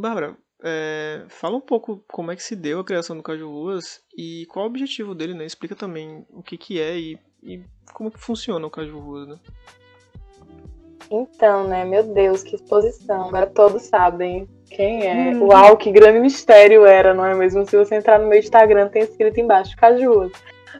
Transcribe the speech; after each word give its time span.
Bárbara, 0.00 0.36
é, 0.64 1.24
fala 1.28 1.56
um 1.56 1.60
pouco 1.60 2.04
como 2.08 2.30
é 2.30 2.36
que 2.36 2.42
se 2.42 2.54
deu 2.54 2.80
a 2.80 2.84
criação 2.84 3.16
do 3.16 3.22
Caju 3.22 3.50
Ruas 3.50 4.00
e 4.16 4.46
qual 4.46 4.64
o 4.64 4.68
objetivo 4.68 5.14
dele, 5.14 5.34
né? 5.34 5.44
Explica 5.44 5.74
também 5.74 6.24
o 6.30 6.42
que, 6.42 6.56
que 6.56 6.80
é 6.80 6.96
e, 6.96 7.18
e 7.42 7.62
como 7.92 8.10
que 8.10 8.18
funciona 8.18 8.66
o 8.66 8.70
Caju 8.70 8.98
Ruas, 8.98 9.28
né? 9.28 9.36
Então, 11.10 11.68
né, 11.68 11.84
meu 11.84 12.02
Deus, 12.02 12.42
que 12.42 12.54
exposição. 12.54 13.28
Agora 13.28 13.46
todos 13.46 13.82
sabem 13.82 14.48
quem 14.70 15.06
é. 15.06 15.34
Hum. 15.34 15.44
Uau, 15.44 15.76
que 15.76 15.90
grande 15.90 16.20
mistério 16.20 16.86
era, 16.86 17.12
não 17.12 17.26
é 17.26 17.34
mesmo? 17.34 17.66
Se 17.68 17.76
você 17.76 17.96
entrar 17.96 18.18
no 18.18 18.28
meu 18.28 18.38
Instagram, 18.38 18.88
tem 18.88 19.02
escrito 19.02 19.38
embaixo 19.38 19.76
Cajuas. 19.76 20.32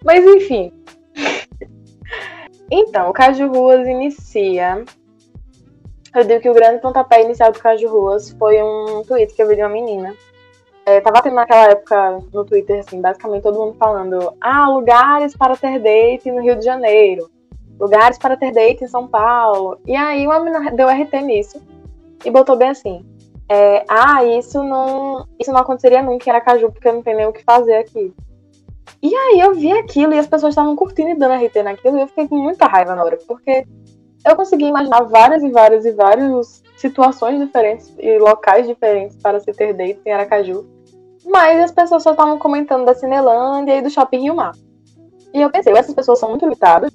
Mas 0.02 0.24
enfim. 0.24 0.72
então, 2.70 3.10
o 3.10 3.12
Caju 3.12 3.48
Ruas 3.48 3.86
inicia. 3.86 4.84
Eu 6.14 6.24
digo 6.24 6.40
que 6.40 6.50
o 6.50 6.54
grande 6.54 6.80
pontapé 6.80 7.22
inicial 7.22 7.52
do 7.52 7.58
Caju 7.58 7.88
Ruas 7.88 8.30
foi 8.38 8.62
um 8.62 9.02
tweet 9.04 9.34
que 9.34 9.42
eu 9.42 9.48
vi 9.48 9.56
de 9.56 9.62
uma 9.62 9.70
menina. 9.70 10.14
É, 10.84 11.00
tava 11.00 11.22
tendo 11.22 11.36
naquela 11.36 11.71
época 11.71 12.18
no 12.32 12.44
Twitter, 12.44 12.80
assim, 12.80 13.00
basicamente 13.00 13.43
todo 13.43 13.58
mundo 13.58 13.76
falando: 13.79 14.35
ah, 14.40 14.68
lugares 14.68 15.35
para 15.36 15.57
ter 15.57 15.79
date 15.79 16.30
no 16.30 16.43
Rio 16.43 16.57
de 16.57 16.64
Janeiro, 16.64 17.30
lugares 17.79 18.18
para 18.18 18.36
ter 18.36 18.52
date 18.52 18.85
em 18.85 18.88
São 18.88 19.08
Paulo. 19.08 19.79
E 19.86 19.96
aí 19.96 20.26
uma 20.26 20.40
menina 20.40 20.71
deu 20.72 20.88
RT 20.88 21.22
nisso 21.22 21.62
e 22.24 22.30
botou 22.30 22.57
bem 22.57 22.71
assim: 22.71 23.07
é, 23.49 23.85
ah, 23.88 24.24
isso 24.24 24.63
não, 24.63 25.26
isso 25.38 25.52
não 25.52 25.60
aconteceria 25.60 26.02
nunca 26.02 26.29
em 26.29 26.32
Aracaju, 26.32 26.71
porque 26.72 26.88
eu 26.88 26.94
não 26.94 27.02
tenho 27.02 27.16
nem 27.16 27.26
o 27.26 27.32
que 27.32 27.44
fazer 27.44 27.76
aqui. 27.76 28.13
E 29.00 29.14
aí 29.14 29.40
eu 29.40 29.54
vi 29.54 29.72
aquilo 29.72 30.14
e 30.14 30.18
as 30.18 30.26
pessoas 30.26 30.52
estavam 30.52 30.76
curtindo 30.76 31.10
e 31.10 31.14
dando 31.14 31.43
RT 31.43 31.63
naquilo 31.63 31.96
e 31.99 32.02
eu 32.02 32.08
fiquei 32.08 32.28
com 32.28 32.36
muita 32.36 32.66
raiva 32.66 32.94
na 32.94 33.05
hora, 33.05 33.19
porque 33.27 33.66
eu 34.25 34.36
consegui 34.36 34.67
imaginar 34.67 35.03
várias 35.03 35.42
e 35.42 35.50
várias 35.50 35.84
e 35.84 35.92
várias 35.92 36.62
situações 36.77 37.39
diferentes 37.41 37.92
e 37.98 38.19
locais 38.19 38.67
diferentes 38.67 39.17
para 39.17 39.41
se 39.41 39.53
ter 39.53 39.72
date 39.72 40.00
em 40.05 40.12
Aracaju. 40.12 40.67
Mas 41.25 41.62
as 41.62 41.70
pessoas 41.70 42.03
só 42.03 42.11
estavam 42.11 42.39
comentando 42.39 42.84
da 42.84 42.94
Cinelândia 42.94 43.78
e 43.78 43.83
do 43.83 43.91
Shopping 43.91 44.22
Rio 44.22 44.34
Mar. 44.34 44.52
E 45.33 45.41
eu 45.41 45.50
pensei, 45.50 45.72
essas 45.72 45.94
pessoas 45.94 46.19
são 46.19 46.30
muito 46.30 46.44
limitadas 46.44 46.91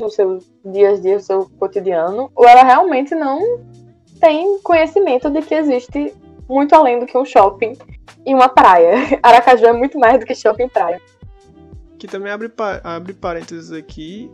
no 0.00 0.10
seu 0.10 0.38
dia 0.64 0.90
a 0.90 0.96
dia, 0.96 1.14
no 1.14 1.20
seu 1.20 1.50
cotidiano, 1.58 2.30
ou 2.34 2.46
ela 2.46 2.62
realmente 2.62 3.14
não 3.14 3.60
tem 4.20 4.58
conhecimento 4.62 5.30
de 5.30 5.42
que 5.42 5.54
existe 5.54 6.14
muito 6.48 6.74
além 6.74 6.98
do 6.98 7.06
que 7.06 7.16
um 7.16 7.24
shopping 7.24 7.76
e 8.24 8.34
uma 8.34 8.48
praia. 8.48 8.94
Aracaju 9.22 9.66
é 9.66 9.72
muito 9.72 9.98
mais 9.98 10.18
do 10.18 10.26
que 10.26 10.34
shopping 10.34 10.64
e 10.64 10.68
praia. 10.68 11.00
Que 11.98 12.06
também 12.06 12.32
abre, 12.32 12.52
abre 12.84 13.14
parênteses 13.14 13.72
aqui. 13.72 14.30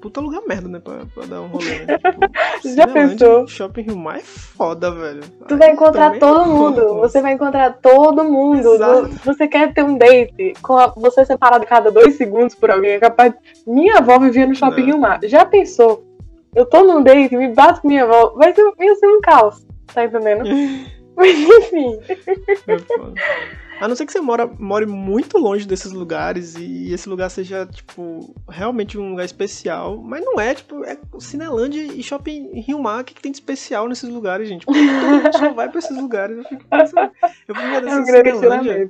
Puta 0.00 0.20
lugar 0.20 0.42
merda, 0.46 0.68
né? 0.68 0.80
Pra, 0.80 1.06
pra 1.14 1.26
dar 1.26 1.42
um 1.42 1.48
rolê. 1.48 1.84
Né? 1.84 1.98
Tipo, 2.60 2.76
Já 2.76 2.86
pensou? 2.86 3.46
Shopping 3.46 3.82
Rio 3.82 3.96
mais 3.96 4.26
foda, 4.26 4.90
velho. 4.90 5.22
Tu 5.48 5.56
vai 5.56 5.70
encontrar 5.70 6.18
todo 6.18 6.46
mundo. 6.46 6.80
É 6.80 6.94
você 7.00 7.22
vai 7.22 7.32
encontrar 7.32 7.78
todo 7.80 8.24
mundo. 8.24 8.74
Exato. 8.74 9.08
Você 9.24 9.48
quer 9.48 9.72
ter 9.72 9.82
um 9.82 9.96
date 9.96 10.54
com 10.62 10.76
a, 10.76 10.88
você 10.88 11.24
separado 11.24 11.66
cada 11.66 11.90
dois 11.90 12.16
segundos 12.16 12.54
por 12.54 12.70
alguém. 12.70 12.92
É 12.92 12.98
capaz. 12.98 13.34
Minha 13.66 13.98
avó 13.98 14.18
vivia 14.18 14.46
no 14.46 14.54
Shopping 14.54 14.80
Não. 14.80 14.86
Rio 14.86 14.98
Mar. 14.98 15.20
Já 15.24 15.44
pensou? 15.44 16.06
Eu 16.54 16.66
tô 16.66 16.82
num 16.82 17.02
date, 17.02 17.36
me 17.36 17.48
bato 17.48 17.80
com 17.80 17.88
minha 17.88 18.04
avó. 18.04 18.34
Vai 18.36 18.54
ser, 18.54 18.64
vai 18.76 18.94
ser 18.96 19.06
um 19.06 19.20
caos. 19.20 19.66
Tá 19.92 20.04
entendendo? 20.04 20.44
Mas 21.16 21.38
enfim. 21.38 21.98
É 22.66 22.78
foda. 22.78 23.14
A 23.80 23.88
não 23.88 23.96
ser 23.96 24.04
que 24.04 24.12
você 24.12 24.20
mora, 24.20 24.46
more 24.46 24.84
muito 24.84 25.38
longe 25.38 25.66
desses 25.66 25.90
lugares 25.90 26.54
e 26.54 26.92
esse 26.92 27.08
lugar 27.08 27.30
seja, 27.30 27.64
tipo, 27.64 28.34
realmente 28.46 28.98
um 28.98 29.10
lugar 29.10 29.24
especial. 29.24 29.96
Mas 29.96 30.22
não 30.22 30.38
é, 30.38 30.54
tipo, 30.54 30.84
é 30.84 30.98
Cinelândia 31.18 31.82
e 31.82 32.02
Shopping 32.02 32.60
Rio 32.60 32.78
Mar. 32.78 33.00
O 33.00 33.04
que, 33.04 33.14
que 33.14 33.22
tem 33.22 33.32
de 33.32 33.38
especial 33.38 33.88
nesses 33.88 34.08
lugares, 34.08 34.48
gente? 34.48 34.66
Porque 34.66 34.80
todo 34.80 35.10
mundo 35.10 35.32
só 35.32 35.52
vai 35.54 35.70
pra 35.70 35.78
esses 35.78 35.96
lugares. 35.96 36.36
Eu 36.36 36.44
fico 36.44 36.64
pensando. 36.68 37.10
Eu 37.48 37.54
fui 37.54 37.64
é 37.64 37.98
um 37.98 38.04
Cinelândia. 38.04 38.88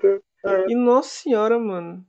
E 0.68 0.74
nossa 0.74 1.08
senhora, 1.08 1.56
mano. 1.56 2.04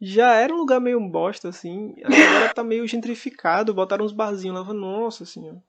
Já 0.00 0.34
era 0.34 0.52
um 0.52 0.58
lugar 0.58 0.80
meio 0.80 1.00
bosta, 1.00 1.48
assim. 1.48 1.94
Agora 2.04 2.54
tá 2.54 2.62
meio 2.62 2.86
gentrificado. 2.86 3.72
Botaram 3.72 4.04
uns 4.04 4.12
barzinhos 4.12 4.54
lá. 4.54 4.74
Nossa 4.74 5.24
senhora. 5.24 5.62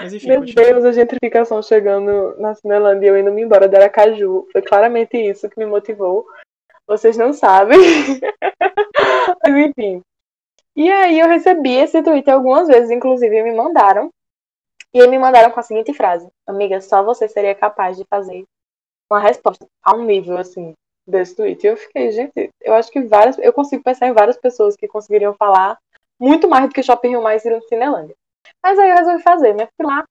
Mas, 0.00 0.12
enfim, 0.12 0.28
Meu 0.28 0.40
continua. 0.40 0.64
Deus, 0.64 0.84
a 0.84 0.92
gentrificação 0.92 1.62
chegando 1.62 2.34
na 2.38 2.54
Cinelândia 2.54 3.06
e 3.06 3.10
eu 3.10 3.18
indo 3.18 3.32
me 3.32 3.42
embora 3.42 3.68
de 3.68 3.76
Aracaju. 3.76 4.46
Foi 4.52 4.62
claramente 4.62 5.16
isso 5.16 5.48
que 5.48 5.58
me 5.58 5.66
motivou. 5.66 6.26
Vocês 6.86 7.16
não 7.16 7.32
sabem. 7.32 7.78
Mas 9.44 9.54
enfim. 9.54 10.02
E 10.74 10.90
aí 10.90 11.18
eu 11.18 11.28
recebi 11.28 11.74
esse 11.74 12.02
tweet 12.02 12.30
algumas 12.30 12.68
vezes, 12.68 12.90
inclusive 12.90 13.42
me 13.42 13.52
mandaram. 13.52 14.10
E 14.94 15.06
me 15.08 15.18
mandaram 15.18 15.50
com 15.50 15.60
a 15.60 15.62
seguinte 15.62 15.92
frase: 15.92 16.28
Amiga, 16.46 16.80
só 16.80 17.02
você 17.02 17.28
seria 17.28 17.54
capaz 17.54 17.96
de 17.96 18.04
fazer 18.08 18.44
uma 19.10 19.20
resposta 19.20 19.66
a 19.82 19.94
um 19.94 20.04
nível 20.04 20.38
assim 20.38 20.72
desse 21.06 21.36
tweet. 21.36 21.62
E 21.62 21.68
eu 21.68 21.76
fiquei, 21.76 22.10
gente, 22.10 22.50
eu 22.62 22.74
acho 22.74 22.90
que 22.90 23.00
várias. 23.02 23.38
Eu 23.38 23.52
consigo 23.52 23.82
pensar 23.82 24.06
em 24.06 24.12
várias 24.12 24.36
pessoas 24.36 24.76
que 24.76 24.88
conseguiriam 24.88 25.34
falar 25.34 25.78
muito 26.18 26.48
mais 26.48 26.68
do 26.68 26.74
que 26.74 26.82
Shopping 26.82 27.10
Rio 27.10 27.22
Mais 27.22 27.44
e 27.44 27.60
Cinelândia. 27.62 28.14
Mas 28.62 28.78
aí 28.78 28.90
eu 28.90 28.96
resolvi 28.96 29.22
fazer, 29.22 29.54
né? 29.54 29.68
Fui 29.76 29.86
lá, 29.86 30.04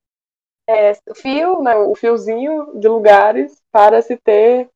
é, 0.68 0.94
fio, 1.16 1.62
né, 1.62 1.75
o 1.75 1.94
fiozinho 1.96 2.79
de 2.79 2.88
lugares 2.88 3.62
para 3.72 4.01
se 4.01 4.18
ter 4.18 4.69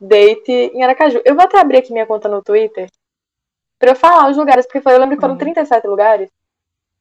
date 0.00 0.52
em 0.52 0.82
Aracaju. 0.82 1.20
Eu 1.24 1.34
vou 1.34 1.44
até 1.44 1.58
abrir 1.58 1.78
aqui 1.78 1.92
minha 1.92 2.06
conta 2.06 2.28
no 2.28 2.42
Twitter 2.42 2.88
para 3.78 3.90
eu 3.90 3.96
falar 3.96 4.30
os 4.30 4.36
lugares, 4.36 4.66
porque 4.66 4.80
foi, 4.80 4.94
eu 4.94 4.98
lembro 4.98 5.16
que 5.16 5.20
foram 5.20 5.36
37 5.36 5.84
uhum. 5.84 5.90
lugares. 5.90 6.30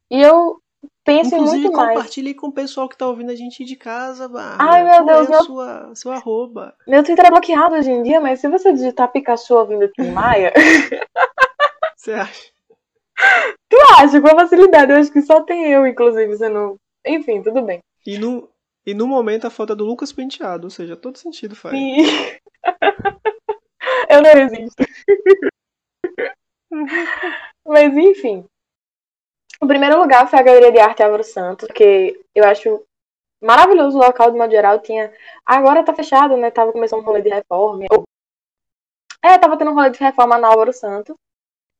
E 0.09 0.21
eu 0.21 0.59
penso 1.03 1.35
Inclusive, 1.35 1.57
em 1.57 1.61
muito 1.61 1.77
mais. 1.77 1.95
compartilhe 1.95 2.33
com 2.33 2.47
o 2.47 2.51
pessoal 2.51 2.89
que 2.89 2.97
tá 2.97 3.07
ouvindo 3.07 3.31
a 3.31 3.35
gente 3.35 3.63
de 3.63 3.75
casa, 3.75 4.27
barra. 4.27 4.57
Ai, 4.59 4.83
meu 4.83 5.05
Deus. 5.05 5.27
É 5.27 5.31
meu... 5.31 5.43
Sua, 5.43 5.91
seu 5.95 6.11
arroba. 6.11 6.75
Meu 6.87 7.03
Twitter 7.03 7.25
é 7.25 7.29
bloqueado 7.29 7.75
hoje 7.75 7.91
em 7.91 8.01
dia, 8.01 8.19
mas 8.19 8.41
se 8.41 8.49
você 8.49 8.73
digitar 8.73 9.11
Pikachu 9.11 9.55
ouvindo 9.55 9.87
Tim 9.89 10.11
Maia... 10.11 10.51
Você 11.95 12.13
acha? 12.13 12.51
Tu 13.69 13.77
acha, 13.99 14.21
com 14.21 14.29
facilidade. 14.29 14.91
Eu 14.91 14.97
acho 14.97 15.11
que 15.11 15.21
só 15.21 15.41
tem 15.41 15.71
eu, 15.71 15.87
inclusive, 15.87 16.49
não. 16.49 16.75
Enfim, 17.05 17.41
tudo 17.41 17.61
bem. 17.61 17.79
E 18.05 18.17
no, 18.17 18.49
e 18.85 18.93
no 18.93 19.07
momento 19.07 19.45
a 19.45 19.49
foto 19.49 19.73
é 19.73 19.75
do 19.75 19.85
Lucas 19.85 20.11
Penteado, 20.11 20.65
ou 20.65 20.69
seja, 20.69 20.95
todo 20.95 21.17
sentido 21.17 21.55
faz. 21.55 21.75
Sim. 21.75 21.97
eu 24.09 24.21
não 24.21 24.33
resisto. 24.33 24.83
Mas 27.65 27.95
enfim. 27.95 28.45
O 29.61 29.67
primeiro 29.67 29.99
lugar 29.99 30.27
foi 30.27 30.39
a 30.39 30.43
Galeria 30.43 30.71
de 30.71 30.79
Arte 30.79 31.03
Álvaro 31.03 31.23
Santos, 31.23 31.67
que 31.73 32.19
eu 32.33 32.43
acho 32.45 32.83
maravilhoso 33.41 33.97
o 33.97 34.01
local 34.01 34.31
de 34.31 34.37
modo 34.37 34.51
geral. 34.51 34.79
Tinha. 34.79 35.13
Agora 35.45 35.83
tá 35.83 35.93
fechado, 35.93 36.35
né? 36.35 36.49
Tava 36.49 36.71
começando 36.71 37.01
um 37.01 37.05
rolê 37.05 37.21
de 37.21 37.29
reforma. 37.29 37.85
É, 39.23 39.37
tava 39.37 39.55
tendo 39.57 39.71
um 39.71 39.75
rolê 39.75 39.91
de 39.91 39.99
reforma 39.99 40.37
na 40.39 40.47
Álvaro 40.47 40.73
Santos. 40.73 41.15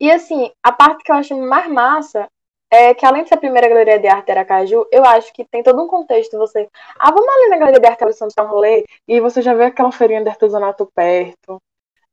E 0.02 0.12
assim, 0.12 0.52
a 0.64 0.72
parte 0.72 1.04
que 1.04 1.12
eu 1.12 1.16
acho 1.16 1.38
mais 1.38 1.72
massa 1.72 2.28
é 2.72 2.92
que 2.92 3.06
além 3.06 3.22
de 3.22 3.30
ser 3.30 3.36
a 3.36 3.38
primeira 3.38 3.70
galeria 3.70 4.00
de 4.00 4.08
arte 4.08 4.32
Aracaju, 4.32 4.88
eu 4.92 5.06
acho 5.06 5.32
que 5.32 5.46
tem 5.46 5.62
todo 5.62 5.80
um 5.80 5.88
contexto. 5.88 6.40
Você, 6.40 6.68
ah, 6.98 7.12
vamos 7.12 7.30
ali 7.30 7.50
na 7.50 7.58
galeria 7.58 7.80
de 7.80 7.88
arte 7.88 8.14
Santos 8.14 8.34
dar 8.36 8.46
um 8.46 8.48
rolê, 8.48 8.84
e 9.08 9.20
você 9.20 9.44
já 9.44 9.54
vê 9.54 9.66
aquela 9.66 9.92
feirinha 9.92 10.24
de 10.24 10.30
artesanato 10.30 10.90
perto. 10.96 11.62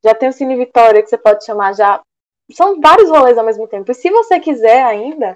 Já 0.04 0.14
tem 0.14 0.28
o 0.28 0.32
Cine 0.34 0.54
Vitória 0.56 1.02
que 1.02 1.08
você 1.08 1.16
pode 1.16 1.44
chamar 1.46 1.74
já. 1.74 2.02
São 2.52 2.78
vários 2.78 3.08
rolês 3.08 3.38
ao 3.38 3.44
mesmo 3.44 3.66
tempo. 3.66 3.90
E 3.90 3.94
se 3.94 4.10
você 4.10 4.38
quiser 4.38 4.84
ainda, 4.84 5.34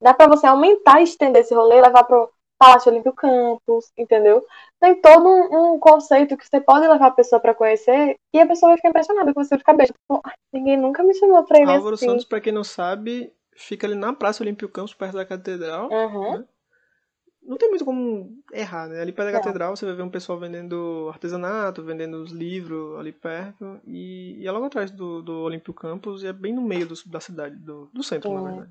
dá 0.00 0.14
para 0.14 0.28
você 0.28 0.46
aumentar 0.46 1.00
e 1.00 1.04
estender 1.04 1.42
esse 1.42 1.54
rolê, 1.54 1.82
levar 1.82 2.04
pro 2.04 2.30
Palácio 2.60 2.92
Olímpio 2.92 3.14
Campos, 3.14 3.90
entendeu? 3.96 4.44
Tem 4.78 4.94
todo 5.00 5.26
um, 5.26 5.72
um, 5.72 5.78
conceito 5.78 6.36
que 6.36 6.46
você 6.46 6.60
pode 6.60 6.86
levar 6.86 7.06
a 7.06 7.10
pessoa 7.10 7.40
para 7.40 7.54
conhecer 7.54 8.16
e 8.34 8.38
a 8.38 8.46
pessoa 8.46 8.68
vai 8.68 8.76
ficar 8.76 8.90
impressionada 8.90 9.32
com 9.32 9.42
você 9.42 9.56
ficar 9.56 9.72
bem. 9.72 9.86
Tipo, 9.86 10.20
ninguém 10.52 10.76
nunca 10.76 11.02
me 11.02 11.14
chamou 11.14 11.42
pra 11.42 11.58
ir 11.58 11.66
Álvaro 11.66 11.94
assim. 11.94 12.04
Santos, 12.04 12.26
pra 12.26 12.38
quem 12.38 12.52
não 12.52 12.62
sabe, 12.62 13.32
fica 13.56 13.86
ali 13.86 13.96
na 13.96 14.12
Praça 14.12 14.42
Olímpio 14.42 14.68
Campos, 14.68 14.92
perto 14.92 15.14
da 15.14 15.24
Catedral. 15.24 15.88
Uhum. 15.90 16.38
Né? 16.38 16.44
Não 17.42 17.56
tem 17.56 17.70
muito 17.70 17.84
como 17.86 18.30
errar, 18.52 18.88
né? 18.88 19.00
Ali 19.00 19.12
perto 19.12 19.32
da 19.32 19.38
Catedral 19.38 19.74
você 19.74 19.86
vai 19.86 19.94
ver 19.94 20.02
um 20.02 20.10
pessoal 20.10 20.38
vendendo 20.38 21.08
artesanato, 21.08 21.82
vendendo 21.82 22.22
os 22.22 22.30
livros 22.30 23.00
ali 23.00 23.10
perto. 23.10 23.80
E, 23.86 24.36
e 24.38 24.46
é 24.46 24.52
logo 24.52 24.66
atrás 24.66 24.90
do, 24.90 25.22
do 25.22 25.40
Olímpio 25.40 25.72
Campos 25.72 26.22
e 26.22 26.26
é 26.26 26.32
bem 26.34 26.52
no 26.52 26.60
meio 26.60 26.86
do, 26.86 26.94
da 27.06 27.20
cidade, 27.20 27.56
do, 27.56 27.86
do 27.90 28.02
centro, 28.02 28.28
uhum. 28.28 28.44
na 28.44 28.50
verdade. 28.50 28.70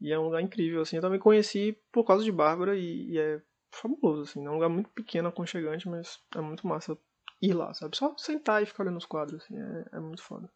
E 0.00 0.12
é 0.12 0.18
um 0.18 0.24
lugar 0.24 0.42
incrível, 0.42 0.82
assim. 0.82 0.96
Eu 0.96 1.02
também 1.02 1.18
conheci 1.18 1.78
por 1.92 2.04
causa 2.04 2.24
de 2.24 2.32
Bárbara 2.32 2.76
e, 2.76 3.12
e 3.12 3.18
é 3.18 3.40
fabuloso, 3.72 4.22
assim. 4.22 4.44
É 4.44 4.50
um 4.50 4.54
lugar 4.54 4.68
muito 4.68 4.90
pequeno, 4.90 5.28
aconchegante, 5.28 5.88
mas 5.88 6.18
é 6.34 6.40
muito 6.40 6.66
massa 6.66 6.96
ir 7.40 7.52
lá, 7.52 7.72
sabe? 7.74 7.96
Só 7.96 8.14
sentar 8.16 8.62
e 8.62 8.66
ficar 8.66 8.84
olhando 8.84 8.98
os 8.98 9.06
quadros, 9.06 9.42
assim. 9.42 9.58
É, 9.58 9.96
é 9.96 10.00
muito 10.00 10.22
foda. 10.22 10.48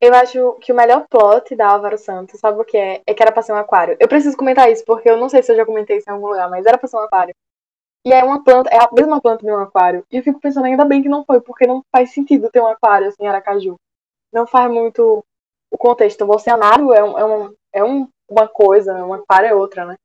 Eu 0.00 0.14
acho 0.14 0.58
que 0.60 0.72
o 0.72 0.76
melhor 0.76 1.06
plot 1.08 1.56
da 1.56 1.68
Álvaro 1.68 1.96
Santos, 1.96 2.38
sabe 2.38 2.60
o 2.60 2.64
que 2.64 2.76
é? 2.76 3.02
É 3.06 3.14
que 3.14 3.22
era 3.22 3.32
pra 3.32 3.42
ser 3.42 3.52
um 3.52 3.56
aquário. 3.56 3.96
Eu 3.98 4.08
preciso 4.08 4.36
comentar 4.36 4.70
isso, 4.70 4.84
porque 4.84 5.08
eu 5.08 5.16
não 5.16 5.28
sei 5.28 5.42
se 5.42 5.50
eu 5.50 5.56
já 5.56 5.64
comentei 5.64 5.96
isso 5.96 6.08
em 6.08 6.12
algum 6.12 6.26
lugar, 6.28 6.50
mas 6.50 6.66
era 6.66 6.76
pra 6.76 6.86
ser 6.86 6.96
um 6.96 7.00
aquário. 7.00 7.34
E 8.04 8.12
é 8.12 8.22
uma 8.22 8.44
planta, 8.44 8.70
é 8.70 8.78
a 8.78 8.88
mesma 8.92 9.20
planta 9.20 9.44
de 9.44 9.50
um 9.50 9.58
aquário. 9.58 10.04
E 10.12 10.18
eu 10.18 10.22
fico 10.22 10.38
pensando, 10.38 10.66
ainda 10.66 10.84
bem 10.84 11.02
que 11.02 11.08
não 11.08 11.24
foi, 11.24 11.40
porque 11.40 11.66
não 11.66 11.82
faz 11.90 12.12
sentido 12.12 12.50
ter 12.50 12.60
um 12.60 12.66
aquário 12.66 13.08
assim 13.08 13.24
em 13.24 13.26
Aracaju. 13.26 13.76
Não 14.32 14.46
faz 14.46 14.70
muito 14.70 15.24
o 15.70 15.78
contexto. 15.78 16.24
O 16.24 16.30
oceanário 16.34 16.92
é 16.92 17.02
um, 17.02 17.18
é 17.18 17.24
um, 17.24 17.54
é 17.72 17.84
um 17.84 18.08
uma 18.28 18.48
coisa, 18.48 18.92
um 19.04 19.12
aquário 19.12 19.48
é 19.48 19.54
outra, 19.54 19.86
né? 19.86 19.96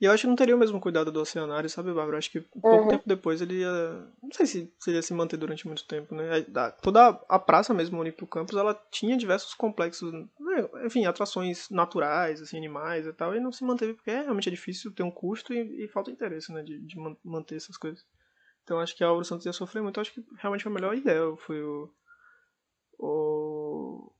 E 0.00 0.04
eu 0.04 0.10
acho 0.10 0.22
que 0.22 0.26
não 0.26 0.34
teria 0.34 0.56
o 0.56 0.58
mesmo 0.58 0.80
cuidado 0.80 1.12
do 1.12 1.20
oceanário, 1.20 1.70
sabe, 1.70 1.92
Bárbara? 1.92 2.18
Acho 2.18 2.28
que 2.32 2.40
pouco 2.40 2.66
Uhum. 2.66 2.88
tempo 2.88 3.04
depois 3.06 3.40
ele 3.40 3.60
ia. 3.60 3.70
Não 4.20 4.32
sei 4.32 4.46
se, 4.46 4.74
se 4.80 4.90
ele 4.90 4.98
ia 4.98 5.02
se 5.02 5.14
manter 5.14 5.36
durante 5.36 5.64
muito 5.64 5.86
tempo, 5.86 6.12
né? 6.12 6.24
Toda 6.82 7.10
a 7.28 7.38
praça 7.38 7.72
mesmo, 7.72 8.00
Olímpio 8.00 8.26
Campos, 8.26 8.56
ela 8.56 8.74
tinha 8.90 9.16
diversos 9.16 9.54
complexos, 9.54 10.12
né? 10.12 10.26
enfim, 10.84 11.06
atrações 11.06 11.70
naturais, 11.70 12.42
assim, 12.42 12.56
animais 12.56 13.06
e 13.06 13.12
tal, 13.12 13.32
e 13.36 13.38
não 13.38 13.52
se 13.52 13.62
manteve 13.64 13.94
porque 13.94 14.10
é, 14.10 14.22
realmente 14.22 14.48
é 14.48 14.50
difícil, 14.50 14.92
tem 14.92 15.06
um 15.06 15.10
custo 15.10 15.54
e, 15.54 15.84
e 15.84 15.88
falta 15.88 16.10
interesse, 16.10 16.52
né, 16.52 16.64
de, 16.64 16.80
de 16.80 16.98
man- 16.98 17.16
manter 17.24 17.54
essas 17.54 17.76
coisas. 17.76 18.04
Então 18.64 18.80
acho 18.80 18.96
que 18.96 19.04
a 19.04 19.06
Álvaro 19.06 19.24
Santos 19.24 19.46
ia 19.46 19.52
sofrer 19.52 19.82
muito, 19.82 20.00
acho 20.00 20.12
que 20.12 20.24
realmente 20.36 20.64
foi 20.64 20.72
a 20.72 20.74
melhor 20.74 20.96
ideia, 20.96 21.36
foi 21.36 21.62
o. 21.62 21.88
o 22.98 24.12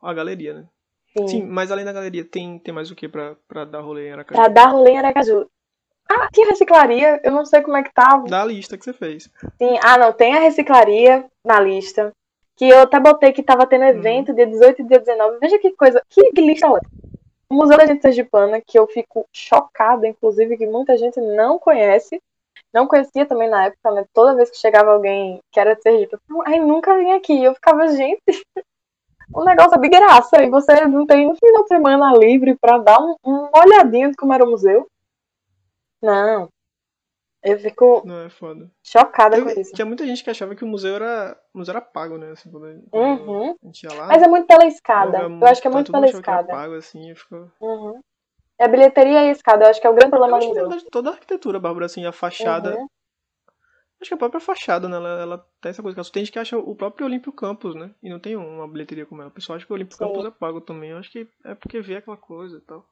a 0.00 0.12
galeria, 0.14 0.54
né? 0.54 0.68
Sim. 1.16 1.28
Sim, 1.28 1.42
mas 1.44 1.70
além 1.70 1.84
da 1.84 1.92
galeria, 1.92 2.24
tem, 2.24 2.58
tem 2.58 2.74
mais 2.74 2.90
o 2.90 2.94
que 2.94 3.08
pra, 3.08 3.36
pra 3.46 3.64
dar 3.64 3.80
rolê 3.80 4.08
em 4.08 4.12
Aracaju? 4.12 4.40
Pra 4.40 4.48
dar 4.48 4.66
rolê 4.66 4.92
em 4.92 4.98
Aracaju. 4.98 5.48
Ah, 6.10 6.28
tinha 6.32 6.48
reciclaria, 6.48 7.20
eu 7.24 7.32
não 7.32 7.46
sei 7.46 7.62
como 7.62 7.76
é 7.76 7.82
que 7.82 7.92
tá. 7.92 8.18
Da 8.28 8.44
lista 8.44 8.76
que 8.76 8.84
você 8.84 8.92
fez. 8.92 9.30
Sim. 9.56 9.78
Ah, 9.82 9.96
não, 9.96 10.12
tem 10.12 10.34
a 10.34 10.40
reciclaria 10.40 11.24
na 11.44 11.60
lista. 11.60 12.12
Que 12.56 12.68
eu 12.68 12.80
até 12.80 13.00
botei 13.00 13.32
que 13.32 13.42
tava 13.42 13.66
tendo 13.66 13.84
evento 13.84 14.34
dia 14.34 14.46
18 14.46 14.82
e 14.82 14.84
dia 14.84 14.98
19. 15.00 15.38
Veja 15.40 15.58
que 15.58 15.72
coisa, 15.72 16.02
que, 16.08 16.30
que 16.30 16.40
lista 16.40 16.68
ótima. 16.68 16.90
O 17.48 17.54
Museu 17.54 17.76
da 17.76 17.86
Gente 17.86 18.02
Sergipana, 18.02 18.60
que 18.60 18.78
eu 18.78 18.86
fico 18.86 19.26
chocada, 19.32 20.06
inclusive, 20.06 20.56
que 20.56 20.66
muita 20.66 20.96
gente 20.96 21.20
não 21.20 21.58
conhece. 21.58 22.20
Não 22.72 22.86
conhecia 22.86 23.26
também 23.26 23.48
na 23.48 23.66
época, 23.66 23.90
né? 23.92 24.04
Toda 24.12 24.34
vez 24.34 24.50
que 24.50 24.56
chegava 24.56 24.92
alguém 24.92 25.40
que 25.52 25.60
era 25.60 25.74
de 25.74 25.82
Sergipe, 25.82 26.14
eu 26.14 26.20
falava, 26.28 26.50
ai, 26.50 26.58
nunca 26.60 26.96
vim 26.98 27.12
aqui. 27.12 27.42
Eu 27.42 27.54
ficava, 27.54 27.88
gente, 27.88 28.20
o 29.34 29.44
negócio 29.44 29.74
é 29.74 29.78
de 29.80 29.88
graça. 29.88 30.42
E 30.42 30.48
você 30.50 30.86
não 30.86 31.06
tem 31.06 31.28
um 31.30 31.34
final 31.34 31.62
de 31.62 31.68
semana 31.68 32.12
livre 32.16 32.56
pra 32.60 32.78
dar 32.78 32.98
um, 33.00 33.16
uma 33.24 33.50
olhadinha 33.64 34.10
de 34.10 34.16
como 34.16 34.32
era 34.32 34.44
o 34.44 34.50
museu. 34.50 34.86
Não. 36.02 36.48
Eu 37.42 37.58
fico 37.58 38.02
Não, 38.06 38.22
é 38.22 38.30
foda. 38.30 38.70
chocada 38.82 39.36
Eu- 39.36 39.44
com 39.44 39.50
isso. 39.60 39.72
tinha 39.74 39.84
muita 39.84 40.06
gente 40.06 40.24
que 40.24 40.30
achava 40.30 40.54
que 40.54 40.64
o 40.64 40.66
museu 40.66 40.94
era, 40.96 41.38
o 41.52 41.58
museu 41.58 41.72
era 41.72 41.80
pago, 41.82 42.16
né? 42.16 42.30
Assim, 42.30 42.50
quando 42.50 42.64
Uhum. 42.92 43.50
a 43.62 43.66
gente 43.66 43.82
ia 43.82 43.92
lá. 43.94 44.06
Mas 44.06 44.22
é 44.22 44.26
muito 44.28 44.46
pela 44.46 44.64
escada. 44.66 45.18
era 45.18 45.28
Eu 45.28 45.46
acho 45.46 45.60
que 45.60 45.68
é 45.68 45.70
tá, 45.70 45.76
muito 45.76 45.92
pela 45.92 46.06
escada. 46.06 46.48
pago, 46.48 46.74
assim, 46.74 47.14
ficou... 47.14 47.50
Uhum. 47.60 48.00
É 48.58 48.64
a 48.64 48.68
bilheteria 48.68 49.24
e 49.24 49.28
a 49.28 49.32
escada. 49.32 49.64
Eu 49.66 49.70
acho 49.70 49.80
que 49.80 49.86
é 49.86 49.90
o 49.90 49.94
grande 49.94 50.14
Eu 50.14 50.18
problema 50.18 50.38
do 50.40 50.46
museu. 50.46 50.90
toda 50.90 51.10
a 51.10 51.12
arquitetura, 51.12 51.58
Bárbara, 51.60 51.84
assim, 51.86 52.06
a 52.06 52.12
fachada. 52.12 52.76
Uhum. 52.78 52.86
Acho 54.04 54.10
que 54.10 54.14
a 54.14 54.18
própria 54.18 54.40
fachada, 54.40 54.88
né? 54.88 54.96
Ela, 54.96 55.08
ela 55.22 55.38
tem 55.60 55.70
essa 55.70 55.82
coisa 55.82 56.02
só 56.04 56.12
tem 56.12 56.24
gente 56.24 56.32
que 56.32 56.38
acha 56.38 56.56
o 56.58 56.76
próprio 56.76 57.06
Olímpio 57.06 57.32
Campus, 57.32 57.74
né? 57.74 57.94
E 58.02 58.08
não 58.10 58.20
tem 58.20 58.36
uma 58.36 58.68
bilheteria 58.68 59.06
como 59.06 59.22
ela. 59.22 59.30
O 59.30 59.34
pessoal 59.34 59.56
acha 59.56 59.66
que 59.66 59.72
o 59.72 59.74
Olímpio 59.74 59.96
Sim. 59.96 59.98
Campus 59.98 60.24
é 60.24 60.30
pago 60.30 60.60
também. 60.60 60.90
Eu 60.90 60.98
acho 60.98 61.10
que 61.10 61.28
é 61.44 61.54
porque 61.54 61.80
vê 61.80 61.96
aquela 61.96 62.16
coisa 62.16 62.58
e 62.58 62.60
tal. 62.60 62.86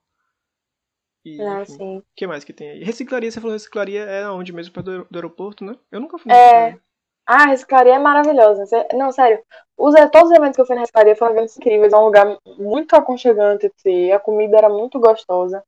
E, 1.25 1.31
Não, 1.39 1.65
enfim. 1.65 1.77
sim. 1.77 1.99
O 1.99 2.05
que 2.17 2.27
mais 2.27 2.45
que 2.45 2.53
tem 2.53 2.71
aí? 2.71 2.85
Reciclaria, 2.85 3.31
você 3.31 3.41
falou 3.41 3.55
reciclaria 3.55 4.03
é 4.03 4.29
onde 4.29 4.53
mesmo? 4.53 4.73
Perto 4.75 4.87
do, 4.87 4.93
aer- 4.93 5.07
do 5.11 5.17
aeroporto, 5.17 5.65
né? 5.65 5.79
Eu 5.91 6.01
nunca 6.01 6.19
fui 6.19 6.31
É. 6.31 6.73
Ah, 7.27 7.45
a 7.45 7.47
reciclaria 7.49 7.95
é 7.95 7.99
maravilhosa. 7.99 8.65
Não, 8.95 9.13
sério. 9.13 9.43
Os, 9.77 9.95
todos 10.13 10.31
os 10.31 10.37
eventos 10.37 10.57
que 10.57 10.63
eu 10.63 10.67
fui 10.67 10.75
na 10.77 10.83
reciclaria 10.83 11.17
foram 11.17 11.35
eventos 11.37 11.57
incríveis. 11.57 11.93
É 11.93 11.97
um 11.97 12.05
lugar 12.07 12.39
muito 12.59 12.95
aconchegante. 12.97 13.67
Assim, 13.79 14.13
a 14.13 14.19
comida 14.21 14.59
era 14.59 14.69
muito 14.69 14.99
gostosa. 15.01 15.63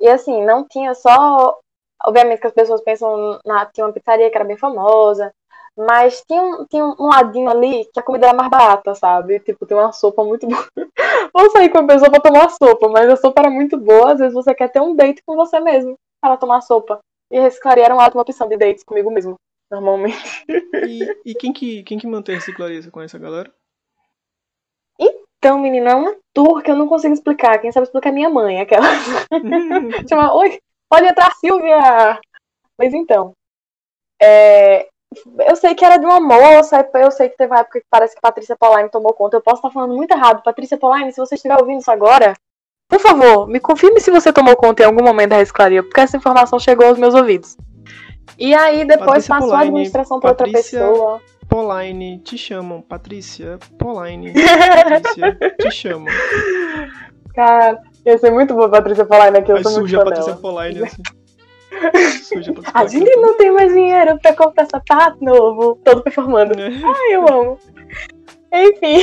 E 0.00 0.08
assim, 0.08 0.44
não 0.44 0.66
tinha 0.66 0.94
só. 0.94 1.58
Obviamente 2.06 2.40
que 2.40 2.46
as 2.46 2.52
pessoas 2.52 2.80
pensam 2.82 3.38
na. 3.44 3.66
Tinha 3.66 3.86
uma 3.86 3.92
pizzaria 3.92 4.30
que 4.30 4.36
era 4.36 4.44
bem 4.44 4.56
famosa. 4.56 5.32
Mas 5.76 6.22
tinha, 6.28 6.42
um- 6.42 6.66
tinha 6.66 6.84
um 6.84 7.06
ladinho 7.08 7.48
ali 7.48 7.86
que 7.94 7.98
a 7.98 8.02
comida 8.02 8.26
era 8.26 8.36
mais 8.36 8.50
barata, 8.50 8.94
sabe? 8.94 9.40
Tipo, 9.40 9.64
tem 9.66 9.76
uma 9.76 9.90
sopa 9.92 10.22
muito 10.22 10.46
boa. 10.46 10.66
Vou 11.34 11.50
sair 11.50 11.70
com 11.70 11.78
a 11.78 11.86
pessoa 11.86 12.10
pra 12.10 12.20
tomar 12.20 12.50
sopa, 12.50 12.88
mas 12.88 13.08
a 13.08 13.16
sopa 13.16 13.40
era 13.42 13.50
muito 13.50 13.78
boa. 13.78 14.12
Às 14.12 14.18
vezes 14.18 14.34
você 14.34 14.54
quer 14.54 14.68
ter 14.70 14.80
um 14.80 14.94
date 14.94 15.22
com 15.26 15.34
você 15.34 15.60
mesmo 15.60 15.96
para 16.20 16.36
tomar 16.36 16.60
sopa. 16.60 16.98
E 17.30 17.40
reciclaria 17.40 17.84
era 17.84 17.94
uma 17.94 18.04
ótima 18.04 18.22
opção 18.22 18.48
de 18.48 18.56
dates 18.58 18.84
comigo 18.84 19.10
mesmo, 19.10 19.36
normalmente. 19.70 20.44
E, 20.82 21.16
e 21.24 21.34
quem, 21.34 21.52
que, 21.52 21.82
quem 21.84 21.98
que 21.98 22.06
mantém 22.06 22.34
a 22.34 22.38
reciclaria? 22.38 22.82
Você 22.82 22.90
conhece 22.90 23.16
a 23.16 23.20
galera? 23.20 23.52
Então, 25.38 25.58
menina, 25.60 25.90
é 25.90 25.94
uma 25.94 26.16
tour 26.32 26.62
que 26.62 26.70
eu 26.70 26.76
não 26.76 26.86
consigo 26.86 27.12
explicar. 27.12 27.58
Quem 27.58 27.72
sabe 27.72 27.84
explicar 27.84 28.10
é 28.10 28.12
minha 28.12 28.30
mãe, 28.30 28.60
aquela. 28.60 28.86
Chama, 30.08 30.34
oi, 30.34 30.60
pode 30.92 31.06
entrar, 31.06 31.34
Silvia! 31.36 32.20
Mas 32.78 32.92
então, 32.92 33.32
é, 34.20 34.86
eu 35.48 35.56
sei 35.56 35.74
que 35.74 35.84
era 35.84 35.96
de 35.96 36.04
uma 36.04 36.20
moça, 36.20 36.86
eu 36.94 37.10
sei 37.10 37.30
que 37.30 37.36
teve 37.36 37.50
uma 37.50 37.60
época 37.60 37.80
que 37.80 37.86
parece 37.90 38.14
que 38.14 38.20
Patrícia 38.20 38.56
Polaine 38.56 38.90
tomou 38.90 39.14
conta. 39.14 39.38
Eu 39.38 39.40
posso 39.40 39.56
estar 39.56 39.70
falando 39.70 39.94
muito 39.94 40.12
errado. 40.12 40.42
Patrícia 40.42 40.76
Polaine, 40.76 41.10
se 41.10 41.18
você 41.18 41.36
estiver 41.36 41.56
ouvindo 41.58 41.80
isso 41.80 41.90
agora, 41.90 42.34
por 42.88 43.00
favor, 43.00 43.48
me 43.48 43.58
confirme 43.58 44.00
se 44.00 44.10
você 44.10 44.30
tomou 44.32 44.54
conta 44.54 44.82
em 44.82 44.86
algum 44.86 45.02
momento 45.02 45.30
da 45.30 45.36
reciclaria, 45.36 45.82
porque 45.82 46.00
essa 46.00 46.18
informação 46.18 46.58
chegou 46.58 46.86
aos 46.86 46.98
meus 46.98 47.14
ouvidos. 47.14 47.56
E 48.38 48.54
aí 48.54 48.84
depois 48.84 49.26
Patrícia 49.26 49.34
passou 49.34 49.48
a 49.48 49.50
Polaine, 49.50 49.68
administração 49.68 50.20
para 50.20 50.30
outra 50.30 50.50
pessoa. 50.50 51.22
Polaine, 51.48 52.18
te 52.18 52.36
chamam. 52.36 52.82
Patrícia, 52.82 53.58
Polaine, 53.78 54.32
Patrícia, 54.34 55.38
te 55.58 55.70
chamam. 55.70 56.12
Cara, 57.34 57.80
ia 58.04 58.18
ser 58.18 58.30
muito 58.30 58.54
boa 58.54 58.68
Patrícia 58.70 59.04
Polaine 59.04 59.38
aqui, 59.38 59.52
eu 59.52 59.56
Aí 59.56 59.62
sou 59.62 59.72
muito 59.72 59.88
surge 59.88 59.96
a 59.96 60.04
Patrícia. 60.04 60.34
Polaine, 60.36 60.82
assim. 60.82 61.02
Surge 62.22 62.52
a 62.72 62.80
A 62.80 62.86
gente 62.86 63.16
não 63.16 63.36
tem 63.36 63.50
mais 63.50 63.72
dinheiro 63.72 64.18
pra 64.20 64.34
comprar 64.36 64.66
sapato 64.66 65.24
novo, 65.24 65.76
todo 65.82 66.02
performando. 66.02 66.54
né? 66.54 66.68
Ai, 66.84 67.14
eu 67.14 67.26
amo. 67.28 67.58
Enfim. 68.52 69.00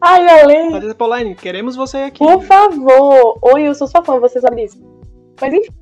Ai, 0.00 0.40
além. 0.40 0.72
Patrícia 0.72 0.94
Polaine, 0.96 1.34
queremos 1.34 1.76
você 1.76 1.98
aqui. 1.98 2.18
Por 2.18 2.42
favor. 2.42 3.38
Oi, 3.42 3.62
eu 3.62 3.74
sou 3.74 3.86
sua 3.86 4.04
fã, 4.04 4.18
você 4.18 4.40
sabe 4.40 4.62
disso. 4.62 4.82
Mas 5.40 5.54
enfim. 5.54 5.72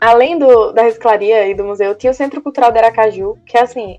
Além 0.00 0.38
do, 0.38 0.72
da 0.72 0.82
reciclaria 0.82 1.48
e 1.48 1.54
do 1.54 1.64
museu, 1.64 1.94
tinha 1.94 2.10
o 2.10 2.14
Centro 2.14 2.40
Cultural 2.42 2.70
de 2.70 2.78
Aracaju, 2.78 3.34
que 3.46 3.56
é 3.56 3.62
assim. 3.62 3.98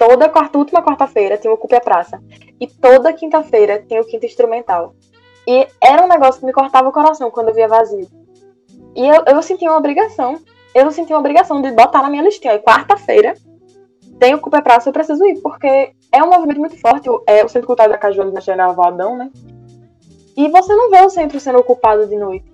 Toda 0.00 0.30
quarta, 0.30 0.56
última 0.56 0.82
quarta-feira 0.82 1.36
tinha 1.36 1.50
o 1.50 1.56
Ocupe 1.56 1.74
a 1.74 1.80
Praça. 1.80 2.18
E 2.58 2.66
toda 2.66 3.12
quinta-feira 3.12 3.84
tinha 3.86 4.00
o 4.00 4.04
Quinto 4.06 4.24
Instrumental. 4.24 4.94
E 5.46 5.68
era 5.78 6.02
um 6.02 6.08
negócio 6.08 6.40
que 6.40 6.46
me 6.46 6.54
cortava 6.54 6.88
o 6.88 6.92
coração 6.92 7.30
quando 7.30 7.48
eu 7.48 7.54
via 7.54 7.68
vazio. 7.68 8.08
E 8.96 9.06
eu, 9.06 9.22
eu 9.26 9.42
sentia 9.42 9.68
uma 9.70 9.76
obrigação. 9.76 10.40
Eu 10.74 10.90
sentia 10.90 11.14
uma 11.14 11.20
obrigação 11.20 11.60
de 11.60 11.70
botar 11.72 12.00
na 12.00 12.08
minha 12.08 12.22
listinha. 12.22 12.54
E 12.54 12.60
quarta-feira 12.60 13.34
tem 14.18 14.32
o 14.32 14.38
Ocupe 14.38 14.56
a 14.56 14.62
Praça, 14.62 14.88
eu 14.88 14.92
preciso 14.94 15.22
ir, 15.26 15.38
porque 15.42 15.92
é 16.10 16.24
um 16.24 16.30
movimento 16.30 16.60
muito 16.60 16.80
forte. 16.80 17.10
É 17.26 17.44
o 17.44 17.48
Centro 17.50 17.66
Cultural 17.66 17.88
de 17.88 17.92
Aracaju 17.92 18.22
ali 18.22 18.32
na 18.32 18.40
General 18.40 18.74
Valdão, 18.74 19.18
né? 19.18 19.30
E 20.34 20.48
você 20.48 20.74
não 20.74 20.88
vê 20.88 21.02
o 21.02 21.10
centro 21.10 21.38
sendo 21.38 21.58
ocupado 21.58 22.06
de 22.06 22.16
noite. 22.16 22.50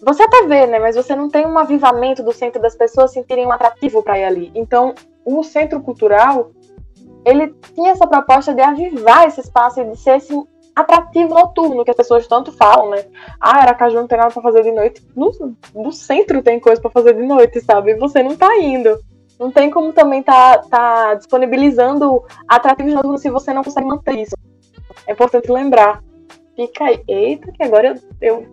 Você 0.00 0.22
até 0.22 0.46
vê, 0.46 0.64
né? 0.68 0.78
Mas 0.78 0.94
você 0.94 1.16
não 1.16 1.28
tem 1.28 1.44
um 1.44 1.58
avivamento 1.58 2.22
do 2.22 2.30
centro 2.30 2.62
das 2.62 2.76
pessoas 2.76 3.12
sentirem 3.12 3.46
um 3.46 3.50
atrativo 3.50 4.00
para 4.00 4.16
ir 4.16 4.24
ali. 4.24 4.52
Então, 4.54 4.94
o 5.24 5.42
centro 5.42 5.80
cultural, 5.80 6.52
ele 7.24 7.54
tinha 7.74 7.92
essa 7.92 8.06
proposta 8.06 8.54
de 8.54 8.60
avivar 8.60 9.26
esse 9.26 9.40
espaço 9.40 9.80
e 9.80 9.84
de 9.84 9.96
ser 9.96 10.16
esse 10.16 10.34
atrativo 10.74 11.34
noturno 11.34 11.84
que 11.84 11.90
as 11.90 11.96
pessoas 11.96 12.26
tanto 12.26 12.50
falam, 12.52 12.90
né? 12.90 13.04
Ah, 13.40 13.62
Aracaju 13.62 13.96
não 13.96 14.06
tem 14.06 14.18
nada 14.18 14.32
pra 14.32 14.42
fazer 14.42 14.62
de 14.62 14.72
noite. 14.72 15.06
No, 15.14 15.30
no 15.74 15.92
centro 15.92 16.42
tem 16.42 16.58
coisa 16.58 16.80
pra 16.80 16.90
fazer 16.90 17.14
de 17.14 17.22
noite, 17.22 17.60
sabe? 17.60 17.92
E 17.92 17.98
você 17.98 18.22
não 18.22 18.36
tá 18.36 18.56
indo. 18.58 18.98
Não 19.38 19.50
tem 19.50 19.70
como 19.70 19.92
também 19.92 20.22
tá, 20.22 20.58
tá 20.58 21.14
disponibilizando 21.14 22.22
atrativos 22.48 22.94
noturnos 22.94 23.20
se 23.20 23.30
você 23.30 23.52
não 23.52 23.64
consegue 23.64 23.86
manter 23.86 24.18
isso. 24.18 24.36
É 25.06 25.12
importante 25.12 25.50
lembrar. 25.50 26.02
Fica 26.56 26.84
aí. 26.84 27.02
Eita, 27.06 27.52
que 27.52 27.62
agora 27.62 27.88
eu, 27.88 27.96
eu 28.20 28.46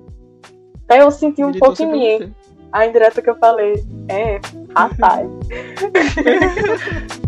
até 0.85 1.01
eu 1.01 1.11
senti 1.11 1.43
um 1.43 1.47
Militou 1.47 1.69
pouco 1.69 1.83
em 1.83 1.91
mim, 1.91 2.17
você. 2.17 2.31
A 2.71 2.85
indireta 2.85 3.21
que 3.21 3.29
eu 3.29 3.35
falei. 3.35 3.83
É, 4.09 4.39
rapaz. 4.75 5.27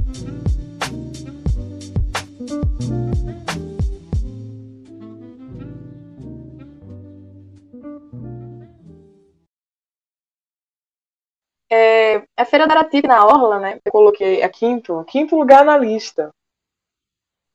a 12.36 12.46
Feira 12.46 12.68
da 12.68 12.76
Aratipe 12.76 13.08
na 13.08 13.26
Orla, 13.26 13.60
né? 13.60 13.80
Eu 13.84 13.92
coloquei 13.92 14.42
a 14.42 14.50
quinto, 14.50 15.04
quinto 15.06 15.36
lugar 15.36 15.64
na 15.64 15.78
lista. 15.78 16.32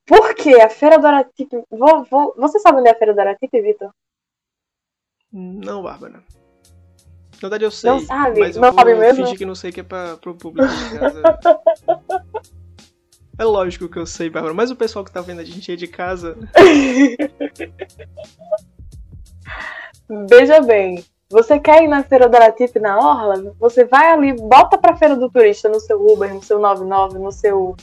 Por 0.06 0.34
quê? 0.34 0.60
A 0.60 0.70
Feira 0.70 0.98
do 0.98 1.06
Aratipe. 1.06 1.62
Vou, 1.70 2.04
vou... 2.04 2.34
Você 2.36 2.58
sabe 2.60 2.78
onde 2.78 2.88
é 2.88 2.92
a 2.92 2.98
Feira 2.98 3.14
do 3.14 3.20
Aratipe, 3.20 3.60
Vitor? 3.60 3.90
Não, 5.32 5.82
Bárbara. 5.82 6.22
Na 7.34 7.40
verdade 7.40 7.64
eu 7.64 7.70
sei. 7.70 7.90
Não 7.90 8.00
sabe? 8.00 8.40
Mas 8.40 8.56
eu 8.56 8.62
Não 8.62 8.70
vou 8.72 8.78
sabe 8.78 8.94
mesmo? 8.94 9.24
fingir 9.24 9.38
que 9.38 9.46
não 9.46 9.54
sei 9.54 9.70
que 9.70 9.80
é 9.80 9.84
pra, 9.84 10.16
pro 10.16 10.34
público 10.34 10.68
de 10.68 10.98
casa. 10.98 11.22
É 13.40 13.44
lógico 13.44 13.88
que 13.88 13.96
eu 13.96 14.04
sei, 14.04 14.28
Bárbara, 14.28 14.52
mas 14.52 14.68
o 14.68 14.74
pessoal 14.74 15.04
que 15.04 15.12
tá 15.12 15.20
vendo 15.20 15.40
a 15.40 15.44
gente 15.44 15.70
aí 15.70 15.76
de 15.76 15.86
casa. 15.86 16.36
Veja 20.28 20.60
bem, 20.60 21.04
você 21.30 21.58
quer 21.58 21.82
ir 21.82 21.88
na 21.88 22.02
Feira 22.02 22.28
do 22.28 22.36
Aratipe 22.36 22.78
na 22.78 22.98
Orla? 22.98 23.54
Você 23.58 23.84
vai 23.84 24.10
ali, 24.10 24.32
bota 24.32 24.78
pra 24.78 24.96
Feira 24.96 25.16
do 25.16 25.30
Turista 25.30 25.68
no 25.68 25.80
seu 25.80 26.04
Uber, 26.06 26.32
no 26.32 26.42
seu 26.42 26.58
99, 26.58 27.18
no 27.18 27.30
seu 27.30 27.76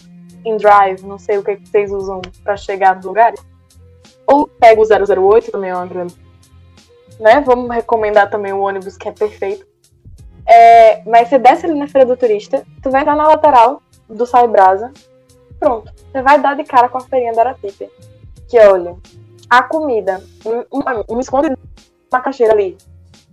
InDrive, 0.43 1.05
não 1.05 1.17
sei 1.17 1.37
o 1.37 1.43
que, 1.43 1.55
que 1.57 1.67
vocês 1.67 1.91
usam 1.91 2.21
pra 2.43 2.57
chegar 2.57 2.95
nos 2.95 3.05
lugares. 3.05 3.39
Ou 4.27 4.47
pega 4.47 4.81
o 4.81 5.33
008, 5.33 5.51
também 5.51 5.69
é 5.69 5.75
uma 5.75 5.85
grande 5.85 6.15
né? 7.19 7.41
Vamos 7.41 7.73
recomendar 7.73 8.29
também 8.29 8.53
o 8.53 8.59
ônibus, 8.59 8.97
que 8.97 9.07
é 9.07 9.11
perfeito. 9.11 9.65
É, 10.45 11.01
mas 11.09 11.29
você 11.29 11.39
desce 11.39 11.65
ali 11.65 11.77
na 11.77 11.87
Feira 11.87 12.05
do 12.05 12.17
Turista, 12.17 12.65
tu 12.81 12.91
vai 12.91 13.01
entrar 13.01 13.15
na 13.15 13.27
lateral 13.27 13.81
do 14.07 14.25
Sai 14.25 14.47
Brasa, 14.47 14.91
pronto. 15.59 15.91
Você 16.11 16.21
vai 16.21 16.39
dar 16.39 16.55
de 16.55 16.63
cara 16.63 16.87
com 16.87 16.97
a 16.97 17.01
feirinha 17.01 17.33
da 17.33 17.41
Aratipe. 17.41 17.89
Que 18.47 18.59
olha, 18.59 18.95
a 19.49 19.63
comida, 19.63 20.21
um, 20.45 20.79
um, 20.79 21.15
um 21.15 21.19
esconde 21.19 21.55
macaxeira 22.11 22.53
ali, 22.53 22.77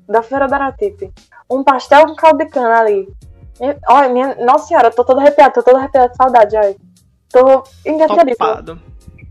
da 0.08 0.22
Feira 0.22 0.46
da 0.46 0.56
Aratipe, 0.56 1.12
um 1.50 1.62
pastel 1.62 2.06
com 2.06 2.14
caldo 2.14 2.38
de 2.38 2.46
cana 2.46 2.80
ali. 2.80 3.08
E, 3.60 3.76
olha, 3.88 4.08
minha, 4.08 4.34
nossa 4.36 4.66
senhora, 4.66 4.90
tô 4.90 5.04
toda 5.04 5.20
arrepiada, 5.20 5.52
tô 5.52 5.62
toda 5.62 5.78
arrepiada 5.78 6.08
de 6.08 6.16
saudade, 6.16 6.56
olha. 6.56 6.76
Tô 7.30 7.62
engatilhadíssima. 7.86 8.78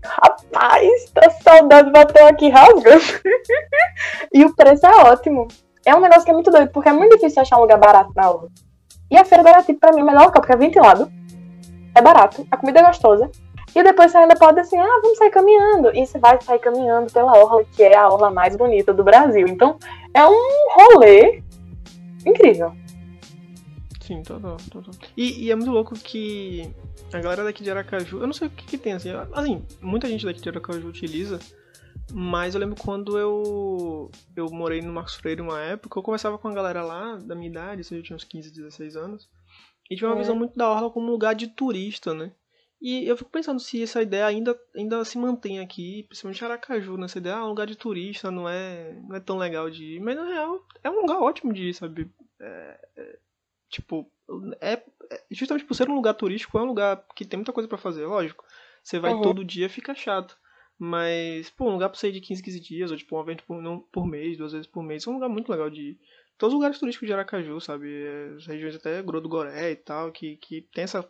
Rapaz, 0.03 1.09
tá 1.13 1.29
saudade 1.29 1.91
bateu 1.91 2.27
aqui 2.27 2.49
rasgando. 2.49 3.03
e 4.33 4.43
o 4.43 4.55
preço 4.55 4.85
é 4.85 4.95
ótimo. 5.03 5.47
É 5.85 5.95
um 5.95 5.99
negócio 5.99 6.23
que 6.23 6.31
é 6.31 6.33
muito 6.33 6.51
doido, 6.51 6.71
porque 6.71 6.89
é 6.89 6.93
muito 6.93 7.15
difícil 7.15 7.41
achar 7.41 7.57
um 7.57 7.61
lugar 7.61 7.77
barato 7.77 8.11
na 8.15 8.29
orla. 8.29 8.49
E 9.09 9.17
a 9.17 9.25
feira 9.25 9.43
da 9.43 9.51
Aratipe, 9.51 9.79
pra 9.79 9.91
mim, 9.91 10.01
é 10.01 10.03
melhor 10.03 10.25
local, 10.25 10.41
porque 10.41 10.53
é 10.53 10.57
ventilado, 10.57 11.11
é 11.93 12.01
barato, 12.01 12.45
a 12.49 12.57
comida 12.57 12.79
é 12.79 12.83
gostosa. 12.83 13.29
E 13.73 13.83
depois 13.83 14.11
você 14.11 14.17
ainda 14.17 14.35
pode 14.35 14.59
assim, 14.59 14.77
ah, 14.77 14.99
vamos 15.01 15.17
sair 15.17 15.31
caminhando. 15.31 15.95
E 15.95 16.05
você 16.05 16.19
vai 16.19 16.39
sair 16.41 16.59
caminhando 16.59 17.11
pela 17.11 17.37
orla, 17.37 17.63
que 17.73 17.83
é 17.83 17.95
a 17.95 18.07
orla 18.09 18.29
mais 18.29 18.55
bonita 18.55 18.93
do 18.93 19.03
Brasil. 19.03 19.47
Então, 19.47 19.77
é 20.13 20.25
um 20.25 20.69
rolê 20.75 21.43
incrível. 22.25 22.75
Sim, 24.01 24.23
total, 24.23 24.57
total. 24.69 24.93
E, 25.15 25.45
e 25.45 25.51
é 25.51 25.55
muito 25.55 25.71
louco 25.71 25.95
que 25.95 26.69
a 27.13 27.19
galera 27.19 27.43
daqui 27.43 27.63
de 27.63 27.71
Aracaju, 27.71 28.19
eu 28.19 28.27
não 28.27 28.33
sei 28.33 28.47
o 28.47 28.51
que, 28.51 28.65
que 28.65 28.77
tem, 28.77 28.93
assim, 28.93 29.09
assim, 29.33 29.65
muita 29.81 30.07
gente 30.07 30.25
daqui 30.25 30.41
de 30.41 30.49
Aracaju 30.49 30.87
utiliza, 30.87 31.39
mas 32.11 32.53
eu 32.53 32.59
lembro 32.59 32.75
quando 32.75 33.17
eu, 33.17 34.11
eu 34.35 34.49
morei 34.49 34.81
no 34.81 34.91
Marcos 34.91 35.15
Freire 35.15 35.41
uma 35.41 35.61
época, 35.61 35.97
eu 35.97 36.03
conversava 36.03 36.37
com 36.37 36.47
a 36.47 36.53
galera 36.53 36.83
lá, 36.83 37.15
da 37.17 37.35
minha 37.35 37.49
idade, 37.49 37.81
isso 37.81 37.93
eu 37.93 38.03
tinha 38.03 38.15
uns 38.15 38.23
15, 38.23 38.51
16 38.51 38.95
anos, 38.95 39.29
e 39.89 39.95
tinha 39.95 40.09
uma 40.09 40.15
é. 40.15 40.19
visão 40.19 40.35
muito 40.35 40.57
da 40.57 40.69
Orla 40.69 40.89
como 40.89 41.07
um 41.07 41.11
lugar 41.11 41.35
de 41.35 41.47
turista, 41.47 42.13
né? 42.13 42.31
E 42.81 43.07
eu 43.07 43.15
fico 43.15 43.29
pensando 43.29 43.59
se 43.59 43.83
essa 43.83 44.01
ideia 44.01 44.25
ainda, 44.25 44.59
ainda 44.75 45.05
se 45.05 45.15
mantém 45.15 45.59
aqui, 45.59 46.03
principalmente 46.07 46.43
Aracaju, 46.43 46.97
nessa 46.97 47.19
né? 47.19 47.21
ideia, 47.21 47.35
ah, 47.35 47.45
um 47.45 47.49
lugar 47.49 47.67
de 47.67 47.75
turista 47.75 48.31
não 48.31 48.49
é, 48.49 48.93
não 49.07 49.15
é 49.15 49.19
tão 49.19 49.37
legal 49.37 49.69
de 49.69 49.97
ir, 49.97 49.99
mas 49.99 50.15
na 50.15 50.25
real 50.25 50.65
é 50.83 50.89
um 50.89 51.01
lugar 51.01 51.19
ótimo 51.19 51.53
de 51.53 51.69
ir, 51.69 51.73
sabe? 51.75 52.09
É, 52.39 52.79
é, 52.97 53.19
tipo, 53.69 54.11
é, 54.59 54.73
é, 55.11 55.23
justamente 55.29 55.63
por 55.63 55.75
ser 55.75 55.89
um 55.91 55.95
lugar 55.95 56.15
turístico, 56.15 56.57
é 56.57 56.63
um 56.63 56.65
lugar 56.65 57.05
que 57.15 57.23
tem 57.23 57.37
muita 57.37 57.53
coisa 57.53 57.69
para 57.69 57.77
fazer, 57.77 58.07
lógico. 58.07 58.43
Você 58.83 58.97
vai 58.97 59.13
uhum. 59.13 59.21
todo 59.21 59.45
dia, 59.45 59.69
fica 59.69 59.93
chato. 59.93 60.35
Mas, 60.79 61.51
pô, 61.51 61.69
um 61.69 61.73
lugar 61.73 61.89
pra 61.89 61.99
sair 61.99 62.11
de 62.11 62.19
15, 62.19 62.41
15 62.41 62.59
dias, 62.59 62.89
ou 62.89 62.97
tipo, 62.97 63.15
um 63.15 63.21
evento 63.21 63.43
por, 63.43 63.61
não, 63.61 63.79
por 63.79 64.07
mês, 64.07 64.39
duas 64.39 64.53
vezes 64.53 64.65
por 64.65 64.81
mês, 64.81 65.05
é 65.05 65.09
um 65.11 65.13
lugar 65.13 65.29
muito 65.29 65.51
legal 65.51 65.69
de 65.69 65.81
ir. 65.81 65.99
Todos 66.35 66.53
os 66.53 66.57
lugares 66.57 66.79
turísticos 66.79 67.05
de 67.05 67.13
Aracaju, 67.13 67.61
sabe? 67.61 67.87
As 68.35 68.47
regiões 68.47 68.75
até 68.75 69.03
Gro 69.03 69.21
do 69.21 69.29
Goré 69.29 69.69
e 69.69 69.75
tal, 69.75 70.11
que, 70.11 70.37
que 70.37 70.63
tem 70.73 70.83
essa 70.83 71.07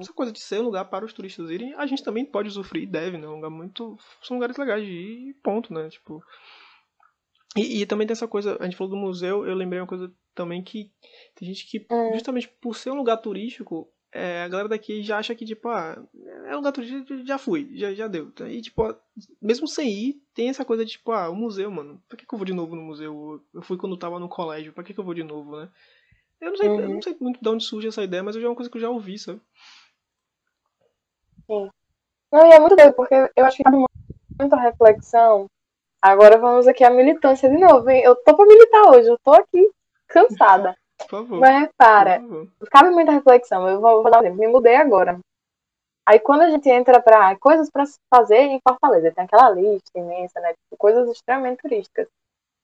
essa 0.00 0.12
coisa 0.12 0.30
de 0.30 0.40
ser 0.40 0.60
um 0.60 0.64
lugar 0.64 0.84
para 0.84 1.04
os 1.04 1.12
turistas 1.12 1.50
irem, 1.50 1.74
a 1.74 1.86
gente 1.86 2.02
também 2.02 2.24
pode 2.24 2.48
usufruir 2.48 2.84
e 2.84 2.86
deve, 2.86 3.18
né? 3.18 3.26
Um 3.26 3.36
lugar 3.36 3.50
muito. 3.50 3.98
São 4.22 4.36
lugares 4.36 4.56
legais 4.56 4.84
de 4.84 4.92
ir 4.92 5.28
e 5.30 5.34
ponto, 5.34 5.72
né? 5.72 5.88
Tipo. 5.88 6.22
E, 7.56 7.82
e, 7.82 7.86
também 7.86 8.06
tem 8.06 8.12
essa 8.12 8.26
coisa, 8.26 8.56
a 8.58 8.64
gente 8.64 8.76
falou 8.76 8.92
do 8.92 8.96
museu, 8.96 9.46
eu 9.46 9.54
lembrei 9.54 9.80
uma 9.80 9.86
coisa 9.86 10.12
também 10.34 10.60
que 10.60 10.90
tem 11.36 11.46
gente 11.46 11.68
que, 11.68 11.86
é. 11.88 12.12
justamente 12.14 12.48
por 12.48 12.74
ser 12.74 12.90
um 12.90 12.96
lugar 12.96 13.16
turístico, 13.18 13.88
é, 14.14 14.42
a 14.42 14.48
galera 14.48 14.68
daqui 14.68 15.02
já 15.02 15.18
acha 15.18 15.34
que, 15.34 15.44
tipo, 15.44 15.68
ah, 15.68 16.00
é 16.46 16.52
um 16.52 16.58
lugar 16.58 16.70
turístico, 16.72 17.26
já 17.26 17.36
fui, 17.36 17.70
já, 17.76 17.92
já 17.92 18.06
deu. 18.06 18.32
E, 18.48 18.60
tipo, 18.60 18.94
mesmo 19.42 19.66
sem 19.66 19.88
ir, 19.88 20.22
tem 20.32 20.48
essa 20.48 20.64
coisa 20.64 20.84
de, 20.84 20.92
tipo, 20.92 21.10
ah, 21.10 21.28
o 21.28 21.34
museu, 21.34 21.68
mano, 21.68 22.00
pra 22.08 22.16
que, 22.16 22.24
que 22.24 22.32
eu 22.32 22.38
vou 22.38 22.46
de 22.46 22.52
novo 22.52 22.76
no 22.76 22.82
museu? 22.82 23.44
Eu 23.52 23.62
fui 23.62 23.76
quando 23.76 23.96
tava 23.96 24.20
no 24.20 24.28
colégio, 24.28 24.72
pra 24.72 24.84
que, 24.84 24.94
que 24.94 25.00
eu 25.00 25.04
vou 25.04 25.14
de 25.14 25.24
novo, 25.24 25.56
né? 25.56 25.68
Eu 26.44 26.50
não 26.50 26.56
sei, 26.58 26.68
uhum. 26.68 26.80
eu 26.80 26.88
não 26.90 27.02
sei 27.02 27.16
muito 27.18 27.40
de 27.40 27.48
onde 27.48 27.64
surge 27.64 27.88
essa 27.88 28.02
ideia, 28.02 28.22
mas 28.22 28.36
é 28.36 28.40
uma 28.40 28.54
coisa 28.54 28.70
que 28.70 28.76
eu 28.76 28.82
já 28.82 28.90
ouvi, 28.90 29.18
sabe? 29.18 29.40
Sim. 31.46 31.70
Não, 32.30 32.46
e 32.46 32.50
é 32.52 32.60
muito 32.60 32.76
doido, 32.76 32.92
porque 32.92 33.14
eu 33.14 33.44
acho 33.46 33.56
que 33.56 33.62
cabe 33.62 33.78
muita 34.38 34.56
reflexão. 34.56 35.46
Agora 36.02 36.36
vamos 36.36 36.68
aqui 36.68 36.84
à 36.84 36.90
militância 36.90 37.48
de 37.48 37.56
novo, 37.56 37.88
hein? 37.88 38.02
Eu 38.02 38.14
tô 38.16 38.36
pra 38.36 38.44
militar 38.44 38.90
hoje, 38.90 39.08
eu 39.08 39.18
tô 39.24 39.32
aqui 39.32 39.70
cansada. 40.06 40.76
Por 40.98 41.08
favor. 41.08 41.40
Mas 41.40 41.60
repara, 41.62 42.22
cabe 42.70 42.90
muita 42.90 43.10
reflexão. 43.10 43.66
Eu 43.66 43.80
vou, 43.80 44.02
vou 44.02 44.10
dar 44.10 44.18
um 44.18 44.20
exemplo. 44.20 44.38
Me 44.38 44.46
mudei 44.46 44.76
agora. 44.76 45.18
Aí 46.06 46.20
quando 46.20 46.42
a 46.42 46.50
gente 46.50 46.68
entra 46.68 47.00
pra 47.00 47.36
coisas 47.36 47.70
pra 47.70 47.84
fazer 48.14 48.36
em 48.36 48.60
Fortaleza, 48.60 49.12
tem 49.12 49.24
aquela 49.24 49.48
lista 49.48 49.98
imensa, 49.98 50.38
né? 50.40 50.50
Tipo, 50.50 50.76
coisas 50.76 51.08
extremamente 51.10 51.62
turísticas. 51.62 52.06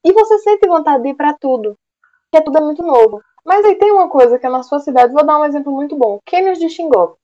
E 0.04 0.12
você 0.12 0.38
sente 0.38 0.68
vontade 0.68 1.02
de 1.02 1.08
ir 1.08 1.14
pra 1.14 1.34
tudo. 1.34 1.76
Porque 2.30 2.44
tudo 2.44 2.58
é 2.58 2.60
muito 2.60 2.82
novo. 2.82 3.22
Mas 3.44 3.64
aí 3.64 3.76
tem 3.76 3.90
uma 3.90 4.08
coisa 4.08 4.38
que 4.38 4.46
é 4.46 4.48
na 4.48 4.62
sua 4.62 4.80
cidade, 4.80 5.12
vou 5.12 5.24
dar 5.24 5.38
um 5.38 5.44
exemplo 5.44 5.72
muito 5.72 5.96
bom. 5.96 6.18
Cânions 6.24 6.58
de 6.58 6.68
Xingó. 6.68 7.16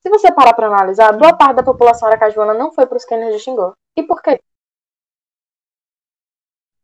Se 0.00 0.08
você 0.08 0.32
parar 0.32 0.54
para 0.54 0.68
analisar, 0.68 1.12
boa 1.12 1.36
parte 1.36 1.56
da 1.56 1.62
população 1.62 2.08
aracajuana 2.08 2.54
não 2.54 2.72
foi 2.72 2.86
para 2.86 2.96
os 2.96 3.04
cânions 3.04 3.34
de 3.34 3.40
Xingó. 3.40 3.74
E 3.96 4.02
por 4.02 4.22
quê? 4.22 4.40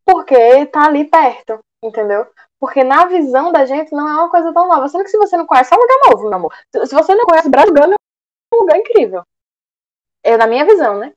Porque 0.04 0.66
tá 0.66 0.87
ali 0.87 1.04
perto, 1.08 1.61
entendeu? 1.82 2.26
Porque 2.58 2.82
na 2.82 3.06
visão 3.06 3.52
da 3.52 3.64
gente 3.64 3.92
não 3.92 4.08
é 4.08 4.14
uma 4.14 4.30
coisa 4.30 4.52
tão 4.52 4.66
nova. 4.68 4.88
Sendo 4.88 5.04
que 5.04 5.11
se 5.11 5.18
você 5.18 5.37
não 5.37 5.46
conhece, 5.46 5.73
é 5.73 5.76
um 5.76 5.80
lugar 5.80 5.99
novo, 6.11 6.28
meu 6.28 6.34
amor. 6.34 6.54
Se 6.87 6.94
você 6.94 7.14
não 7.14 7.25
conhece, 7.26 7.49
Brasil 7.49 7.76
é 7.76 7.87
um 8.54 8.61
lugar 8.61 8.78
incrível. 8.78 9.23
É 10.23 10.37
na 10.37 10.46
minha 10.46 10.64
visão, 10.64 10.99
né? 10.99 11.12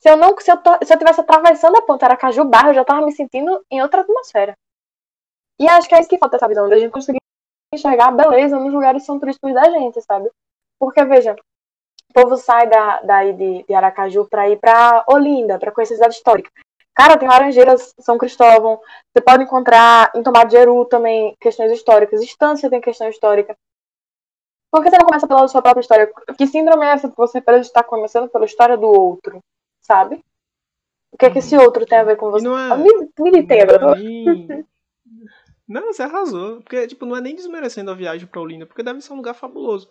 Se 0.00 0.08
eu 0.10 0.16
não, 0.16 0.38
se 0.38 0.50
eu, 0.50 0.56
se 0.84 0.92
eu 0.92 0.98
tivesse 0.98 1.20
atravessando 1.20 1.76
a 1.76 1.82
ponta 1.82 2.06
Aracaju 2.06 2.44
Barra, 2.44 2.70
eu 2.70 2.74
já 2.74 2.84
tava 2.84 3.04
me 3.04 3.12
sentindo 3.12 3.64
em 3.70 3.82
outra 3.82 4.02
atmosfera. 4.02 4.56
E 5.58 5.68
acho 5.68 5.88
que 5.88 5.94
é 5.94 6.00
isso 6.00 6.08
que 6.08 6.18
falta 6.18 6.36
essa 6.36 6.48
visão, 6.48 6.68
da 6.68 6.78
gente 6.78 6.90
conseguir 6.90 7.18
enxergar 7.72 8.08
a 8.08 8.12
beleza 8.12 8.58
nos 8.58 8.72
lugares 8.72 9.02
que 9.02 9.06
são 9.06 9.18
turísticos 9.18 9.54
da 9.54 9.70
gente, 9.70 10.00
sabe? 10.02 10.30
Porque, 10.78 11.04
veja, 11.04 11.36
o 12.10 12.12
povo 12.12 12.36
sai 12.36 12.68
da, 12.68 13.00
daí 13.02 13.32
de, 13.32 13.64
de 13.64 13.74
Aracaju 13.74 14.26
para 14.28 14.48
ir 14.48 14.58
para 14.58 15.04
Olinda, 15.08 15.58
para 15.58 15.72
conhecer 15.72 15.94
a 15.94 15.96
cidade 15.96 16.14
histórica. 16.14 16.50
Cara, 16.94 17.18
tem 17.18 17.28
Laranjeiras, 17.28 17.92
São 17.98 18.16
Cristóvão, 18.16 18.80
você 19.12 19.20
pode 19.20 19.42
encontrar 19.42 20.12
em 20.14 20.22
Tomar 20.22 20.46
de 20.46 20.52
Jeru 20.52 20.84
também 20.84 21.36
questões 21.40 21.72
históricas, 21.72 22.22
Estância 22.22 22.70
tem 22.70 22.80
questão 22.80 23.08
histórica. 23.08 23.56
Por 24.70 24.82
que 24.82 24.90
você 24.90 24.98
não 24.98 25.06
começa 25.06 25.26
pela 25.26 25.46
sua 25.48 25.62
própria 25.62 25.80
história? 25.80 26.12
Que 26.36 26.46
síndrome 26.46 26.84
é 26.84 26.90
essa 26.90 27.08
que 27.08 27.16
você 27.16 27.40
parece 27.40 27.68
estar 27.68 27.82
começando 27.84 28.28
pela 28.28 28.44
história 28.44 28.76
do 28.76 28.86
outro, 28.86 29.40
sabe? 29.80 30.24
O 31.12 31.16
que 31.16 31.26
é 31.26 31.30
que 31.30 31.38
esse 31.38 31.56
outro 31.56 31.86
tem 31.86 31.98
a 31.98 32.04
ver 32.04 32.16
com 32.16 32.30
você? 32.30 32.44
Não 32.44 32.58
é... 32.58 32.76
Me, 32.76 32.90
me 33.18 33.60
agora. 33.60 33.96
Não, 35.68 35.92
você 35.92 36.02
arrasou. 36.02 36.60
Porque, 36.60 36.86
tipo, 36.86 37.06
não 37.06 37.16
é 37.16 37.20
nem 37.20 37.34
desmerecendo 37.34 37.90
a 37.90 37.94
viagem 37.94 38.26
pra 38.26 38.40
Olinda, 38.40 38.66
porque 38.66 38.82
deve 38.82 39.00
ser 39.00 39.12
um 39.12 39.16
lugar 39.16 39.34
fabuloso. 39.34 39.88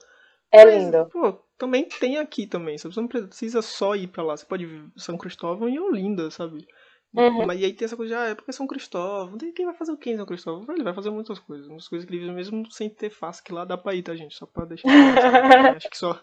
É 0.51 0.63
Mas, 0.63 0.83
lindo. 0.83 1.09
Pô, 1.11 1.33
também 1.57 1.87
tem 1.87 2.17
aqui 2.17 2.45
também. 2.45 2.77
Você 2.77 2.87
não 2.99 3.07
precisa 3.07 3.61
só 3.61 3.95
ir 3.95 4.07
pra 4.07 4.23
lá. 4.23 4.37
Você 4.37 4.45
pode 4.45 4.65
ir 4.65 4.91
São 4.95 5.17
Cristóvão 5.17 5.67
e 5.67 5.79
Olinda, 5.79 6.29
sabe? 6.29 6.65
Uhum. 7.13 7.45
Mas 7.45 7.61
aí 7.63 7.73
tem 7.73 7.85
essa 7.85 7.97
coisa 7.97 8.13
de, 8.13 8.19
ah, 8.19 8.27
é 8.29 8.35
porque 8.35 8.51
São 8.51 8.67
Cristóvão. 8.67 9.37
Quem 9.55 9.65
vai 9.65 9.75
fazer 9.75 9.91
o 9.91 9.97
que 9.97 10.11
em 10.11 10.17
São 10.17 10.25
Cristóvão? 10.25 10.75
Ele 10.75 10.83
vai 10.83 10.93
fazer 10.93 11.09
muitas 11.09 11.39
coisas. 11.39 11.67
Muitas 11.67 11.87
coisas 11.87 12.05
incríveis 12.05 12.31
mesmo 12.33 12.71
sem 12.71 12.89
ter 12.89 13.09
face 13.09 13.43
que 13.43 13.51
lá 13.51 13.65
dá 13.65 13.77
pra 13.77 13.95
ir, 13.95 14.03
tá, 14.03 14.15
gente? 14.15 14.35
Só 14.35 14.45
pra 14.45 14.65
deixar. 14.65 14.87
Acho 15.75 15.89
que 15.89 15.97
só. 15.97 16.19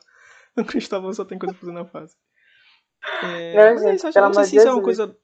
São 0.54 0.64
Cristóvão 0.64 1.12
só 1.12 1.24
tem 1.24 1.38
coisa 1.38 1.52
pra 1.52 1.60
fazer 1.60 1.72
na 1.72 1.84
face. 1.84 2.16
É, 3.22 3.56
não, 3.56 3.72
mas 3.72 3.82
gente, 3.82 4.06
é 4.06 4.08
isso, 4.10 4.20
não 4.20 4.34
sei 4.34 4.44
se 4.44 4.56
isso 4.56 4.68
é 4.68 4.72
uma 4.72 4.82
coisa 4.82 5.16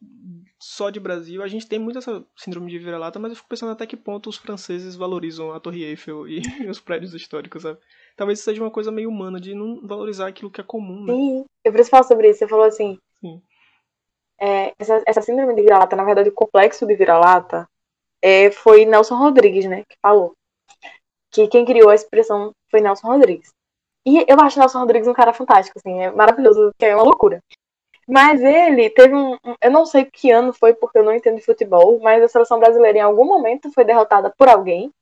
só 0.59 0.91
de 0.91 0.99
Brasil. 0.99 1.43
A 1.43 1.49
gente 1.49 1.67
tem 1.67 1.79
muito 1.79 1.99
essa 1.99 2.25
síndrome 2.37 2.71
de 2.71 2.79
vira-lata, 2.79 3.19
mas 3.19 3.31
eu 3.31 3.37
fico 3.37 3.49
pensando 3.49 3.73
até 3.73 3.87
que 3.87 3.97
ponto 3.97 4.29
os 4.29 4.37
franceses 4.37 4.97
valorizam 4.97 5.53
a 5.53 5.61
Torre 5.61 5.85
Eiffel 5.85 6.27
e 6.29 6.41
os 6.69 6.81
prédios 6.81 7.15
históricos, 7.15 7.63
sabe? 7.63 7.79
Talvez 8.17 8.41
seja 8.41 8.63
uma 8.63 8.71
coisa 8.71 8.91
meio 8.91 9.11
humana 9.11 9.41
de 9.41 9.55
não 9.55 9.87
valorizar 9.87 10.27
aquilo 10.27 10.51
que 10.51 10.61
é 10.61 10.65
comum, 10.65 11.05
né? 11.05 11.13
Sim, 11.13 11.45
eu 11.65 11.73
preciso 11.73 11.91
falar 11.91 12.05
sobre 12.05 12.31
isso. 12.31 12.39
Você 12.39 12.49
falou 12.49 12.65
assim. 12.65 12.99
Sim. 13.21 13.43
É, 14.39 14.73
essa, 14.79 15.03
essa 15.07 15.23
síndrome 15.23 15.55
de 15.55 15.63
vira-lata, 15.63 15.97
na 15.97 16.05
verdade, 16.05 16.29
o 16.29 16.35
complexo 16.35 16.87
de 16.87 16.95
vira-lata 16.95 17.69
é, 18.23 18.51
foi 18.51 18.85
Nelson 18.85 19.17
Rodrigues, 19.17 19.67
né? 19.67 19.85
Que 19.89 19.97
falou. 20.01 20.35
Que 21.31 21.49
quem 21.49 21.65
criou 21.65 21.91
a 21.91 21.95
expressão 21.95 22.53
foi 22.71 22.81
Nelson 22.81 23.09
Rodrigues. 23.09 23.51
E 24.07 24.25
eu 24.29 24.39
acho 24.41 24.59
Nelson 24.59 24.79
Rodrigues 24.79 25.09
um 25.09 25.13
cara 25.13 25.33
fantástico, 25.33 25.79
assim, 25.79 26.01
é 26.01 26.11
maravilhoso, 26.13 26.71
que 26.79 26.85
é 26.85 26.95
uma 26.95 27.03
loucura. 27.03 27.43
Mas 28.09 28.41
ele 28.43 28.89
teve 28.91 29.15
um. 29.15 29.37
Eu 29.61 29.71
não 29.71 29.85
sei 29.85 30.05
que 30.05 30.31
ano 30.31 30.53
foi, 30.53 30.73
porque 30.75 30.99
eu 30.99 31.05
não 31.05 31.15
entendo 31.15 31.37
de 31.37 31.45
futebol, 31.45 31.99
mas 32.01 32.23
a 32.23 32.29
seleção 32.29 32.61
brasileira 32.61 32.99
em 32.99 33.03
algum 33.03 33.25
momento 33.25 33.71
foi 33.73 33.85
derrotada 33.85 34.33
por 34.37 34.49
alguém. 34.49 34.93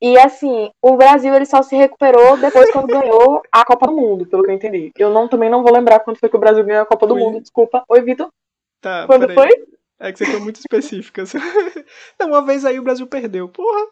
E 0.00 0.18
assim, 0.18 0.70
o 0.82 0.96
Brasil 0.96 1.32
ele 1.34 1.46
só 1.46 1.62
se 1.62 1.76
recuperou 1.76 2.36
depois 2.36 2.72
quando 2.72 2.88
ganhou 2.88 3.40
a 3.52 3.64
Copa 3.64 3.86
do 3.86 3.92
Mundo, 3.92 4.26
pelo 4.26 4.42
que 4.42 4.50
eu 4.50 4.54
entendi. 4.54 4.90
Eu 4.98 5.10
não, 5.10 5.28
também 5.28 5.48
não 5.48 5.62
vou 5.62 5.72
lembrar 5.72 6.00
quando 6.00 6.18
foi 6.18 6.28
que 6.28 6.36
o 6.36 6.40
Brasil 6.40 6.64
ganhou 6.64 6.82
a 6.82 6.86
Copa 6.86 7.06
do. 7.06 7.14
Mundo, 7.14 7.40
desculpa. 7.40 7.84
Oi, 7.88 8.00
Vitor. 8.00 8.28
Tá, 8.80 9.06
quando 9.06 9.32
foi? 9.32 9.48
É 10.00 10.10
que 10.10 10.18
você 10.18 10.26
foi 10.26 10.40
muito 10.40 10.56
específica. 10.56 11.22
não, 12.18 12.28
uma 12.28 12.44
vez 12.44 12.64
aí 12.64 12.80
o 12.80 12.82
Brasil 12.82 13.06
perdeu. 13.06 13.48
Porra! 13.48 13.86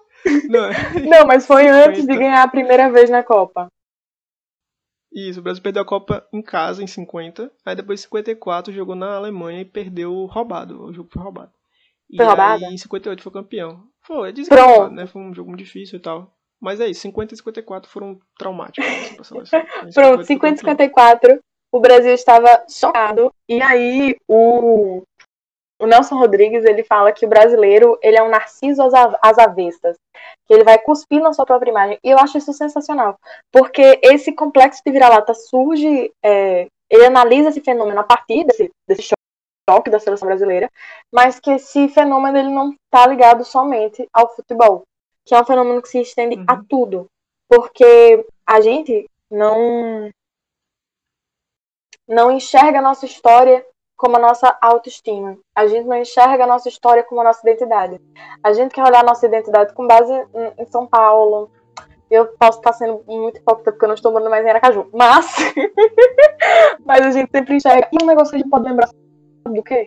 Não, 0.49 0.69
não 1.09 1.27
mas 1.27 1.47
foi 1.47 1.69
antes 1.69 2.05
de 2.05 2.17
ganhar 2.17 2.43
a 2.43 2.49
primeira 2.49 2.91
vez 2.91 3.09
na 3.09 3.23
Copa. 3.23 3.69
Isso, 5.13 5.41
o 5.41 5.43
Brasil 5.43 5.63
perdeu 5.63 5.83
a 5.83 5.87
Copa 5.87 6.27
em 6.33 6.41
casa 6.41 6.83
em 6.83 6.87
50, 6.87 7.51
aí 7.67 7.75
depois 7.75 8.01
em 8.01 8.03
54 8.05 8.73
jogou 8.73 8.95
na 8.95 9.17
Alemanha 9.17 9.61
e 9.61 9.65
perdeu 9.65 10.27
roubado, 10.27 10.85
o 10.85 10.93
jogo 10.93 11.11
foi 11.13 11.23
roubado. 11.23 11.53
Foi 12.17 12.25
roubada? 12.25 12.65
E 12.65 12.75
em 12.75 12.79
58 12.79 13.23
foi 13.23 13.33
campeão. 13.33 13.85
Foi, 14.03 14.33
dizem 14.33 14.57
Pronto. 14.57 14.93
né? 14.93 15.07
Foi 15.07 15.23
um 15.23 15.35
jogo 15.35 15.51
muito 15.51 15.65
difícil 15.65 15.99
e 15.99 16.03
tal. 16.03 16.35
Mas 16.61 16.81
é 16.81 16.89
isso, 16.89 17.01
50 17.03 17.35
e 17.35 17.37
54 17.39 17.91
foram 17.91 18.21
traumáticos. 18.39 18.87
Em 18.87 19.17
Pronto, 19.95 20.25
50 20.25 20.25
50 20.25 20.25
e 20.25 20.27
foi 20.27 20.47
campeão. 20.47 20.59
54, 20.59 21.41
o 21.73 21.81
Brasil 21.81 22.13
estava 22.13 22.65
chocado. 22.69 23.33
E 23.49 23.63
aí, 23.63 24.17
o, 24.29 25.03
o 25.81 25.87
Nelson 25.87 26.17
Rodrigues, 26.19 26.65
ele 26.65 26.83
fala 26.85 27.13
que 27.13 27.25
o 27.25 27.29
brasileiro, 27.29 27.99
ele 28.03 28.17
é 28.17 28.23
um 28.23 28.29
narciso 28.29 28.83
às, 28.83 28.95
av- 28.95 29.17
às 29.23 29.39
avessas. 29.39 29.97
Que 30.47 30.55
ele 30.55 30.65
vai 30.65 30.79
cuspir 30.79 31.21
na 31.23 31.33
sua 31.33 31.47
própria 31.47 31.71
imagem. 31.71 31.99
E 32.05 32.11
eu 32.11 32.19
acho 32.19 32.39
isso 32.39 32.53
sensacional. 32.53 33.19
Porque 33.53 33.99
esse 34.03 34.33
complexo 34.33 34.83
de 34.85 34.93
vira-lata 34.93 35.33
surge, 35.35 36.13
é, 36.23 36.67
ele 36.89 37.07
analisa 37.07 37.49
esse 37.49 37.61
fenômeno 37.61 38.01
a 38.01 38.05
partir 38.05 38.45
desse, 38.45 38.71
desse 38.87 39.03
choque 39.69 39.91
da 39.91 39.99
seleção 40.01 40.27
brasileira, 40.27 40.69
mas 41.13 41.39
que 41.39 41.51
esse 41.53 41.89
fenômeno 41.89 42.37
ele 42.37 42.51
não 42.51 42.73
está 42.73 43.07
ligado 43.07 43.45
somente 43.45 44.07
ao 44.13 44.35
futebol. 44.35 44.83
Que 45.25 45.35
é 45.35 45.41
um 45.41 45.45
fenômeno 45.45 45.81
que 45.83 45.89
se 45.89 46.01
estende 46.01 46.37
Uhum. 46.37 46.45
a 46.49 46.63
tudo. 46.69 47.07
Porque 47.49 48.27
a 48.47 48.61
gente 48.61 49.07
não 49.31 50.11
não 52.09 52.31
enxerga 52.33 52.81
a 52.81 52.83
nossa 52.83 53.07
história 53.07 53.65
como 54.01 54.17
a 54.17 54.19
nossa 54.19 54.57
autoestima. 54.63 55.37
A 55.55 55.67
gente 55.67 55.87
não 55.87 55.99
enxerga 55.99 56.45
a 56.45 56.47
nossa 56.47 56.71
história 56.71 57.05
como 57.05 57.21
a 57.21 57.25
nossa 57.25 57.47
identidade. 57.47 58.01
A 58.43 58.51
gente 58.55 58.75
quer 58.75 58.83
olhar 58.83 59.01
a 59.01 59.07
nossa 59.07 59.27
identidade 59.27 59.75
com 59.75 59.87
base 59.87 60.11
em, 60.59 60.65
São 60.71 60.87
Paulo. 60.87 61.51
Eu 62.11 62.29
posso 62.39 62.61
estar 62.61 62.73
sendo 62.73 63.05
muito 63.07 63.37
hipócrita 63.37 63.73
porque 63.73 63.85
eu 63.85 63.89
não 63.89 63.95
estou 63.95 64.11
morando 64.11 64.31
mais 64.31 64.43
em 64.43 64.49
Aracaju. 64.49 64.89
Mas, 64.95 65.27
mas 66.83 67.03
a 67.03 67.11
gente 67.11 67.31
sempre 67.31 67.57
enxerga. 67.57 67.89
E 67.93 68.03
um 68.03 68.07
negócio 68.07 68.31
que 68.31 68.37
a 68.37 68.39
gente 68.39 68.49
pode 68.49 68.65
lembrar 68.65 68.89
do 69.45 69.63
quê? 69.63 69.87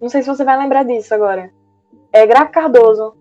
Não 0.00 0.08
sei 0.08 0.22
se 0.22 0.28
você 0.28 0.42
vai 0.42 0.58
lembrar 0.58 0.82
disso 0.82 1.14
agora. 1.14 1.48
É 2.12 2.26
Graco 2.26 2.50
Cardoso. 2.50 3.14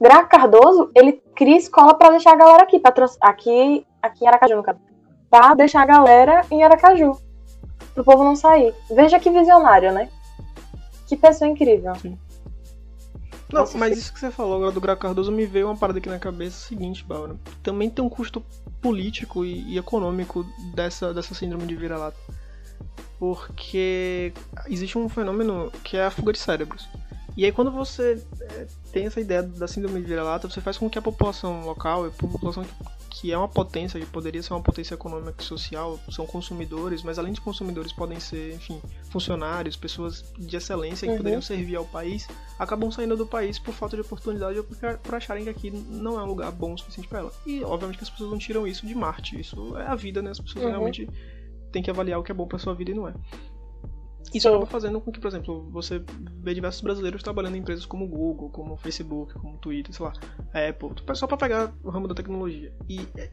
Graco 0.00 0.28
Cardoso, 0.28 0.90
ele 0.96 1.22
cria 1.36 1.56
escola 1.56 1.94
pra 1.94 2.10
deixar 2.10 2.32
a 2.32 2.36
galera 2.36 2.64
aqui, 2.64 2.80
patro... 2.80 3.06
aqui, 3.20 3.86
aqui 4.02 4.24
em 4.24 4.26
Aracaju, 4.26 4.56
no 4.56 4.62
caso. 4.64 4.80
Pra 5.30 5.54
deixar 5.54 5.82
a 5.82 5.86
galera 5.86 6.40
em 6.50 6.64
Aracaju. 6.64 7.12
Pro 7.96 8.04
povo 8.04 8.22
não 8.22 8.36
sair. 8.36 8.74
Veja 8.90 9.18
que 9.18 9.30
visionário, 9.30 9.90
né? 9.90 10.10
Que 11.06 11.16
pessoa 11.16 11.48
incrível. 11.48 11.94
Não, 13.50 13.60
Nossa, 13.60 13.78
mas 13.78 13.94
sim. 13.94 14.00
isso 14.00 14.12
que 14.12 14.20
você 14.20 14.30
falou 14.30 14.56
agora 14.56 14.70
do 14.70 14.82
Graco 14.82 15.00
Cardoso 15.00 15.32
me 15.32 15.46
veio 15.46 15.66
uma 15.66 15.76
parada 15.76 15.98
aqui 15.98 16.10
na 16.10 16.18
cabeça 16.18 16.56
é 16.56 16.60
o 16.60 16.68
seguinte, 16.68 17.02
Bárbara. 17.02 17.36
Também 17.62 17.88
tem 17.88 18.04
um 18.04 18.08
custo 18.10 18.44
político 18.82 19.46
e, 19.46 19.62
e 19.72 19.78
econômico 19.78 20.44
dessa, 20.74 21.14
dessa 21.14 21.34
síndrome 21.34 21.64
de 21.64 21.74
vira-lata. 21.74 22.18
Porque 23.18 24.34
existe 24.66 24.98
um 24.98 25.08
fenômeno 25.08 25.72
que 25.82 25.96
é 25.96 26.04
a 26.04 26.10
fuga 26.10 26.34
de 26.34 26.38
cérebros. 26.38 26.86
E 27.34 27.46
aí 27.46 27.52
quando 27.52 27.70
você 27.70 28.22
é, 28.42 28.66
tem 28.92 29.06
essa 29.06 29.22
ideia 29.22 29.42
da 29.42 29.66
síndrome 29.66 30.02
de 30.02 30.06
vira-lata, 30.06 30.50
você 30.50 30.60
faz 30.60 30.76
com 30.76 30.90
que 30.90 30.98
a 30.98 31.02
população 31.02 31.62
local, 31.62 32.04
a 32.04 32.10
população 32.10 32.62
que, 32.62 32.74
que 33.18 33.32
é 33.32 33.38
uma 33.38 33.48
potência, 33.48 33.98
que 33.98 34.04
poderia 34.04 34.42
ser 34.42 34.52
uma 34.52 34.60
potência 34.62 34.92
econômica 34.94 35.36
e 35.40 35.44
social, 35.44 35.98
são 36.10 36.26
consumidores, 36.26 37.02
mas 37.02 37.18
além 37.18 37.32
de 37.32 37.40
consumidores 37.40 37.90
podem 37.90 38.20
ser, 38.20 38.54
enfim, 38.54 38.78
funcionários, 39.10 39.74
pessoas 39.74 40.22
de 40.38 40.54
excelência 40.54 41.06
que 41.06 41.12
Uhum. 41.12 41.16
poderiam 41.18 41.40
servir 41.40 41.76
ao 41.76 41.84
país, 41.86 42.28
acabam 42.58 42.90
saindo 42.90 43.16
do 43.16 43.26
país 43.26 43.58
por 43.58 43.72
falta 43.72 43.96
de 43.96 44.02
oportunidade 44.02 44.58
ou 44.58 44.64
por, 44.64 44.76
por 44.98 45.14
acharem 45.14 45.44
que 45.44 45.50
aqui 45.50 45.70
não 45.70 46.20
é 46.20 46.22
um 46.22 46.26
lugar 46.26 46.52
bom 46.52 46.74
o 46.74 46.78
suficiente 46.78 47.08
para 47.08 47.20
ela. 47.20 47.32
E 47.46 47.64
obviamente 47.64 47.96
que 47.96 48.04
as 48.04 48.10
pessoas 48.10 48.30
não 48.30 48.38
tiram 48.38 48.66
isso 48.66 48.86
de 48.86 48.94
Marte, 48.94 49.40
isso 49.40 49.76
é 49.78 49.86
a 49.86 49.94
vida, 49.94 50.20
né? 50.20 50.30
As 50.32 50.38
pessoas 50.40 50.64
Uhum. 50.66 50.70
realmente 50.70 51.08
têm 51.72 51.82
que 51.82 51.90
avaliar 51.90 52.20
o 52.20 52.22
que 52.22 52.30
é 52.30 52.34
bom 52.34 52.46
para 52.46 52.58
sua 52.58 52.74
vida 52.74 52.90
e 52.90 52.94
não 52.94 53.08
é. 53.08 53.14
Isso 54.34 54.40
Sim. 54.42 54.48
acaba 54.48 54.66
fazendo 54.66 55.00
com 55.00 55.10
que, 55.12 55.20
por 55.20 55.28
exemplo, 55.28 55.68
você 55.70 56.02
vê 56.42 56.52
diversos 56.52 56.82
brasileiros 56.82 57.22
trabalhando 57.22 57.56
em 57.56 57.60
empresas 57.60 57.86
como 57.86 58.06
Google, 58.08 58.50
como 58.50 58.76
Facebook, 58.76 59.32
como 59.34 59.56
Twitter, 59.58 59.94
sei 59.94 60.04
lá, 60.04 60.12
Apple, 60.68 60.90
só 61.14 61.26
para 61.26 61.36
pegar 61.36 61.72
o 61.82 61.90
ramo 61.90 62.08
da 62.08 62.14
tecnologia. 62.14 62.72
E 62.88 63.00
é, 63.16 63.30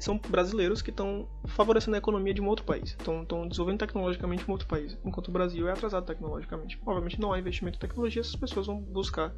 são 0.00 0.18
brasileiros 0.28 0.80
que 0.82 0.90
estão 0.90 1.28
favorecendo 1.46 1.96
a 1.96 1.98
economia 1.98 2.32
de 2.32 2.40
um 2.40 2.46
outro 2.48 2.64
país, 2.64 2.90
estão 2.90 3.24
desenvolvendo 3.48 3.78
tecnologicamente 3.78 4.44
um 4.48 4.52
outro 4.52 4.68
país, 4.68 4.96
enquanto 5.04 5.28
o 5.28 5.32
Brasil 5.32 5.68
é 5.68 5.72
atrasado 5.72 6.04
tecnologicamente. 6.06 6.80
Obviamente 6.86 7.20
não 7.20 7.32
há 7.32 7.38
investimento 7.38 7.76
em 7.76 7.80
tecnologia, 7.80 8.20
essas 8.20 8.36
pessoas 8.36 8.66
vão 8.66 8.80
buscar, 8.80 9.32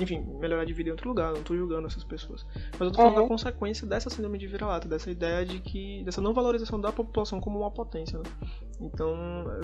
enfim, 0.00 0.20
melhorar 0.38 0.64
de 0.64 0.72
vida 0.72 0.88
em 0.88 0.92
outro 0.92 1.08
lugar, 1.08 1.32
não 1.32 1.40
estou 1.40 1.56
julgando 1.56 1.86
essas 1.86 2.04
pessoas. 2.04 2.46
Mas 2.72 2.80
eu 2.80 2.90
tô 2.90 2.96
falando 2.96 3.16
Uhum. 3.16 3.22
da 3.22 3.28
consequência 3.28 3.86
dessa 3.86 4.08
síndrome 4.10 4.38
de 4.38 4.46
vira-lata, 4.46 4.86
dessa 4.88 5.10
ideia 5.10 5.44
de 5.44 5.58
que, 5.60 6.02
dessa 6.04 6.20
não 6.20 6.32
valorização 6.32 6.80
da 6.80 6.92
população 6.92 7.40
como 7.40 7.58
uma 7.60 7.70
potência, 7.70 8.18
né? 8.18 8.24
Então, 8.84 9.14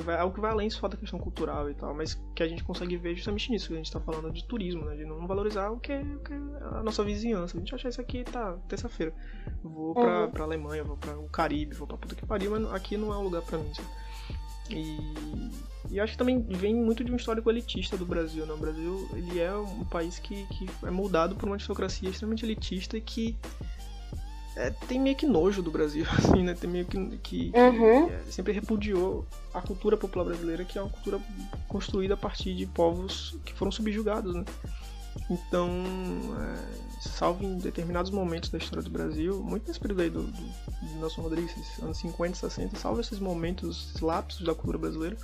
é 0.07 0.18
algo 0.18 0.35
que 0.35 0.40
vai 0.40 0.50
além 0.52 0.70
só 0.70 0.87
da 0.87 0.96
questão 0.96 1.18
cultural 1.18 1.68
e 1.70 1.74
tal, 1.74 1.94
mas 1.94 2.14
que 2.35 2.42
a 2.42 2.48
gente 2.48 2.62
consegue 2.62 2.96
ver 2.96 3.14
justamente 3.16 3.50
nisso, 3.50 3.68
que 3.68 3.74
a 3.74 3.76
gente 3.76 3.90
tá 3.90 4.00
falando 4.00 4.31
de 4.31 4.44
turismo, 4.46 4.85
né? 4.85 4.96
De 4.96 5.04
não 5.04 5.26
valorizar 5.26 5.70
o 5.70 5.78
que 5.81 5.92
é, 5.92 6.00
o 6.00 6.18
que 6.20 6.33
é 6.33 6.37
a 6.37 6.83
nossa 6.83 7.02
vizinhança. 7.02 7.57
A 7.57 7.61
gente 7.61 7.74
acha 7.74 7.88
isso 7.88 8.00
aqui, 8.00 8.22
tá, 8.24 8.57
terça-feira. 8.68 9.12
Vou 9.62 9.94
pra, 9.94 10.24
Uhum. 10.24 10.31
pra 10.31 10.44
Alemanha, 10.44 10.85
vou 10.85 10.96
pra 10.96 11.18
o 11.18 11.28
Caribe, 11.28 11.74
vou 11.74 11.87
pra 11.87 11.96
puta 11.96 12.14
que 12.14 12.24
pariu, 12.24 12.50
mas 12.52 12.72
aqui 12.72 12.96
não 12.96 13.12
é 13.12 13.18
um 13.18 13.22
lugar 13.22 13.42
pra 13.42 13.59
mim, 13.59 13.72
sabe? 13.74 13.88
E, 14.70 15.50
e 15.90 15.98
acho 16.00 16.12
que 16.12 16.18
também 16.18 16.40
vem 16.42 16.74
muito 16.74 17.02
de 17.02 17.11
um 17.11 17.16
histórico 17.16 17.50
elitista 17.50 17.96
do 17.96 18.04
Brasil, 18.04 18.44
né? 18.46 18.52
O 18.52 18.59
Brasil, 18.59 19.09
ele 19.14 19.40
é 19.40 19.52
um 19.54 19.85
país 19.85 20.18
que, 20.18 20.44
que 20.46 20.66
é 20.85 20.90
moldado 20.90 21.35
por 21.35 21.46
uma 21.46 21.54
aristocracia 21.57 22.09
extremamente 22.11 22.44
elitista 22.44 22.96
e 22.96 23.00
que 23.00 23.37
é, 24.59 24.71
tem 24.71 25.01
meio 25.01 25.16
que 25.16 25.27
nojo 25.27 25.62
do 25.62 25.71
Brasil, 25.71 26.05
assim, 26.18 26.42
né? 26.42 26.55
Tem 26.55 26.68
meio 26.68 26.85
que, 26.85 26.99
que, 27.18 27.51
que, 27.53 27.59
Uhum. 27.59 28.09
é, 28.09 28.23
sempre 28.31 28.53
repudiou 28.53 29.27
a 29.55 29.61
cultura 29.62 29.97
popular 29.97 30.25
brasileira, 30.25 30.64
que 30.64 30.79
é 30.79 30.83
uma 30.83 30.90
cultura 30.90 31.21
construída 31.68 32.14
a 32.14 32.16
partir 32.16 32.55
de 32.55 32.66
povos 32.66 33.37
que 33.44 33.55
foram 33.55 33.73
subjugados, 33.73 34.35
né? 34.35 34.44
Então, 35.31 35.68
é, 36.40 37.09
salvo 37.09 37.44
em 37.44 37.59
determinados 37.59 38.11
momentos 38.11 38.51
da 38.51 38.59
história 38.59 38.83
do 38.83 38.90
Brasil, 38.90 39.40
muito 39.42 39.66
nesse 39.66 39.81
período 39.81 40.03
aí 40.03 40.11
do, 40.11 40.23
do, 40.23 40.33
do 40.33 41.01
Nelson 41.01 41.23
Rodrigues, 41.23 41.55
anos 41.83 41.99
50, 41.99 42.35
60, 42.37 42.77
salvo 42.79 43.01
esses 43.01 43.18
momentos, 43.18 43.88
esses 43.88 44.01
lapsos 44.01 44.47
da 44.47 44.55
cultura 44.55 44.79
brasileira, 44.79 45.16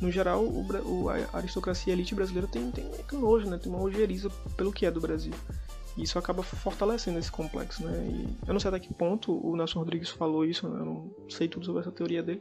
no 0.00 0.10
geral, 0.12 0.44
o, 0.44 0.64
o- 0.84 1.08
a 1.08 1.16
aristocracia 1.32 1.92
a 1.92 1.96
elite 1.96 2.14
brasileira 2.14 2.46
tem, 2.46 2.70
tem 2.70 2.84
meio 2.90 3.04
que 3.04 3.16
nojo, 3.16 3.48
né? 3.48 3.58
Tem 3.58 3.72
uma 3.72 3.80
ojeriza 3.82 4.28
pelo 4.56 4.72
que 4.72 4.86
é 4.86 4.90
do 4.90 5.00
Brasil. 5.00 5.32
E 5.98 6.04
isso 6.04 6.16
acaba 6.16 6.44
fortalecendo 6.44 7.18
esse 7.18 7.30
complexo, 7.30 7.84
né? 7.84 8.06
E 8.06 8.28
eu 8.46 8.52
não 8.52 8.60
sei 8.60 8.68
até 8.68 8.78
que 8.78 8.94
ponto 8.94 9.32
o 9.44 9.56
Nelson 9.56 9.80
Rodrigues 9.80 10.08
falou 10.08 10.44
isso, 10.44 10.68
né? 10.68 10.80
Eu 10.80 10.84
não 10.84 11.10
sei 11.28 11.48
tudo 11.48 11.66
sobre 11.66 11.80
essa 11.80 11.90
teoria 11.90 12.22
dele. 12.22 12.40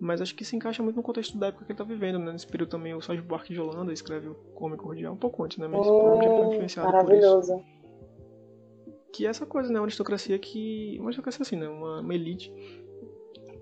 Mas 0.00 0.20
acho 0.20 0.34
que 0.34 0.44
se 0.44 0.56
encaixa 0.56 0.82
muito 0.82 0.96
no 0.96 1.02
contexto 1.02 1.38
da 1.38 1.46
época 1.46 1.64
que 1.64 1.70
ele 1.70 1.78
tá 1.78 1.84
vivendo, 1.84 2.18
né? 2.18 2.32
Nesse 2.32 2.46
período 2.46 2.70
também 2.70 2.94
o 2.94 3.00
Sérgio 3.00 3.24
Buarque 3.24 3.54
de 3.54 3.60
Holanda 3.60 3.92
escreve 3.92 4.28
o 4.28 4.36
Homem 4.56 4.76
Cordial 4.76 5.14
um 5.14 5.16
pouco 5.16 5.44
antes, 5.44 5.58
né? 5.58 5.68
Mas 5.68 5.86
provavelmente 5.86 6.26
ele 6.26 6.36
foi 6.36 6.46
influenciado 6.54 6.90
por 6.90 6.98
isso. 6.98 7.06
maravilhoso. 7.06 7.64
Que 9.12 9.26
é 9.26 9.30
essa 9.30 9.46
coisa, 9.46 9.72
né? 9.72 9.78
Uma 9.78 9.86
aristocracia 9.86 10.36
que. 10.36 10.96
Uma 10.98 11.06
aristocracia 11.06 11.42
assim, 11.42 11.56
né? 11.56 11.68
Uma, 11.68 12.00
uma 12.00 12.14
elite 12.14 12.52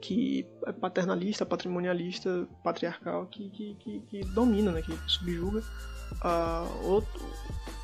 que 0.01 0.46
é 0.66 0.72
paternalista, 0.72 1.44
patrimonialista, 1.44 2.49
patriarcal, 2.64 3.27
que, 3.27 3.51
que, 3.51 3.75
que, 3.75 4.01
que 4.01 4.20
domina, 4.33 4.72
né? 4.72 4.81
Que 4.81 4.92
subjuga 5.07 5.62
outro- 6.83 7.27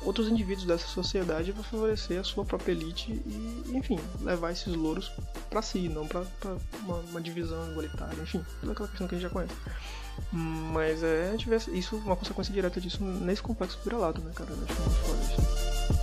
outros 0.01 0.27
indivíduos 0.27 0.65
dessa 0.67 0.87
sociedade 0.87 1.53
para 1.53 1.63
favorecer 1.63 2.19
a 2.19 2.23
sua 2.23 2.43
própria 2.43 2.73
elite 2.73 3.11
e, 3.25 3.63
enfim, 3.73 3.99
levar 4.21 4.51
esses 4.51 4.73
louros 4.73 5.11
para 5.49 5.61
si, 5.61 5.87
não 5.87 6.05
para 6.05 6.23
uma, 6.81 6.97
uma 6.97 7.21
divisão 7.21 7.71
igualitária, 7.71 8.21
enfim, 8.21 8.43
toda 8.59 8.73
aquela 8.73 8.89
questão 8.89 9.07
que 9.07 9.15
a 9.15 9.17
gente 9.17 9.27
já 9.27 9.33
conhece. 9.33 9.53
Mas 10.31 11.01
é, 11.01 11.35
isso, 11.71 11.95
uma 11.97 12.15
consequência 12.15 12.53
direta 12.53 12.79
disso 12.81 13.03
nesse 13.03 13.41
complexo 13.41 13.79
vira-lata, 13.83 14.19
né, 14.21 14.31
cara? 14.35 14.51
Eu 14.51 14.57
acho 14.63 14.81
muito 14.81 14.95
foda 14.97 15.23
isso. 15.23 16.02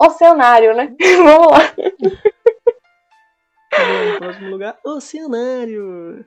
Oceanário, 0.00 0.74
né? 0.74 0.94
Vamos 1.18 1.52
lá. 1.52 1.58
Bom, 3.70 4.18
próximo 4.18 4.50
lugar, 4.50 4.78
Oceanário. 4.84 6.24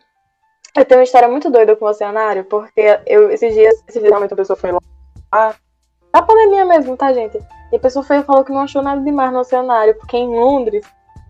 Eu 0.76 0.86
tenho 0.86 1.00
uma 1.00 1.04
história 1.04 1.28
muito 1.28 1.50
doida 1.50 1.76
com 1.76 1.86
o 1.86 1.90
oceanário, 1.90 2.46
porque 2.46 2.82
eu, 3.06 3.30
esses 3.30 3.54
dias, 3.54 3.76
esses 3.88 4.02
dias 4.02 4.10
realmente 4.10 4.34
a 4.34 4.38
pessoa 4.38 4.58
foi 4.58 4.72
lá. 4.72 4.80
Na 6.12 6.22
pandemia 6.22 6.66
mesmo, 6.66 6.98
tá, 6.98 7.14
gente? 7.14 7.40
E 7.72 7.76
a 7.76 7.80
pessoa 7.80 8.04
foi 8.04 8.18
e 8.18 8.24
falou 8.24 8.44
que 8.44 8.52
não 8.52 8.62
achou 8.62 8.82
nada 8.82 9.02
demais 9.02 9.32
no 9.32 9.40
oceanário, 9.40 9.96
porque 9.96 10.16
é 10.16 10.20
em 10.20 10.30
Londres. 10.30 10.86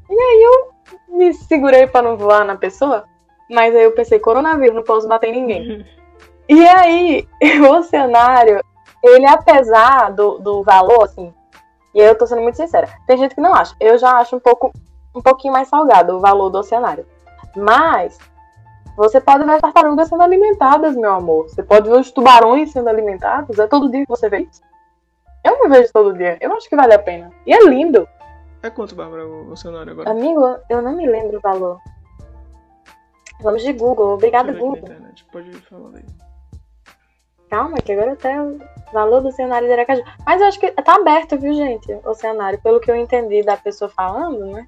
E 0.09 0.13
aí 0.13 0.43
eu 0.43 1.17
me 1.17 1.33
segurei 1.33 1.87
pra 1.87 2.01
não 2.01 2.17
voar 2.17 2.45
na 2.45 2.55
pessoa. 2.55 3.05
Mas 3.49 3.75
aí 3.75 3.83
eu 3.83 3.91
pensei, 3.91 4.19
coronavírus, 4.19 4.75
não 4.75 4.83
posso 4.83 5.07
bater 5.07 5.29
em 5.29 5.41
ninguém. 5.41 5.85
E 6.49 6.67
aí, 6.67 7.25
o 7.65 7.71
oceanário, 7.77 8.59
ele 9.01 9.25
apesar 9.25 10.11
do, 10.11 10.39
do 10.39 10.61
valor, 10.61 11.05
assim, 11.05 11.33
e 11.93 12.01
aí 12.01 12.07
eu 12.07 12.17
tô 12.17 12.25
sendo 12.27 12.41
muito 12.41 12.55
sincera, 12.55 12.87
tem 13.07 13.17
gente 13.17 13.35
que 13.35 13.41
não 13.41 13.53
acha. 13.53 13.75
Eu 13.79 13.97
já 13.97 14.17
acho 14.17 14.35
um 14.35 14.39
pouco, 14.39 14.71
um 15.15 15.21
pouquinho 15.21 15.53
mais 15.53 15.67
salgado 15.67 16.15
o 16.17 16.19
valor 16.19 16.49
do 16.49 16.59
oceanário. 16.59 17.05
Mas 17.55 18.17
Você 18.95 19.19
pode 19.19 19.43
ver 19.43 19.53
as 19.53 19.61
tartarugas 19.61 20.07
sendo 20.07 20.21
alimentadas, 20.21 20.95
meu 20.95 21.13
amor. 21.13 21.49
Você 21.49 21.63
pode 21.63 21.89
ver 21.89 21.99
os 21.99 22.11
tubarões 22.11 22.71
sendo 22.71 22.89
alimentados. 22.89 23.57
É 23.57 23.67
todo 23.67 23.89
dia 23.89 24.01
que 24.03 24.09
você 24.09 24.29
vê 24.29 24.39
isso. 24.41 24.61
Eu 25.43 25.57
não 25.59 25.69
vejo 25.69 25.91
todo 25.91 26.13
dia. 26.13 26.37
Eu 26.39 26.53
acho 26.53 26.69
que 26.69 26.75
vale 26.75 26.93
a 26.93 26.99
pena. 26.99 27.31
E 27.45 27.53
é 27.53 27.63
lindo. 27.65 28.07
É 28.61 28.69
quanto, 28.69 28.95
Bárbara, 28.95 29.27
o, 29.27 29.51
o 29.51 29.57
cenário 29.57 29.91
agora? 29.91 30.09
Amigo, 30.09 30.57
eu 30.69 30.81
não 30.81 30.95
me 30.95 31.07
lembro 31.07 31.37
o 31.37 31.41
valor. 31.41 31.79
Vamos 33.41 33.63
de 33.63 33.73
Google. 33.73 34.13
Obrigada, 34.13 34.53
Google. 34.53 34.87
Pode 35.31 35.51
falar 35.61 35.89
aí. 35.95 36.05
Calma, 37.53 37.77
que 37.77 37.91
agora 37.91 38.13
até 38.13 38.41
o 38.41 38.57
valor 38.91 39.21
do 39.21 39.31
cenário 39.31 39.67
de 39.67 39.73
Aracaju. 39.73 40.01
Mas 40.25 40.41
eu 40.41 40.47
acho 40.47 40.59
que 40.59 40.71
tá 40.71 40.95
aberto, 40.95 41.37
viu, 41.37 41.53
gente? 41.53 41.93
O 42.03 42.15
cenário. 42.15 42.59
Pelo 42.63 42.79
que 42.79 42.89
eu 42.89 42.95
entendi 42.95 43.43
da 43.43 43.55
pessoa 43.55 43.87
falando, 43.87 44.43
né? 44.47 44.67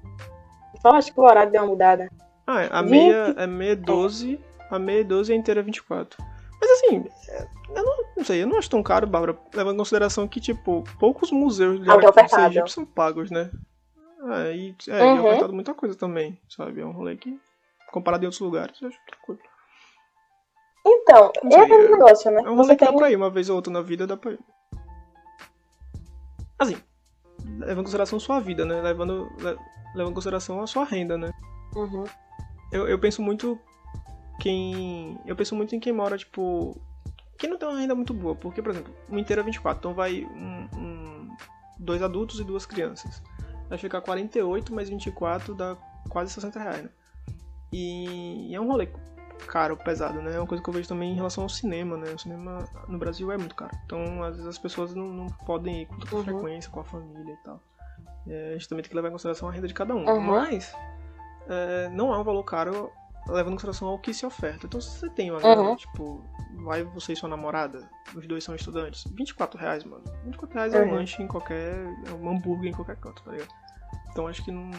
Só 0.80 0.90
acho 0.90 1.12
que 1.12 1.18
o 1.18 1.24
horário 1.24 1.50
deu 1.50 1.62
uma 1.62 1.70
mudada. 1.70 2.08
Ah, 2.46 2.62
é, 2.62 2.68
a 2.70 2.82
Gente. 2.82 2.90
meia 2.90 3.34
é 3.38 3.44
meia 3.44 3.74
12, 3.74 4.38
a 4.70 4.78
meia 4.78 5.04
12 5.04 5.32
e 5.32 5.34
a 5.34 5.36
inteira 5.36 5.58
é 5.58 5.62
24. 5.64 6.16
Mas 6.60 6.70
assim, 6.70 7.04
é, 7.28 7.48
eu 7.74 7.84
não, 7.84 7.96
não 8.18 8.24
sei, 8.24 8.44
eu 8.44 8.46
não 8.46 8.56
acho 8.56 8.70
tão 8.70 8.84
caro, 8.84 9.04
Bárbara, 9.04 9.36
levando 9.52 9.74
em 9.74 9.78
consideração 9.78 10.28
que, 10.28 10.38
tipo, 10.38 10.84
poucos 11.00 11.32
museus 11.32 11.82
de 11.82 11.90
É 11.90 11.92
é 11.92 11.96
arte. 11.96 12.30
Sergipe 12.30 12.70
são 12.70 12.86
pagos, 12.86 13.32
né? 13.32 13.50
É, 14.30 14.54
e 14.54 14.76
é, 14.88 15.04
Uhum. 15.04 15.32
e 15.32 15.38
é 15.42 15.48
muita 15.48 15.74
coisa 15.74 15.96
também, 15.96 16.38
sabe? 16.48 16.82
É 16.82 16.86
um 16.86 16.92
rolê 16.92 17.16
que, 17.16 17.36
comparado 17.90 18.22
em 18.22 18.28
outros 18.28 18.40
lugares, 18.40 18.80
eu 18.80 18.86
acho 18.86 18.98
tranquilo. 19.08 19.40
Então, 20.88 21.32
é 21.50 21.60
aquele 21.60 21.86
é- 21.86 21.90
negócio, 21.90 22.30
né? 22.30 22.42
É 22.44 22.50
um 22.50 22.54
rolê 22.56 22.76
que 22.76 22.84
tem. 22.84 22.92
dá 22.92 22.96
pra 22.96 23.10
ir 23.10 23.16
uma 23.16 23.28
vez 23.30 23.48
ou 23.50 23.56
outra 23.56 23.72
na 23.72 23.82
vida, 23.82 24.06
dá 24.06 24.16
pra 24.16 24.32
ir. 24.32 24.38
Assim, 26.58 26.76
levando 27.58 27.80
em 27.80 27.84
consideração 27.84 28.20
sua 28.20 28.40
vida, 28.40 28.64
né? 28.64 28.80
Levando, 28.80 29.28
le- 29.38 29.58
levando 29.94 30.12
em 30.12 30.14
consideração 30.14 30.60
a 30.62 30.66
sua 30.66 30.84
renda, 30.84 31.18
né? 31.18 31.32
Uhum. 31.74 32.04
Eu, 32.72 32.88
eu 32.88 32.98
penso 32.98 33.20
muito 33.20 33.58
quem. 34.40 35.18
Eu 35.26 35.36
penso 35.36 35.54
muito 35.54 35.74
em 35.74 35.80
quem 35.80 35.92
mora, 35.92 36.16
tipo. 36.16 36.76
Quem 37.38 37.50
não 37.50 37.58
tem 37.58 37.68
uma 37.68 37.78
renda 37.78 37.94
muito 37.94 38.14
boa. 38.14 38.34
Porque, 38.34 38.62
por 38.62 38.70
exemplo, 38.70 38.94
uma 39.08 39.20
inteira 39.20 39.42
é 39.42 39.44
24. 39.44 39.78
Então 39.78 39.92
vai 39.94 40.24
um, 40.24 40.68
um- 40.78 41.36
dois 41.78 42.02
adultos 42.02 42.40
e 42.40 42.44
duas 42.44 42.64
crianças. 42.64 43.22
Vai 43.68 43.76
ficar 43.76 44.00
48 44.00 44.72
mais 44.74 44.88
24 44.88 45.54
dá 45.54 45.76
quase 46.08 46.32
60 46.32 46.58
reais, 46.60 46.84
né? 46.84 46.90
E, 47.72 48.50
e 48.50 48.54
é 48.54 48.60
um 48.60 48.68
rolê 48.68 48.88
caro, 49.46 49.76
pesado, 49.76 50.20
né? 50.22 50.34
É 50.34 50.38
uma 50.38 50.46
coisa 50.46 50.62
que 50.62 50.68
eu 50.68 50.74
vejo 50.74 50.88
também 50.88 51.12
em 51.12 51.16
relação 51.16 51.42
ao 51.44 51.48
cinema, 51.48 51.96
né? 51.96 52.10
O 52.12 52.18
cinema 52.18 52.64
no 52.88 52.98
Brasil 52.98 53.30
é 53.32 53.36
muito 53.36 53.54
caro. 53.54 53.76
Então, 53.84 54.22
às 54.22 54.32
vezes 54.36 54.46
as 54.46 54.58
pessoas 54.58 54.94
não, 54.94 55.06
não 55.08 55.26
podem 55.26 55.82
ir 55.82 55.86
com 55.86 55.96
tanta 55.98 56.16
Uhum. 56.16 56.24
frequência, 56.24 56.70
com 56.70 56.80
a 56.80 56.84
família 56.84 57.32
e 57.32 57.44
tal. 57.44 57.60
É, 58.26 58.50
a 58.50 58.52
gente 58.54 58.68
também 58.68 58.82
tem 58.82 58.90
que 58.90 58.96
levar 58.96 59.08
em 59.08 59.12
consideração 59.12 59.48
a 59.48 59.52
renda 59.52 59.68
de 59.68 59.74
cada 59.74 59.94
um. 59.94 60.04
Uhum. 60.06 60.20
Mas 60.20 60.74
é, 61.48 61.88
não 61.90 62.12
é 62.12 62.18
um 62.18 62.24
valor 62.24 62.42
caro 62.44 62.90
levando 63.28 63.52
em 63.52 63.56
consideração 63.56 63.88
ao 63.88 63.98
que 63.98 64.12
se 64.14 64.24
oferta. 64.26 64.66
Então, 64.66 64.80
se 64.80 64.98
você 64.98 65.08
tem 65.10 65.30
uma 65.30 65.44
Uhum. 65.44 65.76
tipo, 65.76 66.24
vai 66.64 66.82
você 66.84 67.12
e 67.12 67.16
sua 67.16 67.28
namorada, 67.28 67.88
os 68.14 68.26
dois 68.26 68.42
são 68.44 68.54
estudantes, 68.54 69.04
24 69.12 69.58
reais, 69.58 69.84
mano. 69.84 70.02
24 70.24 70.54
reais 70.56 70.74
é 70.74 70.80
um 70.80 70.84
Uhum. 70.86 70.94
lanche 70.94 71.22
em 71.22 71.26
qualquer. 71.26 71.72
é 72.08 72.12
um 72.12 72.30
hambúrguer 72.30 72.70
em 72.70 72.74
qualquer 72.74 72.96
canto, 72.96 73.22
tá 73.22 73.30
ligado? 73.32 73.50
Então, 74.10 74.26
acho 74.28 74.44
que 74.44 74.50
não. 74.50 74.70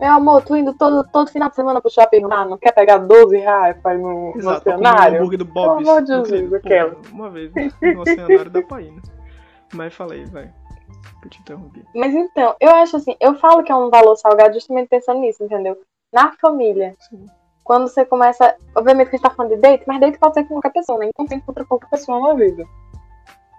Meu 0.00 0.10
amor, 0.10 0.42
tu 0.42 0.56
indo 0.56 0.74
todo, 0.74 1.08
todo 1.10 1.30
final 1.30 1.48
de 1.48 1.54
semana 1.54 1.80
pro 1.80 1.90
shopping 1.90 2.22
lá, 2.26 2.44
não 2.44 2.58
quer 2.58 2.72
pegar 2.72 2.98
12 2.98 3.36
reais 3.36 3.76
pra 3.80 3.94
ir 3.94 3.98
no, 3.98 4.32
no 4.32 4.36
Exato, 4.36 4.62
pra 4.62 4.74
comer 4.74 4.88
um 4.88 4.92
cenário? 4.92 5.16
hambúrguer 5.18 5.38
do 5.38 5.44
Bob's. 5.44 5.76
Pelo 5.76 5.90
amor 5.90 6.02
de 6.02 6.22
querido, 6.30 6.56
aquela. 6.56 6.96
Uma 7.12 7.30
vez 7.30 7.52
no 7.54 8.00
oceanário 8.00 8.50
dá 8.50 8.62
pra 8.62 8.82
ir, 8.82 8.90
né? 8.90 9.02
Mas 9.72 9.94
falei, 9.94 10.24
vai. 10.26 10.52
Eu 11.22 11.30
te 11.30 11.40
interrompi. 11.40 11.84
Mas 11.94 12.12
então, 12.14 12.54
eu 12.60 12.70
acho 12.70 12.96
assim, 12.96 13.16
eu 13.20 13.34
falo 13.36 13.62
que 13.62 13.72
é 13.72 13.76
um 13.76 13.88
valor 13.88 14.16
salgado 14.16 14.54
justamente 14.54 14.88
pensando 14.88 15.20
nisso, 15.20 15.42
entendeu? 15.42 15.80
Na 16.12 16.32
família. 16.32 16.94
Sim. 16.98 17.26
Quando 17.62 17.88
você 17.88 18.04
começa. 18.04 18.54
Obviamente 18.74 19.08
que 19.08 19.16
a 19.16 19.18
gente 19.18 19.28
tá 19.28 19.34
falando 19.34 19.54
de 19.54 19.60
date, 19.60 19.84
mas 19.86 20.00
date 20.00 20.18
pode 20.18 20.34
ser 20.34 20.42
com 20.44 20.54
qualquer 20.54 20.72
pessoa, 20.72 20.98
né? 20.98 21.06
Então 21.08 21.26
tem 21.26 21.40
contra 21.40 21.64
qualquer 21.64 21.88
pessoa 21.88 22.20
na 22.20 22.34
vida. 22.34 22.64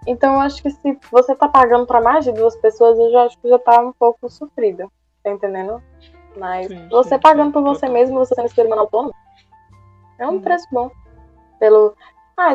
Então 0.06 0.34
eu 0.34 0.40
acho 0.40 0.62
que 0.62 0.70
se 0.70 0.98
você 1.10 1.34
tá 1.34 1.48
pagando 1.48 1.86
pra 1.86 2.00
mais 2.00 2.24
de 2.24 2.30
duas 2.30 2.54
pessoas, 2.56 2.96
eu 2.98 3.10
já 3.10 3.24
acho 3.24 3.38
que 3.38 3.48
já 3.48 3.58
tá 3.58 3.80
um 3.80 3.92
pouco 3.92 4.30
sofrida. 4.30 4.86
Tá 5.24 5.32
entendendo? 5.32 5.82
Mas 6.36 6.66
Sim, 6.68 6.88
você 6.90 7.14
sim, 7.14 7.20
pagando 7.20 7.46
sim, 7.46 7.52
por 7.52 7.62
você 7.62 7.88
mesmo, 7.88 8.18
você 8.18 8.34
sendo 8.34 8.48
ser 8.48 8.66
humano 8.66 8.82
autônomo, 8.82 9.14
é 10.18 10.26
um 10.26 10.32
Uhum. 10.32 10.40
preço 10.40 10.66
bom. 10.70 10.90
Pelo. 11.58 11.94
Ah, 12.36 12.54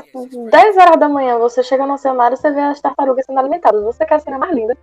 10 0.52 0.78
horas 0.78 1.00
da 1.00 1.10
manhã, 1.10 1.40
você 1.40 1.64
chega 1.64 1.88
no 1.88 1.98
cenário 1.98 2.36
e 2.36 2.38
você 2.38 2.52
vê 2.52 2.62
as 2.62 2.80
tartarugas 2.80 3.26
sendo 3.26 3.40
alimentadas. 3.40 3.84
Você 3.84 4.06
quer 4.06 4.16
a 4.16 4.20
cena 4.20 4.38
mais 4.38 4.54
linda. 4.54 4.78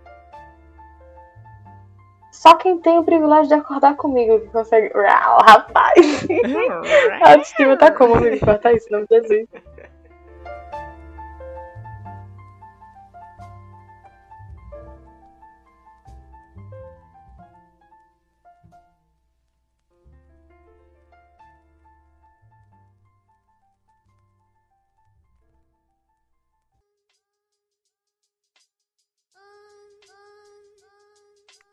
Só 2.33 2.55
quem 2.55 2.79
tem 2.79 2.97
o 2.97 3.03
privilégio 3.03 3.47
de 3.47 3.53
acordar 3.53 3.95
comigo 3.95 4.39
que 4.39 4.47
consegue. 4.47 4.91
Uau, 4.95 5.39
rapaz! 5.41 5.95
A 7.21 7.31
autoestima 7.31 7.77
tá 7.77 7.91
como, 7.91 8.15
amigo? 8.15 8.45
Corta 8.45 8.71
isso, 8.73 8.87
não 8.91 9.05
Jesus. 9.09 9.47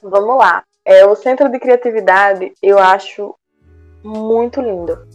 Vamos 0.09 0.39
lá. 0.39 0.63
É, 0.85 1.05
o 1.05 1.17
centro 1.17 1.49
de 1.49 1.59
criatividade 1.59 2.53
eu 2.63 2.79
acho 2.79 3.35
muito 4.05 4.61
lindo. 4.61 5.07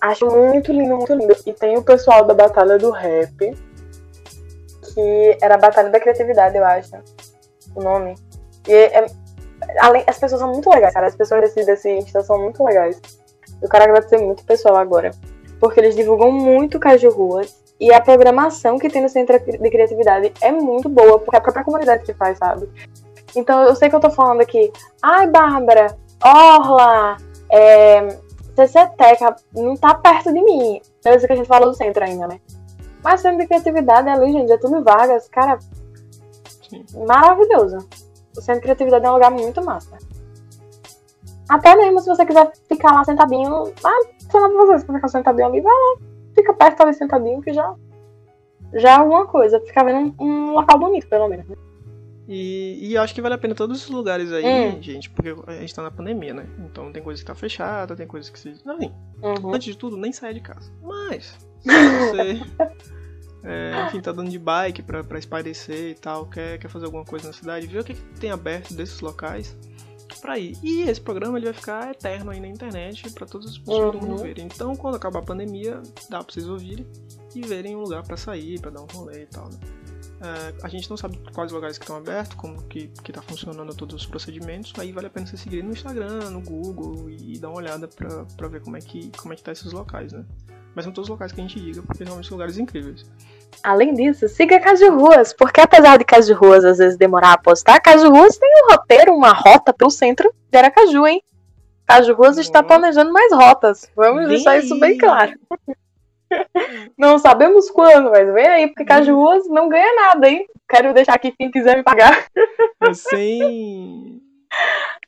Acho 0.00 0.26
muito 0.26 0.72
lindo, 0.72 0.96
muito 0.96 1.14
lindo. 1.14 1.36
E 1.46 1.52
tem 1.52 1.76
o 1.76 1.82
pessoal 1.82 2.24
da 2.24 2.34
Batalha 2.34 2.78
do 2.78 2.90
Rap, 2.90 3.54
que 4.94 5.38
era 5.40 5.54
a 5.54 5.58
Batalha 5.58 5.90
da 5.90 6.00
Criatividade, 6.00 6.56
eu 6.56 6.64
acho. 6.64 6.96
O 7.76 7.82
nome. 7.82 8.14
E 8.66 8.72
é- 8.72 9.06
além, 9.80 10.02
as 10.06 10.18
pessoas 10.18 10.40
são 10.40 10.50
muito 10.50 10.70
legais, 10.70 10.94
cara. 10.94 11.06
As 11.06 11.14
pessoas 11.14 11.42
desse, 11.42 11.64
desse 11.64 11.90
Insta 11.90 12.22
são 12.22 12.38
muito 12.38 12.64
legais. 12.64 13.00
Eu 13.60 13.68
quero 13.68 13.84
agradecer 13.84 14.18
muito 14.18 14.40
o 14.40 14.46
pessoal 14.46 14.76
agora. 14.76 15.10
Porque 15.60 15.78
eles 15.78 15.94
divulgam 15.94 16.32
muito 16.32 16.80
Caju 16.80 17.10
Ruas. 17.10 17.62
E 17.78 17.92
a 17.92 18.00
programação 18.00 18.78
que 18.78 18.88
tem 18.88 19.02
no 19.02 19.08
Centro 19.08 19.38
de 19.38 19.70
Criatividade 19.70 20.32
é 20.40 20.50
muito 20.50 20.88
boa, 20.88 21.18
porque 21.18 21.36
é 21.36 21.38
a 21.38 21.42
própria 21.42 21.64
comunidade 21.64 22.04
que 22.04 22.14
faz, 22.14 22.38
sabe? 22.38 22.68
Então 23.34 23.62
eu 23.62 23.74
sei 23.74 23.88
que 23.88 23.96
eu 23.96 24.00
tô 24.00 24.10
falando 24.10 24.40
aqui, 24.40 24.72
ai 25.02 25.26
Bárbara, 25.26 25.96
Orla, 26.22 27.16
é, 27.50 28.08
CCTEC, 28.54 29.24
não 29.54 29.76
tá 29.76 29.94
perto 29.94 30.32
de 30.32 30.42
mim. 30.42 30.80
Beleza 31.02 31.26
que 31.26 31.32
a 31.32 31.36
gente 31.36 31.48
falou 31.48 31.70
do 31.70 31.76
centro 31.76 32.04
ainda, 32.04 32.26
né? 32.28 32.40
Mas 33.02 33.20
centro 33.20 33.38
de 33.38 33.46
criatividade 33.46 34.08
é 34.08 34.12
ali, 34.12 34.32
gente, 34.32 34.48
Getúlio 34.48 34.84
Vargas, 34.84 35.28
cara, 35.28 35.58
maravilhoso. 37.06 37.78
O 38.36 38.40
centro 38.40 38.60
de 38.60 38.62
criatividade 38.62 39.04
é 39.04 39.10
um 39.10 39.14
lugar 39.14 39.30
muito 39.30 39.64
massa. 39.64 39.98
Até 41.48 41.74
mesmo 41.76 42.00
se 42.00 42.08
você 42.08 42.24
quiser 42.24 42.50
ficar 42.68 42.92
lá 42.92 43.04
sentadinho, 43.04 43.72
ah, 43.84 44.00
sei 44.30 44.40
lá 44.40 44.48
pra 44.48 44.64
você, 44.66 44.78
se 44.78 44.92
ficar 44.92 45.08
sentadinho 45.08 45.46
ali, 45.46 45.60
vai 45.60 45.72
lá, 45.72 45.96
fica 46.34 46.54
perto 46.54 46.82
ali 46.82 46.94
sentadinho 46.94 47.42
que 47.42 47.52
já, 47.52 47.74
já 48.74 48.90
é 48.90 48.94
alguma 48.94 49.26
coisa. 49.26 49.60
Fica 49.60 49.84
vendo 49.84 50.14
um, 50.18 50.24
um 50.24 50.52
local 50.52 50.78
bonito, 50.78 51.08
pelo 51.08 51.28
menos. 51.28 51.46
E, 52.28 52.78
e 52.90 52.96
acho 52.96 53.14
que 53.14 53.20
vale 53.20 53.34
a 53.34 53.38
pena 53.38 53.54
todos 53.54 53.78
esses 53.78 53.90
lugares 53.90 54.32
aí, 54.32 54.46
Hum. 54.46 54.80
gente, 54.82 55.10
porque 55.10 55.34
a 55.46 55.54
gente 55.60 55.74
tá 55.74 55.82
na 55.82 55.90
pandemia, 55.90 56.32
né? 56.32 56.46
Então 56.60 56.92
tem 56.92 57.02
coisa 57.02 57.20
que 57.20 57.26
tá 57.26 57.34
fechada, 57.34 57.96
tem 57.96 58.06
coisa 58.06 58.30
que 58.30 58.38
se. 58.38 58.54
Não, 58.64 58.76
assim, 58.76 58.92
Uhum. 59.22 59.54
antes 59.54 59.72
de 59.72 59.76
tudo, 59.76 59.96
nem 59.96 60.12
saia 60.12 60.32
de 60.32 60.40
casa. 60.40 60.70
Mas, 60.80 61.36
se 61.62 61.88
você. 61.98 62.40
é, 63.44 63.82
enfim, 63.86 64.00
tá 64.00 64.12
dando 64.12 64.30
de 64.30 64.38
bike 64.38 64.82
pra, 64.82 65.02
pra 65.02 65.18
espairecer 65.18 65.90
e 65.90 65.94
tal, 65.94 66.26
quer, 66.26 66.58
quer 66.58 66.68
fazer 66.68 66.84
alguma 66.86 67.04
coisa 67.04 67.26
na 67.26 67.32
cidade, 67.32 67.66
vê 67.66 67.80
o 67.80 67.84
que, 67.84 67.94
que 67.94 68.02
tem 68.20 68.30
aberto 68.30 68.72
desses 68.72 69.00
locais 69.00 69.56
pra 70.20 70.38
ir. 70.38 70.56
E 70.62 70.82
esse 70.82 71.00
programa 71.00 71.36
ele 71.38 71.46
vai 71.46 71.54
ficar 71.54 71.90
eterno 71.90 72.30
aí 72.30 72.38
na 72.38 72.46
internet 72.46 73.10
pra 73.10 73.26
todas 73.26 73.48
as 73.50 73.58
pessoas 73.58 73.90
do 73.92 73.98
mundo 74.00 74.10
Uhum. 74.16 74.22
verem. 74.22 74.44
Então, 74.44 74.76
quando 74.76 74.94
acabar 74.94 75.18
a 75.18 75.22
pandemia, 75.22 75.82
dá 76.08 76.22
pra 76.22 76.32
vocês 76.32 76.48
ouvirem 76.48 76.86
e 77.34 77.40
verem 77.42 77.74
um 77.74 77.80
lugar 77.80 78.04
pra 78.04 78.16
sair, 78.16 78.60
pra 78.60 78.70
dar 78.70 78.82
um 78.82 78.86
rolê 78.86 79.22
e 79.22 79.26
tal, 79.26 79.46
né? 79.50 79.58
É, 80.22 80.54
a 80.62 80.68
gente 80.68 80.88
não 80.88 80.96
sabe 80.96 81.18
quais 81.34 81.50
lugares 81.50 81.76
que 81.76 81.82
estão 81.82 81.96
abertos, 81.96 82.36
como 82.36 82.62
que, 82.68 82.86
que 83.02 83.12
tá 83.12 83.20
funcionando 83.20 83.74
todos 83.74 83.96
os 83.96 84.06
procedimentos, 84.06 84.72
aí 84.78 84.92
vale 84.92 85.08
a 85.08 85.10
pena 85.10 85.26
você 85.26 85.36
seguir 85.36 85.64
no 85.64 85.72
Instagram, 85.72 86.30
no 86.30 86.40
Google 86.40 87.10
e, 87.10 87.36
dar 87.40 87.48
uma 87.48 87.56
olhada 87.56 87.88
pra, 87.88 88.24
pra 88.36 88.46
ver 88.46 88.60
como 88.60 88.76
é, 88.76 88.80
que, 88.80 89.10
como 89.18 89.34
é 89.34 89.36
que 89.36 89.42
tá 89.42 89.50
esses 89.50 89.72
locais, 89.72 90.12
né? 90.12 90.24
Mas 90.76 90.84
são 90.84 90.92
todos 90.92 91.10
locais 91.10 91.32
que 91.32 91.40
a 91.40 91.44
gente 91.44 91.58
diga, 91.58 91.82
porque 91.82 92.04
realmente 92.04 92.28
são 92.28 92.36
lugares 92.36 92.56
incríveis. 92.56 93.04
Além 93.64 93.94
disso, 93.94 94.28
siga 94.28 94.60
Caju 94.60 94.96
Ruas, 94.96 95.32
porque 95.32 95.60
apesar 95.60 95.98
de 95.98 96.04
Caju 96.04 96.34
Ruas 96.34 96.64
às 96.64 96.78
vezes 96.78 96.96
demorar 96.96 97.32
a 97.32 97.38
postar, 97.38 97.80
Caju 97.80 98.08
Ruas 98.08 98.38
tem 98.38 98.48
um 98.48 98.72
roteiro, 98.72 99.12
uma 99.12 99.32
rota 99.32 99.72
pro 99.72 99.90
centro 99.90 100.32
de 100.48 100.56
Aracaju, 100.56 101.04
hein? 101.04 101.20
Caju 101.84 102.14
Ruas 102.14 102.38
está 102.38 102.62
planejando 102.62 103.12
mais 103.12 103.32
rotas. 103.32 103.90
Vamos 103.96 104.28
deixar 104.28 104.56
isso 104.56 104.78
bem 104.78 104.96
claro. 104.96 105.32
Não 106.98 107.18
sabemos 107.18 107.70
quando, 107.70 108.10
mas 108.10 108.32
vem 108.32 108.46
aí, 108.46 108.66
porque 108.68 108.84
Caju 108.84 109.14
Ruas 109.14 109.48
não 109.48 109.68
ganha 109.68 109.94
nada, 109.94 110.28
hein? 110.28 110.46
Quero 110.68 110.94
deixar 110.94 111.14
aqui 111.14 111.32
quem 111.32 111.50
quiser 111.50 111.76
me 111.76 111.82
pagar. 111.82 112.26
Mas 112.80 113.00
sem. 113.08 114.20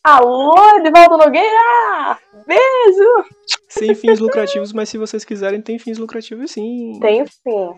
Alô, 0.02 0.54
Edivaldo 0.76 1.16
Nogueira! 1.16 2.18
Beijo! 2.46 3.24
Sem 3.68 3.94
fins 3.94 4.20
lucrativos, 4.20 4.72
mas 4.72 4.88
se 4.88 4.98
vocês 4.98 5.24
quiserem, 5.24 5.62
tem 5.62 5.78
fins 5.78 5.98
lucrativos 5.98 6.50
sim. 6.50 6.98
Tem 7.00 7.24
sim. 7.26 7.74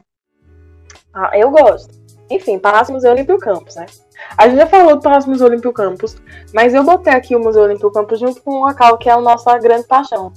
Ah, 1.14 1.30
eu 1.34 1.50
gosto. 1.50 1.94
Enfim, 2.28 2.58
Palácio 2.58 2.92
Museu 2.92 3.12
Olímpio 3.12 3.38
Campos, 3.38 3.76
né? 3.76 3.86
A 4.36 4.48
gente 4.48 4.58
já 4.58 4.66
falou 4.66 4.96
do 4.96 5.02
Palácio 5.02 5.30
Museu 5.30 5.46
Olímpio 5.46 5.72
Campos, 5.72 6.16
mas 6.52 6.74
eu 6.74 6.82
botei 6.82 7.12
aqui 7.12 7.36
o 7.36 7.40
Museu 7.40 7.62
Olímpio 7.62 7.90
Campos 7.92 8.18
junto 8.18 8.42
com 8.42 8.56
um 8.56 8.64
local 8.66 8.98
que 8.98 9.08
é 9.08 9.12
a 9.12 9.20
nossa 9.20 9.56
grande 9.58 9.86
paixão. 9.86 10.32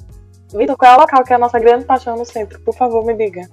Vitor, 0.53 0.75
qual 0.77 0.93
é 0.93 0.97
o 0.97 0.99
local 1.01 1.23
que 1.23 1.33
é 1.33 1.35
a 1.35 1.39
nossa 1.39 1.59
grande 1.59 1.85
paixão 1.85 2.15
no 2.17 2.25
centro? 2.25 2.59
Por 2.61 2.75
favor, 2.75 3.05
me 3.05 3.13
diga. 3.15 3.47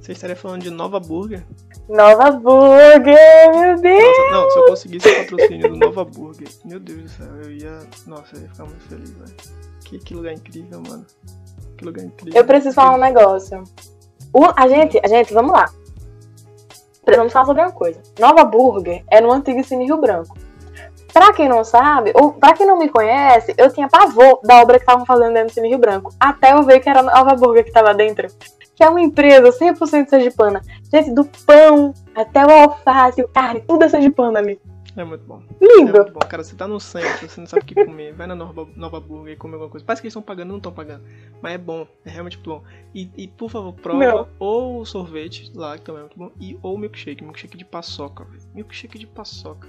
Você 0.00 0.12
estaria 0.12 0.36
falando 0.36 0.62
de 0.62 0.70
Nova 0.70 0.98
Burger? 1.00 1.44
Nova 1.88 2.30
Burger, 2.32 3.50
meu 3.56 3.80
Deus! 3.80 4.02
Nossa, 4.04 4.30
não, 4.32 4.50
se 4.50 4.58
eu 4.58 4.66
conseguisse 4.66 5.08
o 5.08 5.16
patrocínio 5.16 5.68
do 5.70 5.76
Nova 5.76 6.04
Burger, 6.04 6.48
meu 6.64 6.78
Deus 6.78 7.02
do 7.02 7.08
céu, 7.08 7.26
eu 7.42 7.50
ia. 7.50 7.78
Nossa, 8.06 8.36
eu 8.36 8.42
ia 8.42 8.48
ficar 8.48 8.64
muito 8.64 8.82
feliz, 8.88 9.10
velho. 9.10 9.34
Que, 9.84 9.98
que 9.98 10.14
lugar 10.14 10.32
incrível, 10.34 10.82
mano. 10.86 11.06
Que 11.76 11.84
lugar 11.84 12.04
incrível. 12.04 12.38
Eu 12.40 12.46
preciso 12.46 12.74
falar 12.74 12.94
um 12.96 13.00
negócio. 13.00 13.62
O- 14.32 14.52
a 14.56 14.68
gente, 14.68 15.00
a 15.02 15.08
gente, 15.08 15.32
vamos 15.32 15.52
lá. 15.52 15.70
Precisamos 17.04 17.32
falar 17.32 17.46
sobre 17.46 17.62
uma 17.62 17.72
coisa. 17.72 18.02
Nova 18.18 18.44
Burger 18.44 19.02
é 19.10 19.20
no 19.20 19.32
antigo 19.32 19.64
Cine 19.64 19.86
Rio 19.86 19.96
Branco. 19.98 20.36
Pra 21.18 21.32
quem 21.32 21.48
não 21.48 21.64
sabe, 21.64 22.12
ou 22.14 22.32
pra 22.32 22.52
quem 22.52 22.64
não 22.64 22.78
me 22.78 22.88
conhece, 22.88 23.52
eu 23.58 23.72
tinha 23.72 23.88
pavor 23.88 24.40
da 24.44 24.62
obra 24.62 24.78
que 24.78 24.84
estavam 24.84 25.04
fazendo 25.04 25.34
dentro 25.34 25.48
do 25.48 25.52
Cine 25.52 25.68
Rio 25.68 25.78
Branco. 25.78 26.14
Até 26.20 26.52
eu 26.52 26.62
ver 26.62 26.78
que 26.78 26.88
era 26.88 27.00
a 27.00 27.02
Nova 27.02 27.34
Burger 27.34 27.64
que 27.64 27.72
tava 27.72 27.92
dentro. 27.92 28.28
Que 28.76 28.84
é 28.84 28.88
uma 28.88 29.00
empresa 29.00 29.50
100% 29.50 30.06
sergipana. 30.06 30.62
Gente, 30.94 31.10
do 31.10 31.24
pão 31.44 31.92
até 32.14 32.46
o 32.46 32.50
alface, 32.50 33.20
o 33.20 33.26
carne, 33.26 33.64
tudo 33.66 33.82
é 33.82 33.88
sergipana 33.88 34.38
ali. 34.38 34.60
É 34.96 35.02
muito 35.02 35.24
bom. 35.24 35.42
É 35.60 35.64
Lindo! 35.64 35.92
muito 35.92 36.12
bom. 36.12 36.20
Cara, 36.20 36.44
você 36.44 36.54
tá 36.54 36.68
no 36.68 36.78
centro, 36.78 37.28
você 37.28 37.40
não 37.40 37.48
sabe 37.48 37.62
o 37.62 37.66
que 37.66 37.84
comer. 37.84 38.14
Vai 38.14 38.28
na 38.28 38.36
Nova, 38.36 38.68
Nova 38.76 39.00
Burger 39.00 39.34
e 39.34 39.36
come 39.36 39.54
alguma 39.54 39.70
coisa. 39.70 39.84
Parece 39.84 40.00
que 40.00 40.06
eles 40.06 40.12
estão 40.12 40.22
pagando, 40.22 40.50
não 40.50 40.58
estão 40.58 40.72
pagando. 40.72 41.02
Mas 41.42 41.54
é 41.54 41.58
bom, 41.58 41.84
é 42.04 42.10
realmente 42.10 42.36
muito 42.36 42.50
bom. 42.50 42.62
E, 42.94 43.10
e, 43.16 43.26
por 43.26 43.50
favor, 43.50 43.72
prova 43.72 43.98
Não. 43.98 44.28
ou 44.38 44.80
o 44.82 44.86
sorvete 44.86 45.50
lá, 45.52 45.76
que 45.76 45.84
também 45.84 46.02
é 46.02 46.04
muito 46.04 46.16
bom, 46.16 46.30
e 46.40 46.56
ou 46.62 46.76
o 46.76 46.78
milkshake. 46.78 47.24
Milkshake 47.24 47.56
de 47.56 47.64
paçoca, 47.64 48.22
velho. 48.22 48.42
Milkshake 48.54 48.98
de 49.00 49.06
paçoca. 49.08 49.68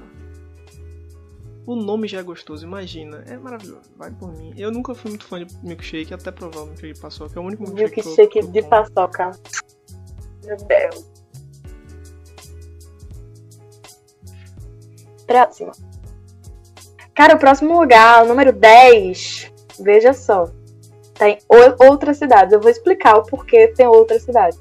O 1.70 1.76
nome 1.76 2.08
já 2.08 2.18
é 2.20 2.24
gostoso, 2.24 2.66
imagina. 2.66 3.24
É 3.28 3.38
maravilhoso. 3.38 3.92
Vai 3.96 4.10
por 4.10 4.36
mim. 4.36 4.52
Eu 4.58 4.72
nunca 4.72 4.96
fui 4.96 5.12
muito 5.12 5.24
fã 5.26 5.46
de 5.46 5.56
milkshake, 5.62 6.12
até 6.12 6.32
provar 6.32 6.62
o 6.62 6.66
milkshake 6.66 6.94
de 6.94 7.00
paçoca. 7.00 7.40
É 7.40 7.44
o 7.44 7.46
único 7.46 7.62
milkshake, 7.62 7.94
que 7.94 8.00
eu- 8.00 8.06
Milkshake 8.06 8.32
que 8.32 8.40
eu 8.40 8.48
de 8.52 8.62
como. 8.64 8.70
paçoca. 8.72 9.32
Meu 10.46 10.58
Deus. 10.58 11.06
Próximo. 15.28 15.72
Cara, 17.14 17.36
o 17.36 17.40
próximo 17.40 17.80
lugar, 17.80 18.24
o 18.24 18.28
número 18.28 18.52
10, 18.52 19.52
veja 19.80 20.12
só. 20.12 20.46
Tem 21.14 21.38
outras 21.78 22.18
cidades. 22.18 22.52
Eu 22.52 22.62
vou 22.62 22.72
explicar 22.72 23.16
o 23.18 23.24
porquê 23.24 23.68
tem 23.68 23.86
outras 23.86 24.24
cidades. 24.24 24.60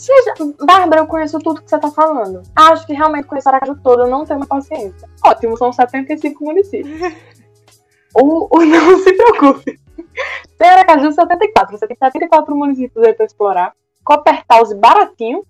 Seja, 0.00 0.32
Bárbara, 0.64 1.02
eu 1.02 1.06
conheço 1.06 1.38
tudo 1.40 1.60
que 1.60 1.68
você 1.68 1.78
tá 1.78 1.90
falando. 1.90 2.42
Acho 2.56 2.86
que 2.86 2.94
realmente 2.94 3.26
conheço 3.26 3.50
Aracaju 3.50 3.78
todo, 3.82 4.04
eu 4.04 4.08
não 4.08 4.24
tenho 4.24 4.40
uma 4.40 4.46
paciência. 4.46 5.06
Ótimo, 5.22 5.58
são 5.58 5.70
75 5.70 6.42
municípios. 6.42 6.98
o, 8.16 8.48
o 8.50 8.64
não 8.64 8.96
se 9.04 9.12
preocupe. 9.12 9.78
Tem 10.56 10.70
Aracaju 10.70 11.12
74, 11.12 11.76
você 11.76 11.86
tem 11.86 11.98
74 11.98 12.56
municípios 12.56 13.04
aí 13.04 13.12
pra 13.12 13.26
explorar. 13.26 13.74
Coppertause 14.02 14.74
baratinho. 14.74 15.44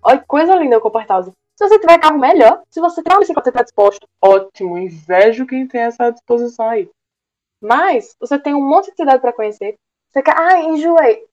Olha 0.00 0.18
que 0.20 0.26
coisa 0.26 0.54
linda 0.54 0.78
o 0.78 0.80
Coppertause. 0.80 1.32
Se 1.56 1.68
você 1.68 1.76
tiver 1.80 1.98
carro, 1.98 2.20
melhor. 2.20 2.62
Se 2.70 2.80
você 2.80 3.02
tem 3.02 3.12
uma 3.12 3.18
bicicleta 3.18 3.48
e 3.48 3.52
tá 3.52 3.62
disposto, 3.64 4.06
ótimo. 4.22 4.78
Invejo 4.78 5.44
quem 5.44 5.66
tem 5.66 5.80
essa 5.80 6.12
disposição 6.12 6.68
aí. 6.68 6.88
Mas, 7.60 8.14
você 8.20 8.38
tem 8.38 8.54
um 8.54 8.62
monte 8.62 8.92
de 8.92 8.96
cidade 8.96 9.20
pra 9.20 9.32
conhecer. 9.32 9.74
Você 10.12 10.22
quer. 10.22 10.38
Ah, 10.38 10.60
enjoei. 10.60 11.24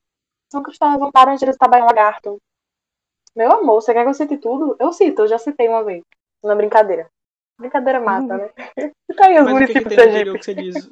São 0.51 0.61
Cristóvão, 0.61 1.09
Laranjeiras, 1.15 1.55
Itabaiana, 1.55 1.87
Lagarto. 1.87 2.37
Meu 3.35 3.51
amor, 3.51 3.81
você 3.81 3.93
quer 3.93 4.03
que 4.03 4.09
eu 4.09 4.13
cite 4.13 4.37
tudo? 4.37 4.75
Eu 4.79 4.91
cito, 4.91 5.21
eu 5.21 5.27
já 5.27 5.37
citei 5.37 5.69
uma 5.69 5.83
vez. 5.83 6.03
Na 6.43 6.53
brincadeira. 6.55 7.09
Brincadeira 7.57 8.01
mata, 8.01 8.37
né? 8.37 8.49
E 9.09 9.13
tá 9.15 9.27
aí 9.27 9.39
os 9.39 9.45
Mas 9.45 9.55
o 9.55 9.67
que, 9.67 9.73
que 9.73 9.79
municípios 9.79 9.95
tem 9.95 9.97
no 9.97 10.11
interior 10.11 10.37
que 10.37 10.43
você 10.43 10.53
diz? 10.53 10.85
O 10.87 10.91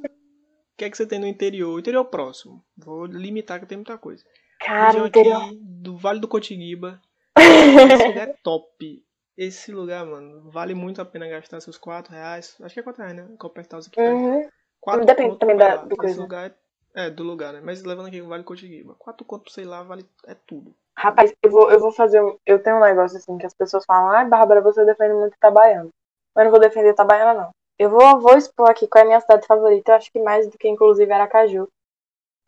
que 0.77 0.85
é 0.85 0.89
que 0.89 0.95
você 0.95 1.05
tem 1.05 1.19
no 1.19 1.27
interior? 1.27 1.73
O 1.75 1.79
interior 1.79 2.05
próximo. 2.05 2.63
Vou 2.77 3.05
limitar 3.05 3.59
que 3.59 3.65
tem 3.65 3.77
muita 3.77 3.97
coisa. 3.97 4.23
Cara, 4.61 5.07
interior. 5.07 5.35
aqui 5.43 5.59
do 5.61 5.97
Vale 5.97 6.19
do 6.21 6.27
Cotiguiba. 6.27 7.01
Esse 7.37 8.07
lugar 8.07 8.29
é 8.29 8.35
top. 8.41 9.03
Esse 9.37 9.71
lugar, 9.71 10.05
mano, 10.05 10.49
vale 10.49 10.73
muito 10.73 11.01
a 11.01 11.05
pena 11.05 11.27
gastar 11.27 11.61
seus 11.61 11.77
4 11.77 12.13
reais. 12.13 12.55
Acho 12.61 12.73
que 12.73 12.79
é 12.79 12.83
4 12.83 13.01
reais, 13.01 13.15
né? 13.17 13.35
Coppertause 13.37 13.87
aqui. 13.87 13.95
perto. 13.95 14.15
Uhum. 14.15 15.05
Depende 15.05 15.37
também 15.39 15.57
da- 15.57 15.77
do 15.77 15.87
Esse 15.87 15.95
coisa. 15.95 16.21
lugar 16.21 16.49
é, 16.49 16.55
é, 16.99 17.09
do 17.09 17.23
lugar, 17.23 17.53
né? 17.53 17.61
Mas 17.63 17.83
levando 17.83 18.07
aqui 18.07 18.21
o 18.21 18.27
Vale 18.27 18.43
Cotiguiba. 18.43 18.95
4 18.95 19.25
conto, 19.25 19.51
sei 19.51 19.65
lá, 19.65 19.83
vale 19.83 20.05
é 20.25 20.35
tudo. 20.35 20.73
Rapaz, 20.97 21.33
eu 21.41 21.49
vou, 21.51 21.71
eu 21.71 21.79
vou 21.79 21.91
fazer. 21.91 22.21
um- 22.21 22.37
Eu 22.45 22.61
tenho 22.61 22.77
um 22.77 22.81
negócio 22.81 23.17
assim 23.17 23.37
que 23.37 23.45
as 23.45 23.53
pessoas 23.53 23.85
falam, 23.85 24.09
ai, 24.11 24.27
Bárbara, 24.27 24.61
você 24.61 24.83
defende 24.85 25.13
muito 25.13 25.35
Itabaiana. 25.35 25.89
Mas 26.35 26.43
eu 26.43 26.45
não 26.45 26.51
vou 26.51 26.59
defender 26.59 26.89
Itabaiana, 26.91 27.33
não. 27.33 27.51
Eu 27.77 27.89
vou, 27.89 28.19
vou 28.19 28.37
expor 28.37 28.69
aqui 28.69 28.87
qual 28.87 29.01
é 29.01 29.05
a 29.05 29.07
minha 29.07 29.21
cidade 29.21 29.47
favorita. 29.47 29.91
Eu 29.91 29.95
acho 29.95 30.11
que 30.11 30.19
mais 30.19 30.47
do 30.49 30.57
que, 30.57 30.67
inclusive, 30.67 31.11
Aracaju. 31.11 31.67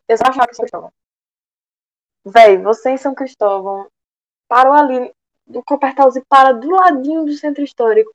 Eu 0.08 0.18
só 0.18 0.24
achava 0.28 0.48
que 0.48 0.54
São 0.54 0.64
Cristóvão. 0.64 0.92
Véi, 2.26 2.58
você 2.58 2.90
em 2.90 2.96
São 2.96 3.14
Cristóvão 3.14 3.86
parou 4.48 4.74
ali 4.74 5.12
do 5.46 5.62
Copertalzi 5.64 6.24
para 6.28 6.52
do 6.52 6.70
ladinho 6.70 7.24
do 7.24 7.32
centro 7.34 7.62
histórico. 7.64 8.12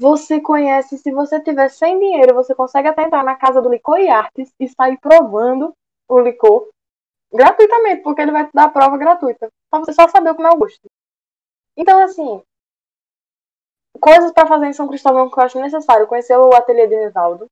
Você 0.00 0.40
conhece, 0.40 0.96
se 0.96 1.10
você 1.10 1.40
tiver 1.40 1.68
sem 1.68 1.98
dinheiro, 1.98 2.32
você 2.32 2.54
consegue 2.54 2.86
até 2.86 3.02
entrar 3.02 3.24
na 3.24 3.34
casa 3.34 3.60
do 3.60 3.68
Licor 3.68 3.98
e 3.98 4.08
Artes 4.08 4.54
e 4.60 4.68
sair 4.68 4.96
provando 4.98 5.74
o 6.08 6.20
licor 6.20 6.68
gratuitamente, 7.32 8.04
porque 8.04 8.22
ele 8.22 8.30
vai 8.30 8.46
te 8.46 8.52
dar 8.54 8.66
a 8.66 8.70
prova 8.70 8.96
gratuita. 8.96 9.48
Pra 9.68 9.80
você 9.80 9.92
só 9.92 10.06
saber 10.06 10.36
como 10.36 10.46
é 10.46 10.52
o 10.52 10.56
gosto. 10.56 10.88
Então, 11.76 12.00
assim, 12.00 12.40
coisas 14.00 14.30
pra 14.30 14.46
fazer 14.46 14.66
em 14.66 14.72
São 14.72 14.86
Cristóvão 14.86 15.28
que 15.28 15.36
eu 15.36 15.42
acho 15.42 15.60
necessário. 15.60 16.06
Conhecer 16.06 16.38
o 16.38 16.54
ateliê 16.54 16.86
de 16.86 16.96
Nivaldo. 16.96 17.46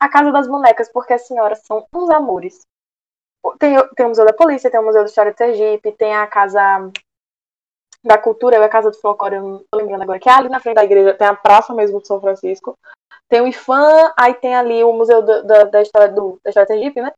A 0.00 0.08
Casa 0.08 0.32
das 0.32 0.48
Bonecas, 0.48 0.90
porque 0.90 1.12
as 1.12 1.24
senhoras 1.28 1.60
são 1.64 1.86
uns 1.94 2.10
amores. 2.10 2.62
Tem, 3.60 3.76
tem 3.94 4.06
o 4.06 4.08
Museu 4.08 4.26
da 4.26 4.32
Polícia, 4.32 4.68
tem 4.68 4.80
o 4.80 4.84
Museu 4.84 5.02
da 5.02 5.08
História 5.08 5.30
de 5.30 5.38
Sergipe, 5.38 5.92
tem 5.92 6.16
a 6.16 6.26
Casa 6.26 6.90
da 8.04 8.18
Cultura, 8.18 8.58
ou 8.58 8.64
a 8.64 8.68
Casa 8.68 8.90
do 8.90 8.96
Folclore, 8.98 9.36
eu 9.36 9.42
não 9.42 9.64
tô 9.70 9.78
lembrando 9.78 10.02
agora, 10.02 10.18
que 10.18 10.28
é 10.28 10.32
ali 10.32 10.48
na 10.48 10.60
frente 10.60 10.76
da 10.76 10.84
igreja, 10.84 11.14
tem 11.14 11.26
a 11.26 11.34
praça 11.34 11.72
mesmo 11.72 12.00
de 12.00 12.06
São 12.06 12.20
Francisco. 12.20 12.76
Tem 13.28 13.40
o 13.40 13.46
IFAM, 13.46 14.12
aí 14.16 14.34
tem 14.34 14.54
ali 14.54 14.84
o 14.84 14.92
Museu 14.92 15.22
da, 15.22 15.40
da, 15.42 15.64
da 15.64 15.82
História 15.82 16.08
do, 16.08 16.38
da 16.44 16.50
História 16.50 16.92
né? 16.96 17.12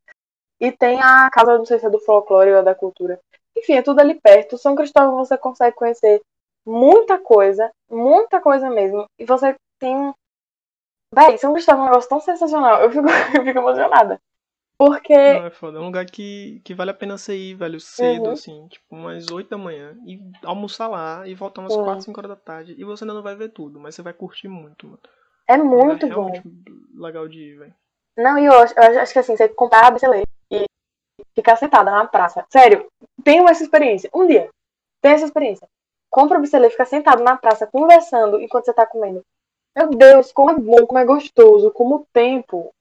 E 0.60 0.70
tem 0.70 1.00
a 1.02 1.28
casa, 1.30 1.58
não 1.58 1.64
sei 1.64 1.78
se 1.78 1.86
é 1.86 1.90
do 1.90 1.98
folclore 1.98 2.52
ou 2.52 2.62
da 2.62 2.74
cultura. 2.74 3.18
Enfim, 3.56 3.74
é 3.74 3.82
tudo 3.82 4.00
ali 4.00 4.14
perto. 4.20 4.58
São 4.58 4.74
Cristóvão 4.74 5.16
você 5.16 5.36
consegue 5.36 5.76
conhecer 5.76 6.20
muita 6.64 7.18
coisa, 7.18 7.70
muita 7.90 8.40
coisa 8.40 8.70
mesmo. 8.70 9.06
E 9.18 9.24
você 9.24 9.56
tem. 9.78 10.14
Véi, 11.12 11.38
São 11.38 11.52
Cristóvão 11.52 11.82
é 11.82 11.84
um 11.84 11.90
negócio 11.90 12.08
tão 12.08 12.20
sensacional. 12.20 12.82
Eu 12.82 12.90
fico, 12.90 13.06
eu 13.36 13.44
fico 13.44 13.58
emocionada. 13.58 14.20
Porque. 14.86 15.12
Não, 15.32 15.44
é 15.46 15.50
foda. 15.50 15.78
É 15.78 15.80
um 15.80 15.86
lugar 15.86 16.04
que, 16.06 16.60
que 16.64 16.74
vale 16.74 16.90
a 16.90 16.94
pena 16.94 17.16
você 17.18 17.36
ir, 17.36 17.54
velho, 17.54 17.80
cedo, 17.80 18.26
Uhum. 18.26 18.32
assim, 18.32 18.68
tipo, 18.68 18.84
umas 18.94 19.30
8 19.30 19.50
da 19.50 19.58
manhã, 19.58 19.96
e 20.06 20.20
almoçar 20.44 20.88
lá 20.88 21.26
e 21.26 21.34
voltar 21.34 21.60
umas 21.62 21.74
Uhum. 21.74 21.84
4, 21.84 22.04
5 22.04 22.20
horas 22.20 22.30
da 22.30 22.36
tarde. 22.36 22.74
E 22.78 22.84
você 22.84 23.04
ainda 23.04 23.14
não 23.14 23.22
vai 23.22 23.34
ver 23.34 23.50
tudo, 23.50 23.80
mas 23.80 23.94
você 23.94 24.02
vai 24.02 24.12
curtir 24.12 24.48
muito, 24.48 24.86
mano. 24.86 25.00
É 25.48 25.56
É 25.56 25.56
muito 25.56 26.06
bom. 26.08 26.30
realmente 26.30 26.42
legal 26.94 27.28
de 27.28 27.38
ir, 27.40 27.58
velho. 27.58 27.74
Não, 28.16 28.38
e 28.38 28.44
eu, 28.46 28.52
acho- 28.52 28.74
eu 28.76 29.00
acho 29.00 29.12
que 29.12 29.18
assim, 29.18 29.36
você 29.36 29.48
comprar 29.48 29.86
a 29.86 29.90
BCL 29.90 30.22
e 30.52 30.64
ficar 31.34 31.56
sentada 31.56 31.90
na 31.90 32.06
praça. 32.06 32.44
Sério, 32.50 32.86
tenham 33.24 33.48
essa 33.48 33.62
experiência. 33.62 34.10
Um 34.14 34.26
dia, 34.26 34.48
tenha 35.02 35.14
essa 35.14 35.24
experiência. 35.26 35.68
Compra 36.10 36.40
o 36.40 36.44
e 36.44 36.70
fica 36.70 36.84
sentado 36.84 37.22
na 37.24 37.36
praça, 37.36 37.66
conversando 37.66 38.40
enquanto 38.40 38.66
você 38.66 38.72
tá 38.74 38.86
comendo. 38.86 39.22
Meu 39.76 39.90
Deus, 39.90 40.32
como 40.32 40.50
é 40.52 40.54
bom, 40.58 40.86
como 40.86 40.98
é 40.98 41.04
gostoso, 41.04 41.70
como 41.72 41.96
o 41.96 42.06
tempo. 42.12 42.73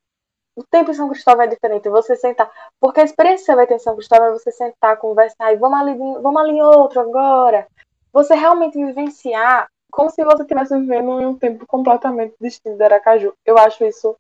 O 0.56 0.64
tempo 0.64 0.92
em 0.92 0.94
São 0.94 1.10
Cristóvão 1.10 1.44
é 1.44 1.48
diferente. 1.48 1.90
Você 1.90 2.16
sentar. 2.16 2.52
Porque 2.80 3.00
a 3.02 3.04
experiência 3.04 3.40
que 3.40 3.46
você 3.46 3.56
vai 3.56 3.68
ter 3.68 3.76
em 3.76 3.80
São 3.80 3.96
Cristóvão 3.96 4.28
é 4.28 4.32
você 4.32 4.52
sentar, 4.52 4.98
conversar 4.98 5.52
e 5.52 5.56
vamos 5.58 5.80
ali, 5.80 5.92
em- 5.92 6.22
vamos 6.22 6.42
ali 6.42 6.62
outro 6.62 7.00
agora. 7.00 7.68
Você 8.12 8.36
realmente 8.36 8.78
vivenciar 8.78 9.68
como 9.92 10.10
se 10.10 10.24
você 10.24 10.44
estivesse 10.44 10.78
vivendo 10.80 11.22
em 11.22 11.26
um 11.26 11.38
tempo 11.38 11.66
completamente 11.68 12.36
distinto 12.40 12.78
de 12.78 12.84
Aracaju. 12.84 13.34
Eu 13.46 13.58
acho 13.58 13.84
isso 13.86 14.16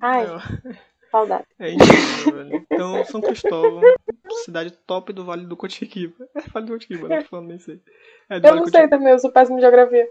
Ai. 0.00 0.24
É, 0.26 0.28
saudade. 1.10 1.46
é 1.58 1.70
incrível, 1.72 2.32
velho. 2.32 2.66
Então, 2.72 3.04
São 3.04 3.22
Cristóvão, 3.22 3.88
cidade 4.44 4.70
top 4.86 5.12
do 5.12 5.24
Vale 5.24 5.46
do 5.46 5.56
Cotiquiba. 5.56 6.28
É 6.34 6.40
Vale 6.50 6.66
do 6.66 6.72
Cotiquiba, 6.72 7.08
não 7.08 7.18
tô 7.18 7.24
falando 7.24 7.48
nem 7.48 7.58
sei. 7.58 7.82
É 8.28 8.40
do 8.40 8.48
Eu 8.48 8.50
Vale 8.50 8.60
não 8.60 8.64
do 8.64 8.70
sei 8.70 8.82
Cotiquiba. 8.82 8.88
também, 8.88 9.12
eu 9.12 9.18
sou 9.18 9.32
péssimo 9.32 9.58
em 9.58 9.60
geografia. 9.60 10.06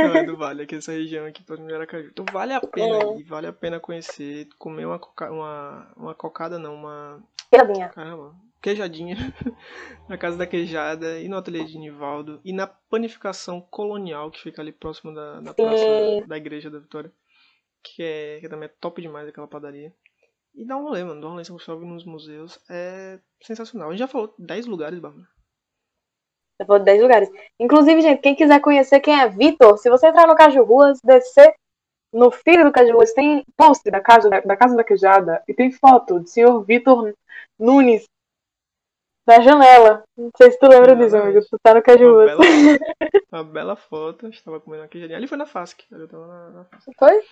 Não, 0.00 0.14
é 0.16 0.22
do 0.22 0.36
Vale, 0.36 0.62
aqui 0.62 0.76
essa 0.76 0.92
região 0.92 1.26
aqui, 1.26 1.42
próximo 1.42 1.68
de 1.68 1.74
Aracaju. 1.74 2.08
Então 2.08 2.24
vale 2.32 2.52
a 2.52 2.60
pena 2.60 2.98
Uhum. 2.98 3.20
ir, 3.20 3.24
vale 3.24 3.46
a 3.46 3.52
pena 3.52 3.80
conhecer, 3.80 4.48
comer 4.58 4.86
uma, 4.86 4.98
coca, 4.98 5.30
uma, 5.30 5.92
uma 5.96 6.14
cocada 6.14 6.58
não, 6.58 6.74
uma 6.74 7.22
Piadinha. 7.50 7.88
Caramba, 7.88 8.34
queijadinha 8.62 9.16
na 10.08 10.16
casa 10.18 10.36
da 10.36 10.46
queijada 10.46 11.18
e 11.20 11.28
no 11.28 11.36
ateliê 11.36 11.64
de 11.64 11.78
Nivaldo 11.78 12.40
e 12.44 12.52
na 12.52 12.66
panificação 12.66 13.60
colonial 13.60 14.30
que 14.30 14.40
fica 14.40 14.62
ali 14.62 14.72
próximo 14.72 15.12
da, 15.14 15.40
da 15.40 15.54
praça 15.54 15.84
da 16.26 16.36
igreja 16.36 16.70
da 16.70 16.78
Vitória. 16.78 17.12
que, 17.82 18.02
é, 18.02 18.38
que 18.40 18.48
também 18.48 18.66
é 18.68 18.72
top 18.80 19.00
demais 19.02 19.28
aquela 19.28 19.48
padaria. 19.48 19.92
E 20.54 20.64
dá 20.64 20.76
um 20.76 20.82
rolê, 20.82 21.04
mano. 21.04 21.20
Dá 21.20 21.26
um 21.26 21.30
rolê 21.30 21.42
em 21.42 21.46
Cristóvão 21.46 21.88
nos 21.88 22.04
museus. 22.04 22.58
É 22.68 23.18
sensacional. 23.42 23.88
A 23.88 23.92
gente 23.92 24.00
já 24.00 24.08
falou 24.08 24.34
10 24.38 24.66
lugares, 24.66 24.98
Bárbara. 24.98 25.26
Vou 26.66 26.78
de 26.78 26.84
10 26.84 27.02
lugares. 27.02 27.30
Inclusive, 27.58 28.00
gente, 28.02 28.20
quem 28.20 28.34
quiser 28.34 28.60
conhecer 28.60 29.00
quem 29.00 29.18
é 29.18 29.28
Vitor, 29.28 29.78
se 29.78 29.88
você 29.88 30.08
entrar 30.08 30.26
no 30.26 30.36
Caju 30.36 30.62
Ruas, 30.62 31.00
descer 31.02 31.54
no 32.12 32.30
filho 32.30 32.64
do 32.64 32.72
Caju 32.72 32.92
Ruas, 32.92 33.12
tem 33.12 33.44
post 33.56 33.88
da 33.90 34.00
casa 34.00 34.28
da, 34.28 34.40
da 34.40 34.56
casa 34.56 34.76
da 34.76 34.84
queijada 34.84 35.42
e 35.48 35.54
tem 35.54 35.70
foto 35.70 36.20
do 36.20 36.28
senhor 36.28 36.62
Vitor 36.64 37.14
Nunes 37.58 38.04
na 39.26 39.40
janela. 39.40 40.02
Não 40.16 40.30
sei 40.36 40.50
se 40.50 40.58
tu 40.58 40.66
lembra 40.66 40.94
disso, 40.96 41.16
amigo. 41.16 41.40
Tu 41.40 41.56
tá 41.62 41.74
no 41.74 41.82
Caju 41.82 42.04
Uma 42.04 42.12
Ruas. 42.12 42.38
bela, 42.38 42.42
uma 43.32 43.44
bela 43.44 43.76
foto. 43.76 44.28
Estava 44.28 44.60
comendo 44.60 44.82
aqui. 44.82 45.02
Ali 45.14 45.26
foi 45.26 45.38
na 45.38 45.46
FASC. 45.46 45.84
Ali 45.92 46.02
eu 46.02 46.08
tava 46.08 46.26
na, 46.26 46.50
na 46.50 46.64
FASC. 46.64 46.90
Foi? 46.98 47.22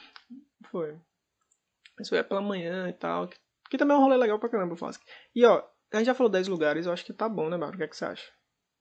Foi. 0.71 0.97
Isso 2.01 2.15
é 2.15 2.23
pela 2.23 2.41
manhã 2.41 2.89
e 2.89 2.93
tal. 2.93 3.29
Que, 3.29 3.37
que 3.71 3.79
também 3.79 3.97
é 3.97 3.99
um 3.99 4.03
rolê 4.03 4.17
legal 4.17 4.39
pra 4.39 4.49
caramba 4.49 4.77
FASC. 4.77 5.03
E 5.35 5.45
ó, 5.45 5.63
a 5.93 5.97
gente 5.99 6.07
já 6.07 6.15
falou 6.15 6.31
10 6.31 6.49
lugares. 6.49 6.87
Eu 6.87 6.93
acho 6.93 7.05
que 7.05 7.13
tá 7.13 7.29
bom, 7.29 7.45
né, 7.49 7.57
Bárbara? 7.59 7.75
O 7.75 7.79
que, 7.79 7.85
é 7.85 7.89
que 7.89 7.97
você 7.97 8.05
acha? 8.05 8.31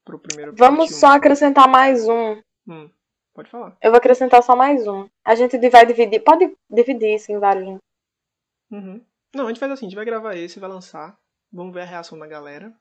Pro 0.06 0.20
primeiro 0.20 0.54
Vamos 0.56 0.80
parte 0.80 0.94
um. 0.94 0.98
só 0.98 1.08
acrescentar 1.08 1.68
mais 1.68 2.08
um. 2.08 2.42
Hum, 2.68 2.90
pode 3.34 3.50
falar. 3.50 3.76
Eu 3.82 3.92
vou 3.92 3.98
acrescentar 3.98 4.42
só 4.44 4.56
mais 4.56 4.88
um. 4.88 5.08
A 5.26 5.36
gente 5.36 5.58
vai 5.70 5.86
dividir. 5.86 6.22
Pode 6.24 6.56
dividir 6.70 7.16
isso 7.16 7.32
em 7.32 7.40
vários. 7.40 7.78
Uhum. 8.72 9.02
Não, 9.36 9.46
a 9.46 9.48
gente 9.50 9.60
faz 9.60 9.72
assim, 9.72 9.86
a 9.86 9.90
gente 9.90 9.96
vai 9.96 10.06
gravar 10.06 10.36
esse, 10.36 10.60
vai 10.60 10.70
lançar. 10.70 11.18
Vamos 11.52 11.74
ver 11.74 11.82
a 11.82 11.86
reação 11.86 12.18
da 12.18 12.28
galera. 12.28 12.74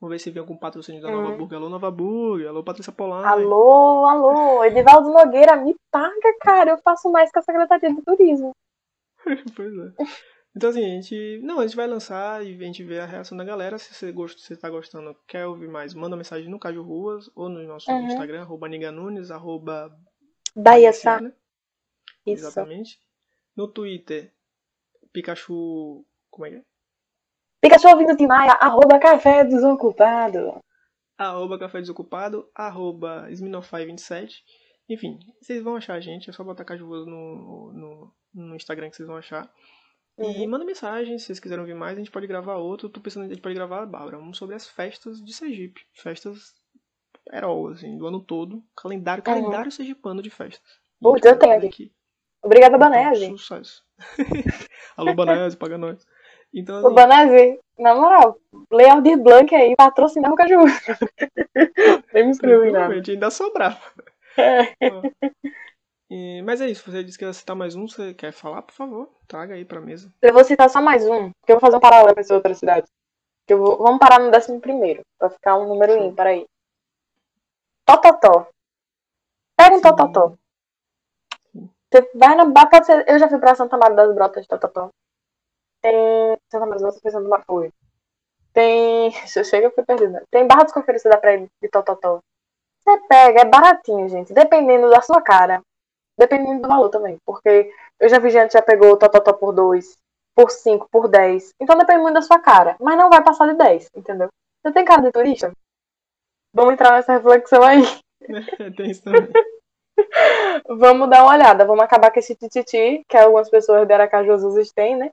Vamos 0.00 0.14
ver 0.14 0.18
se 0.18 0.30
vem 0.30 0.40
algum 0.40 0.56
patrocínio 0.56 1.00
da 1.00 1.10
Nova 1.10 1.28
Uhum. 1.30 1.38
Burger. 1.38 1.58
Alô, 1.58 1.68
Nova 1.68 1.90
Burger. 1.90 2.48
Alô, 2.48 2.64
Patrícia 2.64 2.92
Polar. 2.92 3.24
Alô, 3.24 4.04
alô. 4.06 4.64
Edivaldo 4.64 5.10
Nogueira, 5.12 5.56
me 5.56 5.76
paga, 5.92 6.36
cara. 6.40 6.70
Eu 6.72 6.78
faço 6.78 7.10
mais 7.10 7.30
que 7.30 7.38
a 7.38 7.42
Secretaria 7.42 7.94
de 7.94 8.02
Turismo. 8.02 8.50
pois 9.56 9.72
é. 9.72 9.92
Então 10.54 10.70
assim, 10.70 10.84
a 10.84 10.88
gente. 10.88 11.40
Não, 11.42 11.60
a 11.60 11.66
gente 11.66 11.76
vai 11.76 11.86
lançar 11.86 12.44
e 12.44 12.54
a 12.54 12.58
gente 12.66 12.84
vê 12.84 13.00
a 13.00 13.06
reação 13.06 13.36
da 13.36 13.44
galera. 13.44 13.78
Se 13.78 13.94
você, 13.94 14.12
gosta, 14.12 14.38
se 14.40 14.46
você 14.48 14.56
tá 14.56 14.68
gostando, 14.68 15.16
quer 15.26 15.46
ouvir 15.46 15.68
mais, 15.68 15.94
manda 15.94 16.16
mensagem 16.16 16.50
no 16.50 16.58
Caju 16.58 16.82
Ruas 16.82 17.30
ou 17.34 17.48
no 17.48 17.62
nosso 17.66 17.90
Uhum. 17.90 18.06
Instagram, 18.06 18.42
arroba 18.42 18.68
Niganunes, 18.68 19.30
arroba 19.30 19.90
Bahia, 20.54 20.92
Sá. 20.92 21.18
Ciana. 21.18 21.34
Isso. 22.26 22.46
Exatamente. 22.46 22.98
No 23.56 23.66
Twitter, 23.68 24.32
Pikachu. 25.12 26.04
Como 26.30 26.46
é 26.46 26.50
que 26.50 26.56
é? 26.56 26.62
Pikachu 27.60 27.88
ouvindo 27.88 28.16
de 28.16 28.26
Maia, 28.26 28.52
arroba 28.52 28.98
café 28.98 29.44
desocupado. 29.44 30.60
arroba 31.16 31.58
Café 31.58 31.80
Desocupado, 31.80 32.50
arroba 32.54 33.28
Sminofy27. 33.30 34.42
Enfim, 34.88 35.18
vocês 35.40 35.62
vão 35.62 35.76
achar 35.76 35.94
a 35.94 36.00
gente, 36.00 36.28
é 36.28 36.32
só 36.32 36.42
botar 36.42 36.64
Cajuvoso 36.64 37.06
no, 37.08 37.72
no, 37.72 38.14
no 38.34 38.54
Instagram 38.56 38.90
que 38.90 38.96
vocês 38.96 39.06
vão 39.06 39.16
achar. 39.16 39.50
E 40.18 40.22
Uhum. 40.22 40.48
manda 40.48 40.64
mensagem, 40.64 41.18
se 41.18 41.26
vocês 41.26 41.40
quiserem 41.40 41.62
ouvir 41.62 41.74
mais, 41.74 41.96
a 41.96 41.98
gente 42.00 42.10
pode 42.10 42.26
gravar 42.26 42.56
outro. 42.56 42.88
Tô 42.88 43.00
pensando, 43.00 43.24
a 43.24 43.28
gente 43.28 43.40
pode 43.40 43.54
gravar, 43.54 43.86
Bárbara, 43.86 44.18
um 44.18 44.32
sobre 44.32 44.54
as 44.54 44.66
festas 44.68 45.22
de 45.24 45.32
Sergipe. 45.32 45.80
Festas 45.94 46.54
heróis, 47.32 47.78
assim, 47.78 47.96
do 47.96 48.06
ano 48.06 48.20
todo. 48.20 48.62
Calendário, 48.76 49.22
Uhum. 49.26 49.34
calendário 49.34 49.72
sergipano 49.72 50.20
de 50.22 50.30
festas. 50.30 50.78
Putz, 51.00 51.24
gente 51.24 51.34
eu 51.34 51.38
tenho 51.38 51.66
aqui. 51.66 51.92
Obrigada, 52.42 52.76
Banese. 52.76 53.26
Sucesso. 53.26 53.82
Alô, 54.96 55.14
Banese, 55.14 55.56
paga 55.56 55.78
nós. 55.78 56.06
Então, 56.52 56.82
O 56.82 56.86
assim, 56.86 56.94
Banese, 56.94 57.58
na 57.78 57.94
moral, 57.94 58.38
lê 58.70 58.88
Aldir 58.88 59.16
Blanc 59.16 59.54
aí, 59.54 59.74
patrocinar 59.76 60.32
o 60.32 60.36
Caju. 60.36 60.58
Nem 62.12 62.24
me 62.24 62.30
inscrevi 62.30 62.70
tranquilamente, 62.70 63.10
ainda 63.12 63.30
sobrava. 63.30 63.80
É. 64.36 64.74
E- 66.14 66.42
mas 66.42 66.60
é 66.60 66.66
isso, 66.66 66.90
você 66.90 67.02
disse 67.02 67.16
que 67.16 67.24
ia 67.24 67.32
citar 67.32 67.56
mais 67.56 67.74
um, 67.74 67.88
você 67.88 68.12
quer 68.12 68.32
falar, 68.32 68.60
por 68.62 68.74
favor, 68.74 69.08
traga 69.26 69.54
aí 69.54 69.64
pra 69.64 69.80
mesa. 69.80 70.12
Eu 70.20 70.32
vou 70.34 70.44
citar 70.44 70.68
só 70.68 70.82
mais 70.82 71.06
um, 71.08 71.30
porque 71.40 71.52
eu 71.52 71.56
vou 71.56 71.60
fazer 71.60 71.76
um 71.76 71.80
paralelo 71.80 72.12
com 72.14 72.20
essa 72.20 72.34
outra 72.34 72.54
cidade. 72.54 72.86
Que 73.46 73.54
eu 73.54 73.58
vou, 73.58 73.78
vamos 73.78 73.98
parar 73.98 74.18
no 74.20 74.30
décimo 74.30 74.60
primeiro, 74.60 75.00
pra 75.18 75.30
ficar 75.30 75.56
um 75.56 75.66
número 75.66 75.92
Show. 75.94 76.02
ímpar 76.04 76.26
aí. 76.26 76.44
Tototó. 77.86 78.46
Pega 79.56 79.74
um 79.74 79.78
Sim. 79.78 79.82
Tototó. 79.82 80.34
Sim. 81.50 81.70
Você 81.90 82.10
vai 82.14 82.34
na 82.36 82.44
ba- 82.44 82.66
pode 82.66 82.86
ser- 82.86 83.04
Eu 83.08 83.18
já 83.18 83.28
fui 83.28 83.38
pra 83.38 83.54
Santa 83.54 83.76
Maria 83.78 83.96
das 83.96 84.14
Brotas 84.14 84.42
de 84.42 84.48
Tototó. 84.48 84.90
Tem. 85.80 86.36
Santa 86.50 86.66
Maria 86.66 86.72
das 86.74 86.82
Brotas 86.82 87.00
foi 87.00 87.10
Santa 87.10 87.28
Maria. 87.28 87.72
Tem. 88.52 89.10
Se 89.28 89.40
eu 89.40 89.44
chego, 89.44 89.66
eu 89.66 89.72
fui 89.72 89.84
perdida. 89.84 90.22
Tem 90.30 90.46
barra 90.46 90.64
dos 90.64 90.72
conferências 90.72 91.12
da 91.12 91.18
praia 91.20 91.48
de 91.62 91.68
Tototó. 91.68 92.20
Você 92.84 92.98
pega, 93.08 93.40
é 93.40 93.44
baratinho, 93.44 94.08
gente. 94.08 94.32
Dependendo 94.32 94.90
da 94.90 95.00
sua 95.00 95.22
cara. 95.22 95.62
Dependendo 96.22 96.62
do 96.62 96.68
valor 96.68 96.88
também. 96.88 97.16
Porque 97.26 97.68
eu 97.98 98.08
já 98.08 98.20
vi 98.20 98.30
gente 98.30 98.52
que 98.52 98.58
já 98.58 98.62
pegou 98.62 98.96
Tototó 98.96 99.32
por 99.32 99.52
2, 99.52 99.96
por 100.36 100.50
5, 100.52 100.86
por 100.88 101.08
10. 101.08 101.50
Então 101.60 101.76
depende 101.76 102.00
muito 102.00 102.14
da 102.14 102.22
sua 102.22 102.38
cara. 102.38 102.76
Mas 102.78 102.96
não 102.96 103.10
vai 103.10 103.24
passar 103.24 103.48
de 103.48 103.54
10, 103.54 103.88
entendeu? 103.96 104.28
Você 104.62 104.72
tem 104.72 104.84
cara 104.84 105.02
de 105.02 105.10
turista? 105.10 105.50
Vamos 106.54 106.74
entrar 106.74 106.92
nessa 106.92 107.14
reflexão 107.14 107.60
aí. 107.64 107.82
Tem 108.76 108.90
isso 108.90 109.02
também. 109.02 109.28
Vamos 110.68 111.10
dar 111.10 111.24
uma 111.24 111.32
olhada. 111.32 111.64
Vamos 111.64 111.82
acabar 111.82 112.12
com 112.12 112.20
esse 112.20 112.36
tititi, 112.36 113.02
que 113.08 113.16
algumas 113.16 113.50
pessoas 113.50 113.84
de 113.84 113.92
Aracaju 113.92 114.36
têm, 114.74 114.96
né? 114.96 115.10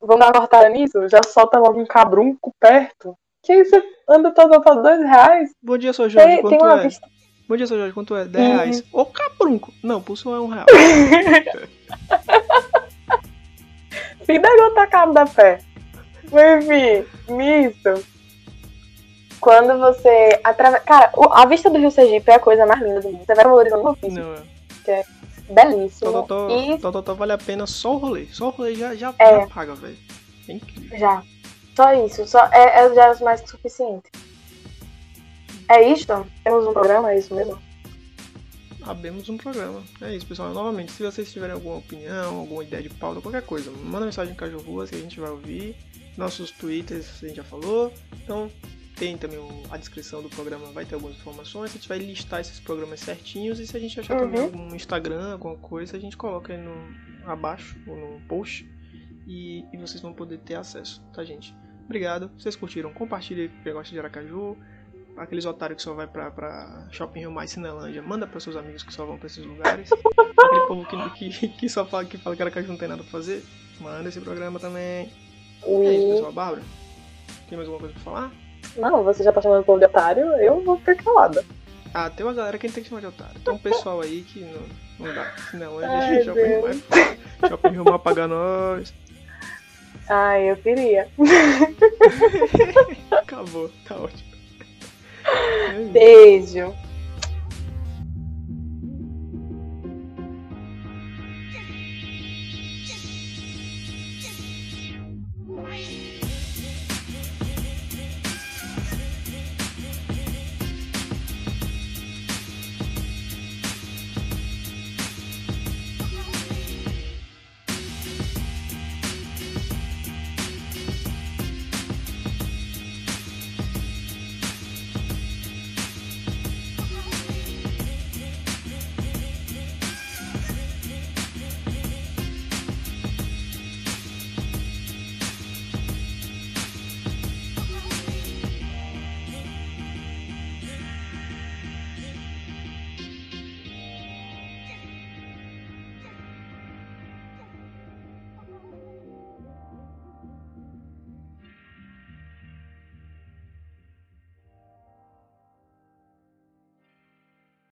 Vamos 0.00 0.18
dar 0.18 0.26
uma 0.32 0.40
cortada 0.40 0.68
nisso? 0.68 1.08
Já 1.08 1.22
solta 1.22 1.60
logo 1.60 1.78
um 1.78 1.86
cabrunco 1.86 2.50
perto. 2.58 3.14
Que 3.44 3.54
isso? 3.54 3.80
Anda 4.08 4.32
todo 4.32 4.60
por 4.60 4.82
dois 4.82 5.00
reais? 5.00 5.54
Bom 5.62 5.78
dia, 5.78 5.92
sou 5.92 6.08
Jorge, 6.08 6.26
Tem, 6.26 6.42
tem 6.42 6.58
uma 6.58 6.80
é? 6.80 6.82
vista. 6.82 7.06
Bom 7.52 7.56
dia, 7.58 7.66
sou 7.66 7.76
Jorge, 7.76 7.92
quanto 7.92 8.16
é? 8.16 8.24
10 8.24 8.48
Uhum. 8.48 8.54
reais. 8.56 8.82
Ô, 8.90 9.04
caprunco! 9.04 9.74
Não, 9.82 10.00
pulso 10.00 10.34
é 10.34 10.40
um 10.40 10.46
real. 10.48 10.64
Fim 14.24 14.40
da 14.40 14.56
gota 14.56 14.86
cabo 14.86 15.12
da 15.12 15.26
fé. 15.26 15.58
Enfim, 16.24 17.06
nisso. 17.34 18.06
Quando 19.38 19.78
você 19.78 20.40
atravessa. 20.42 20.82
Cara, 20.82 21.12
a 21.32 21.44
vista 21.44 21.68
do 21.68 21.76
Rio 21.78 21.90
Sergipe 21.90 22.30
é 22.30 22.36
a 22.36 22.40
coisa 22.40 22.64
mais 22.64 22.80
linda 22.80 23.02
do 23.02 23.10
mundo. 23.10 23.22
Você 23.26 23.34
vai 23.34 23.44
valorizando 23.44 23.82
o 23.82 23.90
ofício. 23.90 24.12
Não, 24.24 24.34
é. 24.86 25.04
Belíssimo. 25.50 26.10
Tototó, 26.80 27.12
E 27.12 27.14
vale 27.18 27.32
a 27.32 27.38
pena 27.38 27.66
só 27.66 27.92
o 27.92 27.98
rolê. 27.98 28.28
Só 28.32 28.46
o 28.46 28.50
rolê 28.50 28.74
já, 28.76 28.94
já, 28.94 29.14
É. 29.18 29.40
já 29.40 29.46
paga, 29.48 29.74
velho. 29.74 29.98
É 30.48 30.52
incrível. 30.54 30.98
já. 30.98 31.22
Só 31.76 31.92
isso. 31.92 32.26
Só 32.26 32.46
é, 32.50 32.86
é 32.86 32.94
já 32.94 33.14
mais 33.22 33.42
que 33.42 33.50
suficiente. 33.50 34.10
É 35.72 35.88
isto? 35.92 36.26
Temos 36.44 36.66
um 36.66 36.72
programa, 36.72 37.12
é 37.12 37.18
isso 37.18 37.34
mesmo? 37.34 37.58
Abemos 38.82 39.28
um 39.28 39.36
programa. 39.38 39.82
É 40.00 40.14
isso, 40.14 40.26
pessoal. 40.26 40.52
Novamente, 40.52 40.92
se 40.92 41.02
vocês 41.02 41.32
tiverem 41.32 41.54
alguma 41.54 41.76
opinião, 41.76 42.36
alguma 42.36 42.62
ideia 42.64 42.82
de 42.82 42.90
pauta, 42.90 43.20
qualquer 43.20 43.42
coisa, 43.42 43.70
manda 43.70 44.04
mensagem 44.04 44.34
em 44.34 44.36
Caju 44.36 44.58
Ruas 44.58 44.90
que 44.90 44.96
a 44.96 44.98
gente 44.98 45.18
vai 45.20 45.30
ouvir. 45.30 45.76
Nossos 46.16 46.50
twitters 46.50 47.22
a 47.22 47.26
gente 47.26 47.36
já 47.36 47.44
falou. 47.44 47.92
Então, 48.22 48.50
tem 48.96 49.16
também 49.16 49.38
a 49.70 49.76
descrição 49.78 50.20
do 50.20 50.28
programa, 50.28 50.66
vai 50.72 50.84
ter 50.84 50.96
algumas 50.96 51.16
informações. 51.16 51.70
A 51.70 51.74
gente 51.74 51.88
vai 51.88 51.98
listar 51.98 52.40
esses 52.40 52.58
programas 52.60 53.00
certinhos 53.00 53.58
e 53.60 53.66
se 53.66 53.76
a 53.76 53.80
gente 53.80 53.98
achar 53.98 54.18
também 54.18 54.40
Uhum. 54.40 54.46
algum 54.46 54.74
Instagram, 54.74 55.32
alguma 55.32 55.56
coisa, 55.56 55.96
a 55.96 56.00
gente 56.00 56.16
coloca 56.16 56.52
aí 56.52 56.60
no, 56.60 56.74
abaixo 57.24 57.76
ou 57.86 57.96
no 57.96 58.20
post 58.26 58.68
e, 59.26 59.64
e 59.72 59.76
vocês 59.78 60.02
vão 60.02 60.12
poder 60.12 60.38
ter 60.38 60.56
acesso, 60.56 61.00
tá, 61.14 61.24
gente? 61.24 61.54
Obrigado. 61.84 62.30
Vocês 62.36 62.56
curtiram, 62.56 62.92
compartilhe 62.92 63.48
com 63.48 63.62
quem 63.62 63.72
gosta 63.72 63.92
de 63.92 63.98
Aracaju. 63.98 64.56
Aqueles 65.16 65.44
otários 65.44 65.76
que 65.76 65.82
só 65.82 65.92
vai 65.92 66.06
pra, 66.06 66.30
pra 66.30 66.86
Shopping 66.90 67.20
Rio 67.20 67.30
Mais 67.30 67.50
Cinelândia, 67.50 68.02
manda 68.02 68.26
pra 68.26 68.40
seus 68.40 68.56
amigos 68.56 68.82
que 68.82 68.92
só 68.92 69.04
vão 69.04 69.18
pra 69.18 69.26
esses 69.26 69.44
lugares. 69.44 69.90
Aquele 69.92 70.66
povo 70.66 70.86
que, 70.86 71.28
que, 71.30 71.48
que 71.48 71.68
só 71.68 71.84
fala 71.84 72.04
que 72.04 72.16
fala 72.16 72.34
que 72.34 72.42
Aracaju 72.42 72.68
não 72.68 72.78
tem 72.78 72.88
nada 72.88 73.02
pra 73.02 73.10
fazer, 73.12 73.44
manda 73.80 74.08
esse 74.08 74.20
programa 74.20 74.58
também. 74.58 75.12
E 75.66 75.86
é 75.86 75.94
isso, 75.94 76.08
pessoal. 76.14 76.32
Bárbara, 76.32 76.62
tem 77.48 77.56
mais 77.56 77.68
alguma 77.68 77.80
coisa 77.80 77.94
pra 77.94 78.02
falar? 78.02 78.32
Não, 78.76 79.04
você 79.04 79.22
já 79.22 79.32
tá 79.32 79.42
chamando 79.42 79.60
o 79.60 79.64
povo 79.64 79.78
de 79.78 79.84
otário, 79.84 80.24
eu 80.40 80.62
vou 80.62 80.78
ficar 80.78 80.96
calada. 80.96 81.44
Ah, 81.92 82.08
tem 82.08 82.24
uma 82.24 82.32
galera 82.32 82.56
que 82.56 82.68
tem 82.70 82.82
que 82.82 82.88
chamar 82.88 83.00
de 83.00 83.08
otário. 83.08 83.38
Tem 83.40 83.52
um 83.52 83.58
pessoal 83.58 84.00
aí 84.00 84.22
que 84.22 84.40
não, 84.40 85.06
não 85.06 85.14
dá. 85.14 85.30
Cinelândia, 85.50 85.88
Ai, 85.90 86.24
Shopping 86.24 86.40
Rio. 86.40 86.62
Mais. 86.62 86.82
Shopping 87.48 87.68
Rio 87.68 87.84
Mais 87.84 88.02
paga 88.02 88.26
nós. 88.26 88.94
Ai, 90.08 90.50
eu 90.50 90.56
queria. 90.56 91.08
Acabou. 93.10 93.66
É 93.66 93.66
isso. 93.66 93.91
Beijo. 95.92 96.74